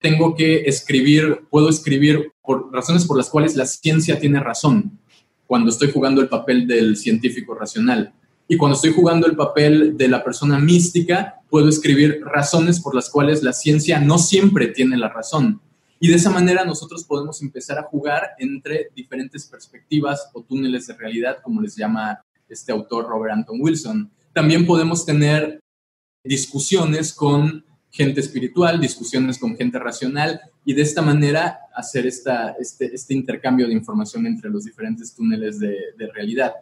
tengo 0.00 0.34
que 0.34 0.62
escribir, 0.62 1.46
puedo 1.50 1.68
escribir 1.68 2.32
por 2.42 2.72
razones 2.72 3.04
por 3.06 3.16
las 3.16 3.28
cuales 3.28 3.56
la 3.56 3.66
ciencia 3.66 4.18
tiene 4.18 4.40
razón, 4.40 4.98
cuando 5.46 5.70
estoy 5.70 5.90
jugando 5.90 6.20
el 6.20 6.28
papel 6.28 6.66
del 6.66 6.96
científico 6.96 7.54
racional. 7.54 8.12
Y 8.46 8.56
cuando 8.56 8.76
estoy 8.76 8.92
jugando 8.92 9.26
el 9.26 9.36
papel 9.36 9.96
de 9.96 10.08
la 10.08 10.24
persona 10.24 10.58
mística, 10.58 11.40
puedo 11.50 11.68
escribir 11.68 12.22
razones 12.24 12.80
por 12.80 12.94
las 12.94 13.10
cuales 13.10 13.42
la 13.42 13.52
ciencia 13.52 14.00
no 14.00 14.18
siempre 14.18 14.68
tiene 14.68 14.96
la 14.96 15.08
razón. 15.08 15.60
Y 16.00 16.08
de 16.08 16.14
esa 16.14 16.30
manera 16.30 16.64
nosotros 16.64 17.04
podemos 17.04 17.42
empezar 17.42 17.78
a 17.78 17.82
jugar 17.82 18.30
entre 18.38 18.90
diferentes 18.94 19.46
perspectivas 19.46 20.30
o 20.32 20.42
túneles 20.42 20.86
de 20.86 20.94
realidad, 20.94 21.38
como 21.42 21.60
les 21.60 21.76
llama 21.76 22.22
este 22.48 22.72
autor 22.72 23.06
Robert 23.08 23.34
Anton 23.34 23.58
Wilson. 23.60 24.10
También 24.32 24.64
podemos 24.64 25.04
tener 25.04 25.60
discusiones 26.24 27.12
con 27.12 27.64
gente 27.98 28.20
espiritual, 28.20 28.80
discusiones 28.80 29.38
con 29.38 29.56
gente 29.56 29.76
racional 29.80 30.40
y 30.64 30.72
de 30.72 30.82
esta 30.82 31.02
manera 31.02 31.58
hacer 31.74 32.06
esta, 32.06 32.54
este, 32.60 32.94
este 32.94 33.12
intercambio 33.12 33.66
de 33.66 33.72
información 33.72 34.24
entre 34.24 34.50
los 34.50 34.64
diferentes 34.64 35.12
túneles 35.16 35.58
de, 35.58 35.76
de 35.98 36.06
realidad. 36.12 36.52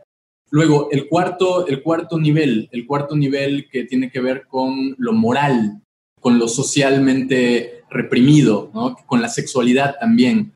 Luego, 0.51 0.89
el 0.91 1.09
cuarto, 1.09 1.67
el 1.67 1.83
cuarto 1.83 2.19
nivel, 2.19 2.71
el 2.73 2.87
cuarto 2.87 3.15
nivel 3.15 3.69
que 3.71 3.85
tiene 3.85 4.11
que 4.11 4.21
ver 4.21 4.47
con 4.47 4.95
lo 4.97 5.13
moral, 5.13 5.83
con 6.23 6.39
lo 6.39 6.49
socialmente 6.49 7.83
reprimido, 7.91 8.73
con 9.05 9.21
la 9.21 9.29
sexualidad 9.29 9.97
también. 10.01 10.55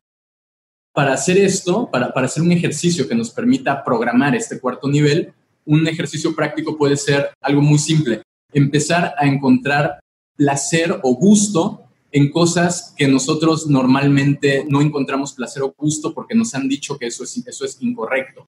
Para 0.95 1.13
hacer 1.13 1.37
esto, 1.37 1.89
para, 1.91 2.11
para 2.11 2.25
hacer 2.25 2.41
un 2.41 2.51
ejercicio 2.51 3.07
que 3.07 3.15
nos 3.15 3.29
permita 3.29 3.83
programar 3.83 4.35
este 4.35 4.59
cuarto 4.59 4.89
nivel, 4.89 5.31
un 5.65 5.87
ejercicio 5.87 6.35
práctico 6.35 6.75
puede 6.75 6.97
ser 6.97 7.29
algo 7.39 7.61
muy 7.61 7.77
simple. 7.77 8.23
Empezar 8.51 9.13
a 9.17 9.27
encontrar 9.27 10.00
placer 10.41 10.99
o 11.03 11.15
gusto 11.15 11.83
en 12.11 12.31
cosas 12.31 12.95
que 12.97 13.07
nosotros 13.07 13.67
normalmente 13.67 14.65
no 14.67 14.81
encontramos 14.81 15.33
placer 15.33 15.61
o 15.61 15.75
gusto 15.77 16.15
porque 16.15 16.33
nos 16.33 16.55
han 16.55 16.67
dicho 16.67 16.97
que 16.97 17.05
eso 17.05 17.23
es, 17.23 17.45
eso 17.45 17.63
es 17.63 17.77
incorrecto. 17.79 18.47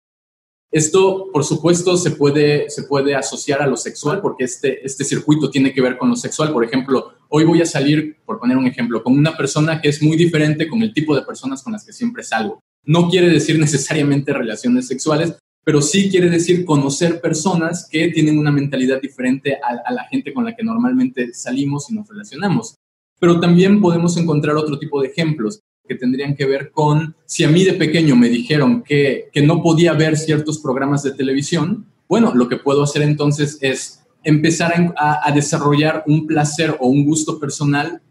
Esto, 0.71 1.29
por 1.31 1.43
supuesto, 1.43 1.95
se 1.97 2.09
puede, 2.09 2.67
se 2.71 2.83
puede 2.83 3.13
asociar 3.13 3.61
a 3.61 3.67
lo 3.67 3.77
sexual 3.77 4.21
porque 4.21 4.45
este, 4.45 4.83
este 4.83 5.03
circuito 5.03 5.51
tiene 5.51 5.71
que 5.71 5.83
ver 5.83 5.99
con 5.99 6.09
lo 6.09 6.15
sexual. 6.15 6.51
Por 6.51 6.65
ejemplo, 6.65 7.13
hoy 7.29 7.43
voy 7.43 7.61
a 7.61 7.67
salir, 7.67 8.17
por 8.25 8.39
poner 8.39 8.57
un 8.57 8.65
ejemplo, 8.65 9.03
con 9.03 9.15
una 9.15 9.37
persona 9.37 9.79
que 9.79 9.89
es 9.89 10.01
muy 10.01 10.17
diferente 10.17 10.67
con 10.67 10.81
el 10.81 10.91
tipo 10.91 11.15
de 11.15 11.21
personas 11.21 11.61
con 11.61 11.73
las 11.73 11.85
que 11.85 11.93
siempre 11.93 12.23
salgo. 12.23 12.59
No 12.85 13.07
quiere 13.07 13.29
decir 13.29 13.59
necesariamente 13.59 14.33
relaciones 14.33 14.87
sexuales, 14.87 15.37
pero 15.63 15.81
sí 15.81 16.09
quiere 16.09 16.29
decir 16.29 16.65
conocer 16.65 17.21
personas 17.21 17.87
que 17.89 18.09
tienen 18.09 18.37
una 18.37 18.51
mentalidad 18.51 19.01
diferente 19.01 19.57
a, 19.61 19.91
la 19.91 20.03
gente 20.05 20.33
con 20.33 20.45
la 20.45 20.55
que 20.55 20.63
normalmente 20.63 21.33
salimos 21.33 21.89
y 21.89 21.95
nos 21.95 22.07
relacionamos. 22.07 22.75
Pero 23.19 23.39
también 23.39 23.79
podemos 23.79 24.17
encontrar 24.17 24.55
otro 24.55 24.77
tipo 24.77 25.01
de 25.01 25.07
ejemplos 25.07 25.61
que 25.87 25.95
tendrían 25.95 26.35
que 26.35 26.45
ver 26.45 26.71
con 26.71 27.15
si 27.25 27.43
a 27.43 27.49
mí 27.49 27.63
de 27.63 27.73
pequeño 27.73 28.15
me 28.15 28.29
dijeron 28.29 28.83
que, 28.83 29.29
que 29.31 29.41
no 29.41 29.61
podía 29.61 29.93
ver 29.93 30.17
ciertos 30.17 30.59
programas 30.59 31.03
de 31.03 31.11
televisión, 31.11 31.85
bueno, 32.07 32.33
lo 32.35 32.47
que 32.47 32.57
puedo 32.57 32.83
hacer 32.83 33.01
entonces 33.01 33.57
es 33.61 34.03
empezar 34.23 34.93
a, 34.97 35.31
desarrollar 35.31 36.03
un 36.07 36.25
placer 36.25 36.75
o 36.79 36.87
un 36.87 37.05
gusto 37.05 37.39
personal 37.39 38.01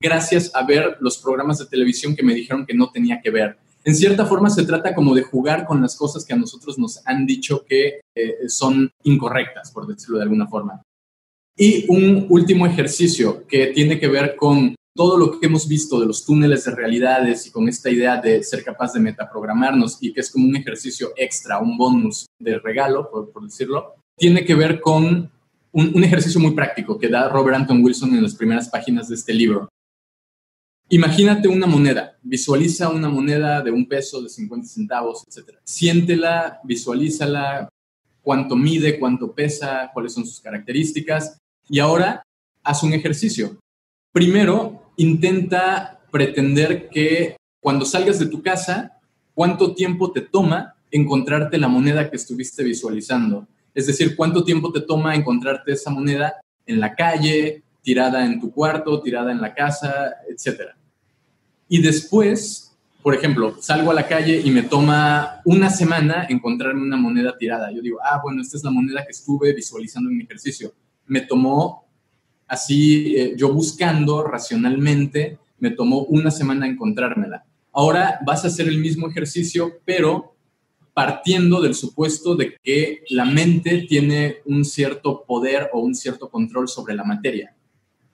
gracias 0.00 0.50
a 0.54 0.64
ver 0.64 0.96
los 1.00 1.18
programas 1.18 1.58
de 1.58 1.66
televisión 1.66 2.14
que 2.14 2.22
me 2.22 2.34
dijeron 2.34 2.64
que 2.64 2.74
no 2.74 2.90
tenía 2.90 3.20
que 3.20 3.30
ver. 3.30 3.58
En 3.88 3.96
cierta 3.96 4.26
forma 4.26 4.50
se 4.50 4.66
trata 4.66 4.94
como 4.94 5.14
de 5.14 5.22
jugar 5.22 5.64
con 5.64 5.80
las 5.80 5.96
cosas 5.96 6.22
que 6.22 6.34
a 6.34 6.36
nosotros 6.36 6.78
nos 6.78 7.00
han 7.06 7.24
dicho 7.24 7.64
que 7.64 8.02
eh, 8.14 8.46
son 8.46 8.90
incorrectas, 9.04 9.72
por 9.72 9.86
decirlo 9.86 10.18
de 10.18 10.24
alguna 10.24 10.46
forma. 10.46 10.82
Y 11.56 11.86
un 11.88 12.26
último 12.28 12.66
ejercicio 12.66 13.46
que 13.46 13.68
tiene 13.68 13.98
que 13.98 14.08
ver 14.08 14.36
con 14.36 14.74
todo 14.94 15.16
lo 15.16 15.40
que 15.40 15.46
hemos 15.46 15.66
visto 15.66 15.98
de 15.98 16.04
los 16.04 16.26
túneles 16.26 16.66
de 16.66 16.74
realidades 16.74 17.46
y 17.46 17.50
con 17.50 17.66
esta 17.66 17.88
idea 17.88 18.20
de 18.20 18.42
ser 18.42 18.62
capaz 18.62 18.92
de 18.92 19.00
metaprogramarnos 19.00 19.96
y 20.02 20.12
que 20.12 20.20
es 20.20 20.30
como 20.30 20.46
un 20.46 20.56
ejercicio 20.56 21.14
extra, 21.16 21.58
un 21.58 21.78
bonus 21.78 22.26
de 22.38 22.58
regalo, 22.58 23.10
por, 23.10 23.42
decirlo, 23.42 23.94
tiene 24.18 24.44
que 24.44 24.54
ver 24.54 24.82
con 24.82 25.30
un, 25.72 25.92
un, 25.94 26.04
ejercicio 26.04 26.38
muy 26.38 26.50
práctico 26.50 26.98
que 26.98 27.08
da 27.08 27.30
Robert 27.30 27.56
Anton 27.56 27.82
Wilson 27.82 28.14
en 28.14 28.22
las 28.22 28.34
primeras 28.34 28.68
páginas 28.68 29.08
de 29.08 29.14
este 29.14 29.32
libro. 29.32 29.70
Imagínate 30.90 31.48
una 31.48 31.66
moneda, 31.66 32.16
visualiza 32.22 32.88
una 32.88 33.10
moneda 33.10 33.60
de 33.60 33.70
un 33.70 33.86
peso, 33.86 34.22
de 34.22 34.30
50 34.30 34.66
centavos, 34.66 35.22
etc. 35.26 35.58
Siéntela, 35.62 36.60
visualízala, 36.64 37.68
cuánto 38.22 38.56
mide, 38.56 38.98
cuánto 38.98 39.34
pesa, 39.34 39.90
cuáles 39.92 40.14
son 40.14 40.26
sus 40.26 40.40
características 40.40 41.38
y 41.68 41.78
ahora 41.78 42.22
haz 42.62 42.82
un 42.82 42.94
ejercicio. 42.94 43.58
Primero, 44.12 44.92
intenta 44.96 46.00
pretender 46.10 46.88
que 46.88 47.36
cuando 47.60 47.84
salgas 47.84 48.18
de 48.18 48.26
tu 48.26 48.42
casa, 48.42 48.98
cuánto 49.34 49.74
tiempo 49.74 50.10
te 50.10 50.22
toma 50.22 50.74
encontrarte 50.90 51.58
la 51.58 51.68
moneda 51.68 52.08
que 52.08 52.16
estuviste 52.16 52.64
visualizando. 52.64 53.46
Es 53.74 53.86
decir, 53.86 54.16
cuánto 54.16 54.42
tiempo 54.42 54.72
te 54.72 54.80
toma 54.80 55.14
encontrarte 55.14 55.72
esa 55.72 55.90
moneda 55.90 56.40
en 56.66 56.80
la 56.80 56.94
calle, 56.94 57.62
tirada 57.82 58.24
en 58.24 58.40
tu 58.40 58.52
cuarto, 58.52 59.00
tirada 59.00 59.32
en 59.32 59.40
la 59.40 59.54
casa, 59.54 60.16
etc. 60.28 60.77
Y 61.68 61.82
después, 61.82 62.76
por 63.02 63.14
ejemplo, 63.14 63.56
salgo 63.60 63.90
a 63.90 63.94
la 63.94 64.08
calle 64.08 64.40
y 64.42 64.50
me 64.50 64.62
toma 64.62 65.40
una 65.44 65.70
semana 65.70 66.26
encontrarme 66.28 66.82
una 66.82 66.96
moneda 66.96 67.36
tirada. 67.36 67.70
Yo 67.70 67.82
digo, 67.82 67.98
ah, 68.02 68.20
bueno, 68.22 68.42
esta 68.42 68.56
es 68.56 68.64
la 68.64 68.70
moneda 68.70 69.04
que 69.04 69.12
estuve 69.12 69.52
visualizando 69.52 70.10
en 70.10 70.16
mi 70.16 70.24
ejercicio. 70.24 70.72
Me 71.06 71.20
tomó 71.20 71.84
así, 72.46 73.16
eh, 73.16 73.34
yo 73.36 73.52
buscando 73.52 74.24
racionalmente, 74.24 75.38
me 75.58 75.70
tomó 75.70 76.00
una 76.04 76.30
semana 76.30 76.66
encontrármela. 76.66 77.44
Ahora 77.72 78.18
vas 78.24 78.44
a 78.44 78.48
hacer 78.48 78.66
el 78.66 78.78
mismo 78.78 79.08
ejercicio, 79.08 79.80
pero 79.84 80.34
partiendo 80.94 81.60
del 81.60 81.74
supuesto 81.74 82.34
de 82.34 82.56
que 82.60 83.04
la 83.10 83.24
mente 83.24 83.86
tiene 83.88 84.38
un 84.46 84.64
cierto 84.64 85.22
poder 85.24 85.70
o 85.72 85.80
un 85.80 85.94
cierto 85.94 86.28
control 86.28 86.66
sobre 86.66 86.94
la 86.94 87.04
materia. 87.04 87.54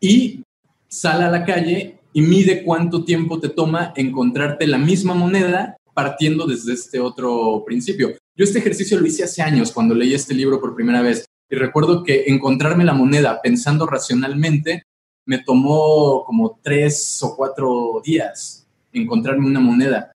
Y 0.01 0.45
sale 0.87 1.25
a 1.25 1.31
la 1.31 1.45
calle 1.47 1.94
y 2.15 2.23
mide 2.23 2.63
cuánto 2.63 3.05
tiempo 3.05 3.41
te 3.41 3.51
toma 3.51 3.93
encontrarte 3.97 4.67
la 4.67 4.79
misma 4.79 5.15
moneda 5.15 5.77
partiendo 5.93 6.47
desde 6.47 6.73
este 6.73 7.01
otro 7.01 7.65
principio. 7.67 8.17
Yo 8.37 8.45
este 8.45 8.61
ejercicio 8.61 8.99
lo 8.99 9.07
hice 9.07 9.25
hace 9.25 9.43
años 9.43 9.73
cuando 9.73 9.95
leí 9.95 10.15
este 10.15 10.33
libro 10.33 10.61
por 10.61 10.75
primera 10.75 11.03
vez 11.03 11.27
y 11.51 11.57
recuerdo 11.57 12.05
que 12.05 12.25
encontrarme 12.29 12.85
la 12.85 12.95
moneda 12.95 13.43
pensando 13.43 13.85
racionalmente 13.87 14.85
me 15.27 15.39
tomó 15.39 16.25
como 16.25 16.61
tres 16.63 17.21
o 17.23 17.35
cuatro 17.37 18.01
días 18.05 18.67
encontrarme 18.93 19.47
una 19.47 19.61
moneda. 19.61 20.13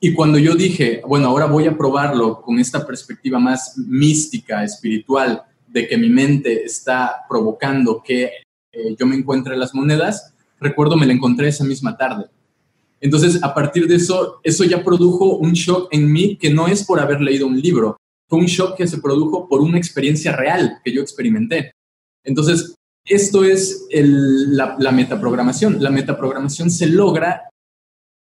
Y 0.00 0.12
cuando 0.14 0.38
yo 0.38 0.54
dije, 0.54 1.02
bueno, 1.06 1.28
ahora 1.28 1.46
voy 1.46 1.66
a 1.66 1.76
probarlo 1.76 2.42
con 2.42 2.60
esta 2.60 2.86
perspectiva 2.86 3.40
más 3.40 3.76
mística, 3.76 4.62
espiritual, 4.62 5.42
de 5.66 5.88
que 5.88 5.96
mi 5.96 6.08
mente 6.08 6.64
está 6.64 7.24
provocando 7.28 8.02
que 8.02 8.30
eh, 8.70 8.96
yo 8.98 9.06
me 9.06 9.16
encuentre 9.16 9.56
las 9.56 9.74
monedas, 9.74 10.33
recuerdo 10.64 10.96
me 10.96 11.06
la 11.06 11.12
encontré 11.12 11.48
esa 11.48 11.64
misma 11.64 11.96
tarde. 11.96 12.26
Entonces, 13.00 13.42
a 13.42 13.52
partir 13.54 13.86
de 13.86 13.96
eso, 13.96 14.40
eso 14.42 14.64
ya 14.64 14.82
produjo 14.82 15.36
un 15.36 15.52
shock 15.52 15.88
en 15.92 16.10
mí 16.10 16.36
que 16.36 16.50
no 16.50 16.66
es 16.66 16.84
por 16.84 16.98
haber 16.98 17.20
leído 17.20 17.46
un 17.46 17.60
libro, 17.60 17.98
fue 18.28 18.38
un 18.38 18.46
shock 18.46 18.76
que 18.76 18.86
se 18.86 18.98
produjo 18.98 19.48
por 19.48 19.60
una 19.60 19.78
experiencia 19.78 20.34
real 20.34 20.78
que 20.82 20.92
yo 20.92 21.02
experimenté. 21.02 21.72
Entonces, 22.24 22.74
esto 23.06 23.44
es 23.44 23.86
la, 23.90 24.92
metaprogramación. 24.92 25.82
La 25.82 25.90
metaprogramación 25.90 26.70
se 26.70 26.86
logra 26.86 27.50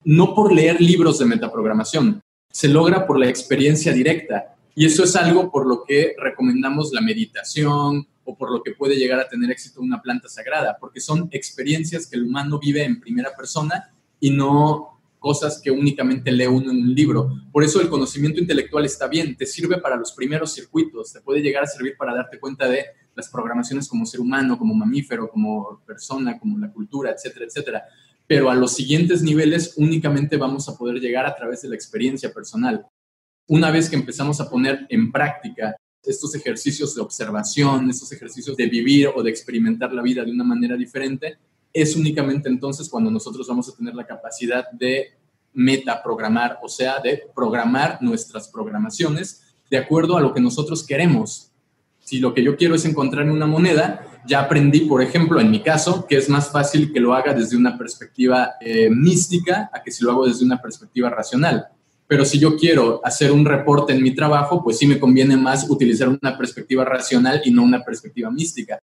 no 0.05 0.35
por 0.35 0.53
leer 0.53 0.81
libros 0.81 1.19
de 1.19 1.27
metaprogramación, 1.27 2.23
se 2.51 2.69
logra 2.69 3.07
por 3.07 3.19
la 3.19 3.29
experiencia 3.29 3.93
directa. 3.93 4.57
Y 4.75 4.87
eso 4.87 5.05
es 5.05 5.15
algo 5.17 5.51
por 5.51 5.67
lo 5.67 5.85
que 5.85 6.15
recomendamos 6.19 6.91
la 6.93 7.03
meditación 7.03 8.07
o 8.25 8.37
por 8.37 8.53
lo 8.53 8.63
que 8.63 8.73
puede 8.73 8.97
llegar 8.97 9.19
a 9.21 9.29
tener 9.29 9.51
éxito 9.51 9.81
una 9.81 10.01
planta 10.01 10.29
sagrada, 10.29 10.77
porque 10.81 11.01
son 11.01 11.29
experiencias 11.33 12.07
que 12.07 12.17
el 12.17 12.25
humano 12.25 12.59
vive 12.59 12.85
en 12.85 13.01
primera 13.01 13.35
persona 13.37 13.93
y 14.19 14.31
no 14.31 15.01
cosas 15.19 15.61
que 15.63 15.71
únicamente 15.71 16.33
lee 16.33 16.47
uno 16.47 16.71
en 16.71 16.79
un 16.79 16.95
libro. 16.95 17.31
Por 17.53 17.63
eso 17.63 17.81
el 17.81 17.89
conocimiento 17.89 18.41
intelectual 18.41 18.85
está 18.85 19.07
bien, 19.07 19.37
te 19.37 19.47
sirve 19.47 19.79
para 19.79 19.97
los 19.97 20.13
primeros 20.13 20.55
circuitos, 20.55 21.13
te 21.13 21.21
puede 21.21 21.41
llegar 21.41 21.65
a 21.65 21.67
servir 21.67 21.97
para 21.97 22.15
darte 22.15 22.39
cuenta 22.39 22.69
de 22.69 22.85
las 23.15 23.29
programaciones 23.29 23.89
como 23.89 24.07
ser 24.07 24.21
humano, 24.21 24.59
como 24.59 24.75
mamífero, 24.75 25.29
como 25.29 25.83
persona, 25.87 26.39
como 26.39 26.59
la 26.59 26.73
cultura, 26.73 27.11
etcétera, 27.11 27.47
etcétera 27.47 27.85
pero 28.31 28.49
a 28.49 28.55
los 28.55 28.77
siguientes 28.77 29.23
niveles 29.23 29.75
únicamente 29.77 30.37
vamos 30.37 30.69
a 30.69 30.77
poder 30.79 31.01
llegar 31.01 31.27
a 31.27 31.35
través 31.35 31.63
de 31.63 31.69
la 31.69 31.75
experiencia 31.75 32.33
personal. 32.33 32.87
Una 33.49 33.73
vez 33.73 33.91
que 33.91 33.97
empezamos 33.97 34.41
a 34.41 34.49
poner 34.49 34.87
en 34.89 35.11
práctica 35.11 35.75
estos 36.05 36.35
ejercicios 36.35 36.95
de 36.95 37.03
observación, 37.03 37.91
estos 37.91 38.11
ejercicios 38.13 38.57
de 38.57 38.67
vivir 38.67 39.11
o 39.15 39.23
de 39.23 39.31
experimentar 39.31 39.93
la 39.93 40.03
vida 40.03 40.25
de 40.25 40.31
una 40.31 40.45
manera 40.45 40.77
diferente, 40.77 41.39
es 41.73 41.95
únicamente 41.97 42.49
entonces 42.49 42.89
cuando 42.89 43.11
nosotros 43.11 43.47
vamos 43.47 43.69
a 43.69 43.77
tener 43.77 43.95
la 43.95 44.07
capacidad 44.07 44.71
de 44.73 45.15
metaprogramar, 45.53 46.59
o 46.63 46.69
sea, 46.69 47.01
de 47.01 47.25
programar 47.35 47.99
nuestras 48.01 48.49
programaciones 48.49 49.43
de 49.71 49.79
acuerdo 49.79 50.17
a 50.17 50.21
lo 50.21 50.33
que 50.33 50.41
nosotros 50.41 50.85
queremos. 50.85 51.53
Si 52.01 52.19
lo 52.19 52.35
que 52.35 52.43
yo 52.43 52.57
quiero 52.57 52.75
es 52.75 52.85
encontrarme 52.85 53.33
una 53.33 53.47
moneda, 53.47 54.07
ya 54.27 54.41
aprendí, 54.41 54.81
por 54.81 55.03
ejemplo, 55.03 55.41
en 55.41 55.51
mi 55.51 55.63
caso, 55.63 56.07
que 56.07 56.17
es 56.17 56.29
más 56.29 56.51
fácil 56.51 56.93
que 56.93 57.01
lo 57.01 57.15
haga 57.15 57.33
desde 57.35 57.57
una 57.57 57.79
perspectiva 57.79 58.53
eh, 58.61 58.91
mística 58.91 59.71
a 59.73 59.83
que 59.83 59.91
si 59.91 60.05
lo 60.05 60.11
hago 60.11 60.27
desde 60.27 60.45
una 60.45 60.61
perspectiva 60.61 61.11
racional. 61.11 61.69
Pero 62.11 62.25
si 62.25 62.41
yo 62.41 62.57
quiero 62.57 63.01
hacer 63.05 63.31
un 63.31 63.45
reporte 63.45 63.93
en 63.93 64.03
mi 64.03 64.13
trabajo, 64.13 64.65
pues 64.65 64.79
sí 64.79 64.85
me 64.85 64.99
conviene 64.99 65.37
más 65.37 65.71
utilizar 65.71 66.09
una 66.09 66.37
perspectiva 66.37 66.85
racional 66.85 67.41
y 67.45 67.53
no 67.53 67.63
una 67.63 67.85
perspectiva 67.85 68.33
mística. 68.33 68.81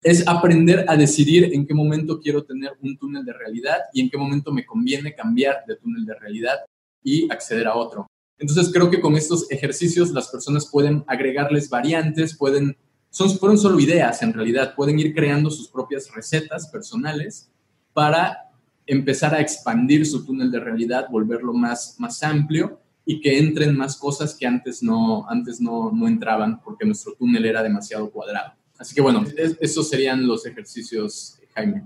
Es 0.00 0.28
aprender 0.28 0.84
a 0.86 0.96
decidir 0.96 1.50
en 1.54 1.66
qué 1.66 1.74
momento 1.74 2.20
quiero 2.20 2.44
tener 2.44 2.70
un 2.80 2.96
túnel 2.96 3.24
de 3.24 3.32
realidad 3.32 3.78
y 3.92 4.00
en 4.02 4.08
qué 4.08 4.16
momento 4.16 4.52
me 4.52 4.64
conviene 4.64 5.12
cambiar 5.12 5.64
de 5.66 5.74
túnel 5.74 6.06
de 6.06 6.14
realidad 6.14 6.54
y 7.02 7.28
acceder 7.32 7.66
a 7.66 7.74
otro. 7.74 8.06
Entonces 8.38 8.70
creo 8.72 8.88
que 8.88 9.00
con 9.00 9.16
estos 9.16 9.50
ejercicios 9.50 10.12
las 10.12 10.28
personas 10.28 10.70
pueden 10.70 11.02
agregarles 11.08 11.68
variantes, 11.68 12.36
pueden 12.36 12.76
son, 13.10 13.28
fueron 13.40 13.58
solo 13.58 13.80
ideas 13.80 14.22
en 14.22 14.32
realidad, 14.32 14.76
pueden 14.76 15.00
ir 15.00 15.12
creando 15.12 15.50
sus 15.50 15.66
propias 15.66 16.14
recetas 16.14 16.68
personales 16.68 17.50
para 17.92 18.51
empezar 18.86 19.34
a 19.34 19.40
expandir 19.40 20.06
su 20.06 20.24
túnel 20.24 20.50
de 20.50 20.60
realidad, 20.60 21.06
volverlo 21.10 21.52
más, 21.52 21.96
más 21.98 22.22
amplio 22.22 22.80
y 23.04 23.20
que 23.20 23.38
entren 23.38 23.76
más 23.76 23.96
cosas 23.96 24.36
que 24.38 24.46
antes 24.46 24.82
no, 24.82 25.28
antes 25.28 25.60
no, 25.60 25.90
no 25.92 26.06
entraban 26.06 26.60
porque 26.60 26.86
nuestro 26.86 27.14
túnel 27.14 27.44
era 27.44 27.62
demasiado 27.62 28.10
cuadrado. 28.10 28.52
Así 28.78 28.94
que 28.94 29.00
bueno, 29.00 29.24
esos 29.60 29.88
serían 29.88 30.26
los 30.26 30.44
ejercicios, 30.46 31.38
Jaime. 31.54 31.84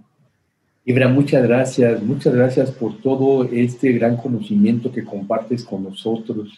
Ibra, 0.85 1.09
muchas 1.09 1.43
gracias, 1.43 2.03
muchas 2.03 2.35
gracias 2.35 2.71
por 2.71 3.01
todo 3.01 3.45
este 3.45 3.93
gran 3.93 4.17
conocimiento 4.17 4.93
que 4.93 5.05
compartes 5.05 5.65
con 5.65 5.83
nosotros. 5.83 6.57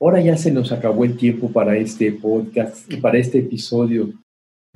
Ahora 0.00 0.20
ya 0.22 0.36
se 0.36 0.50
nos 0.50 0.72
acabó 0.72 1.04
el 1.04 1.16
tiempo 1.16 1.52
para 1.52 1.76
este 1.76 2.10
podcast, 2.12 2.90
para 3.02 3.18
este 3.18 3.40
episodio, 3.40 4.14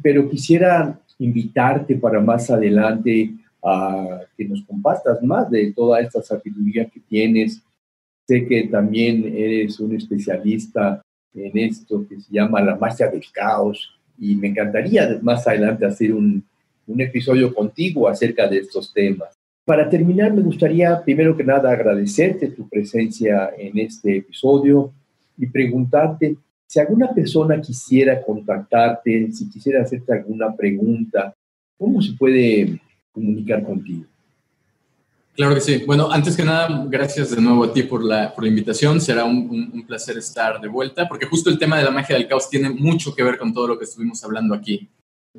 pero 0.03 0.29
quisiera 0.29 1.01
invitarte 1.19 1.97
para 1.97 2.21
más 2.21 2.51
adelante 2.51 3.33
a 3.65 4.21
que 4.37 4.45
nos 4.45 4.63
compartas 4.63 5.23
más 5.23 5.51
de 5.51 5.73
toda 5.73 6.01
esta 6.01 6.23
sabiduría 6.23 6.85
que 6.87 7.01
tienes. 7.01 7.63
Sé 8.27 8.47
que 8.47 8.65
también 8.65 9.25
eres 9.37 9.81
un 9.81 9.95
especialista 9.95 11.03
en 11.35 11.59
esto 11.59 12.07
que 12.09 12.21
se 12.21 12.33
llama 12.33 12.61
la 12.61 12.77
magia 12.77 13.09
del 13.09 13.25
caos 13.33 13.99
y 14.19 14.37
me 14.37 14.49
encantaría 14.49 15.19
más 15.23 15.47
adelante 15.47 15.87
hacer 15.87 16.13
un, 16.13 16.45
un 16.87 17.01
episodio 17.01 17.55
contigo 17.55 18.09
acerca 18.09 18.47
de 18.47 18.59
estos 18.59 18.93
temas. 18.93 19.35
Para 19.65 19.89
terminar, 19.89 20.33
me 20.35 20.43
gustaría 20.43 21.03
primero 21.03 21.37
que 21.37 21.43
nada 21.43 21.71
agradecerte 21.73 22.49
tu 22.49 22.69
presencia 22.69 23.51
en 23.57 23.79
este 23.79 24.19
episodio 24.19 24.93
y 25.39 25.47
preguntarte 25.47 26.37
si 26.67 26.81
alguna 26.81 27.13
persona 27.15 27.61
quisiera 27.61 28.21
contactarte, 28.23 29.33
si 29.33 29.49
quisiera 29.49 29.83
hacerte 29.83 30.13
alguna 30.13 30.55
pregunta, 30.55 31.35
¿cómo 31.79 32.03
se 32.03 32.13
puede 32.13 32.81
comunicar 33.15 33.65
contigo? 33.65 34.05
Claro 35.35 35.55
que 35.55 35.61
sí. 35.61 35.83
Bueno, 35.87 36.11
antes 36.13 36.37
que 36.37 36.45
nada, 36.45 36.85
gracias 36.89 37.31
de 37.31 37.41
nuevo 37.41 37.65
a 37.65 37.73
ti 37.73 37.83
por 37.83 38.05
la, 38.05 38.33
por 38.35 38.45
la 38.45 38.51
invitación. 38.51 39.01
Será 39.01 39.25
un, 39.25 39.71
un, 39.73 39.87
placer 39.87 40.17
estar 40.19 40.61
de 40.61 40.69
vuelta, 40.69 41.09
porque 41.09 41.27
justo 41.27 41.51
el 41.51 41.59
tema 41.59 41.79
de 41.79 41.85
la 41.85 41.91
magia 41.91 42.17
del 42.17 42.29
caos 42.29 42.49
tiene 42.49 42.71
mucho 42.71 43.15
que 43.15 43.23
ver 43.23 43.39
con 43.39 43.53
todo 43.53 43.67
lo 43.67 43.79
que 43.79 43.85
estuvimos 43.85 44.23
hablando 44.23 44.55
aquí. 44.55 44.89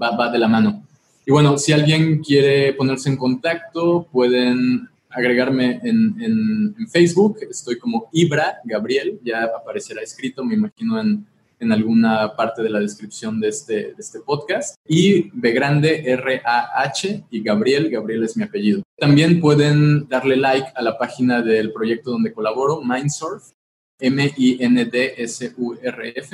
Va, 0.02 0.16
va 0.18 0.30
de 0.30 0.40
la 0.40 0.50
mano. 0.50 0.84
Y 1.26 1.32
bueno, 1.32 1.58
si 1.58 1.72
alguien 1.72 2.20
quiere 2.22 2.74
ponerse 2.74 3.10
en 3.10 3.18
contacto, 3.18 4.06
pueden 4.12 4.90
agregarme 5.10 5.80
en, 5.84 6.22
en, 6.22 6.88
Facebook. 6.90 7.38
Estoy 7.50 7.80
como 7.80 8.10
Ibra 8.12 8.58
Gabriel, 8.66 9.20
ya 9.24 9.46
aparecerá 9.46 10.02
escrito, 10.02 10.44
me 10.44 10.56
imagino, 10.56 11.00
en, 11.00 11.26
en 11.60 11.72
alguna 11.72 12.36
parte 12.36 12.62
de 12.62 12.70
la 12.70 12.80
descripción 12.80 13.40
de 13.40 13.50
este, 13.50 13.74
de 13.74 13.96
este 13.98 14.20
podcast. 14.20 14.76
Y 14.88 15.30
B 15.34 15.52
grande 15.52 16.04
R-A-H 16.12 17.26
y 17.30 17.42
Gabriel, 17.42 17.90
Gabriel 17.90 18.24
es 18.24 18.38
mi 18.38 18.44
apellido. 18.44 18.84
También 18.98 19.40
pueden 19.40 20.08
darle 20.08 20.38
like 20.38 20.68
a 20.76 20.82
la 20.82 20.98
página 20.98 21.42
del 21.42 21.74
proyecto 21.74 22.12
donde 22.12 22.34
colaboro, 22.34 22.82
Mindsurf, 22.82 23.52
M-I-N-D-S-U-R-F, 24.00 24.60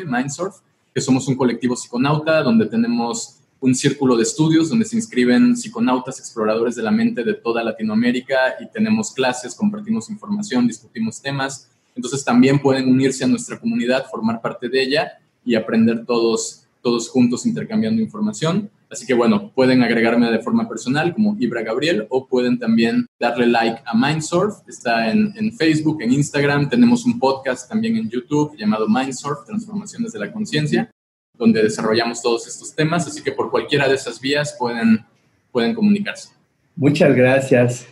Mindsurf, 0.06 0.56
que 0.94 1.02
somos 1.02 1.28
un 1.28 1.36
colectivo 1.36 1.76
psiconauta 1.76 2.42
donde 2.44 2.66
tenemos 2.68 3.42
un 3.62 3.76
círculo 3.76 4.18
de 4.18 4.24
estudios 4.24 4.70
donde 4.70 4.86
se 4.86 4.96
inscriben 4.96 5.56
psiconautas, 5.56 6.20
exploradores 6.20 6.76
de 6.76 6.82
la 6.82 6.90
mente 6.92 7.24
de 7.24 7.36
toda 7.36 7.64
Latinoamérica 7.64 8.56
y 8.60 8.68
tenemos 8.72 9.14
clases, 9.14 9.54
compartimos 9.54 10.10
información, 10.10 10.68
discutimos 10.68 11.22
temas. 11.22 11.70
Entonces 11.96 12.24
también 12.24 12.60
pueden 12.60 12.90
unirse 12.90 13.24
a 13.24 13.28
nuestra 13.28 13.60
comunidad, 13.60 14.06
formar 14.10 14.42
parte 14.42 14.70
de 14.70 14.82
ella 14.82 15.12
y 15.44 15.56
aprender 15.56 16.06
todos, 16.06 16.66
todos 16.82 17.10
juntos 17.10 17.46
intercambiando 17.46 18.02
información. 18.02 18.70
Así 18.92 19.06
que 19.06 19.14
bueno, 19.14 19.52
pueden 19.56 19.84
agregarme 19.84 20.30
de 20.30 20.40
forma 20.40 20.68
personal 20.68 21.14
como 21.14 21.38
Ibra 21.40 21.62
Gabriel 21.62 22.08
o 22.10 22.28
pueden 22.28 22.60
también 22.60 23.06
darle 23.18 23.48
like 23.48 23.82
a 23.86 23.96
Mindsurf. 23.96 24.68
Está 24.68 25.10
en, 25.10 25.34
en, 25.38 25.54
Facebook, 25.54 26.02
en 26.02 26.12
Instagram. 26.12 26.68
Tenemos 26.68 27.06
un 27.06 27.18
podcast 27.18 27.70
también 27.70 27.96
en 27.96 28.10
YouTube 28.10 28.54
llamado 28.58 28.90
Mindsurf, 28.90 29.46
Transformaciones 29.46 30.12
de 30.12 30.20
la 30.20 30.32
Conciencia, 30.34 30.92
donde 31.38 31.64
desarrollamos 31.64 32.22
todos 32.22 32.46
estos 32.48 32.76
temas. 32.76 33.08
Así 33.08 33.24
que 33.24 33.32
por 33.32 33.50
cualquiera 33.50 33.88
de 33.88 33.96
esas 33.96 34.20
vías 34.20 34.58
pueden, 34.60 35.06
pueden 35.54 35.74
comunicarse. 35.74 36.30
Muchas 36.76 37.16
gracias, 37.16 37.88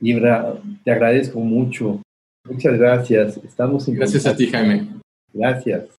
Ibra. 0.00 0.54
Te 0.84 0.92
agradezco 0.92 1.40
mucho. 1.40 2.03
Muchas 2.44 2.78
gracias. 2.78 3.36
Estamos 3.38 3.88
en 3.88 3.94
Gracias 3.94 4.26
a 4.26 4.36
ti, 4.36 4.48
Jaime. 4.48 5.00
Gracias. 5.32 5.96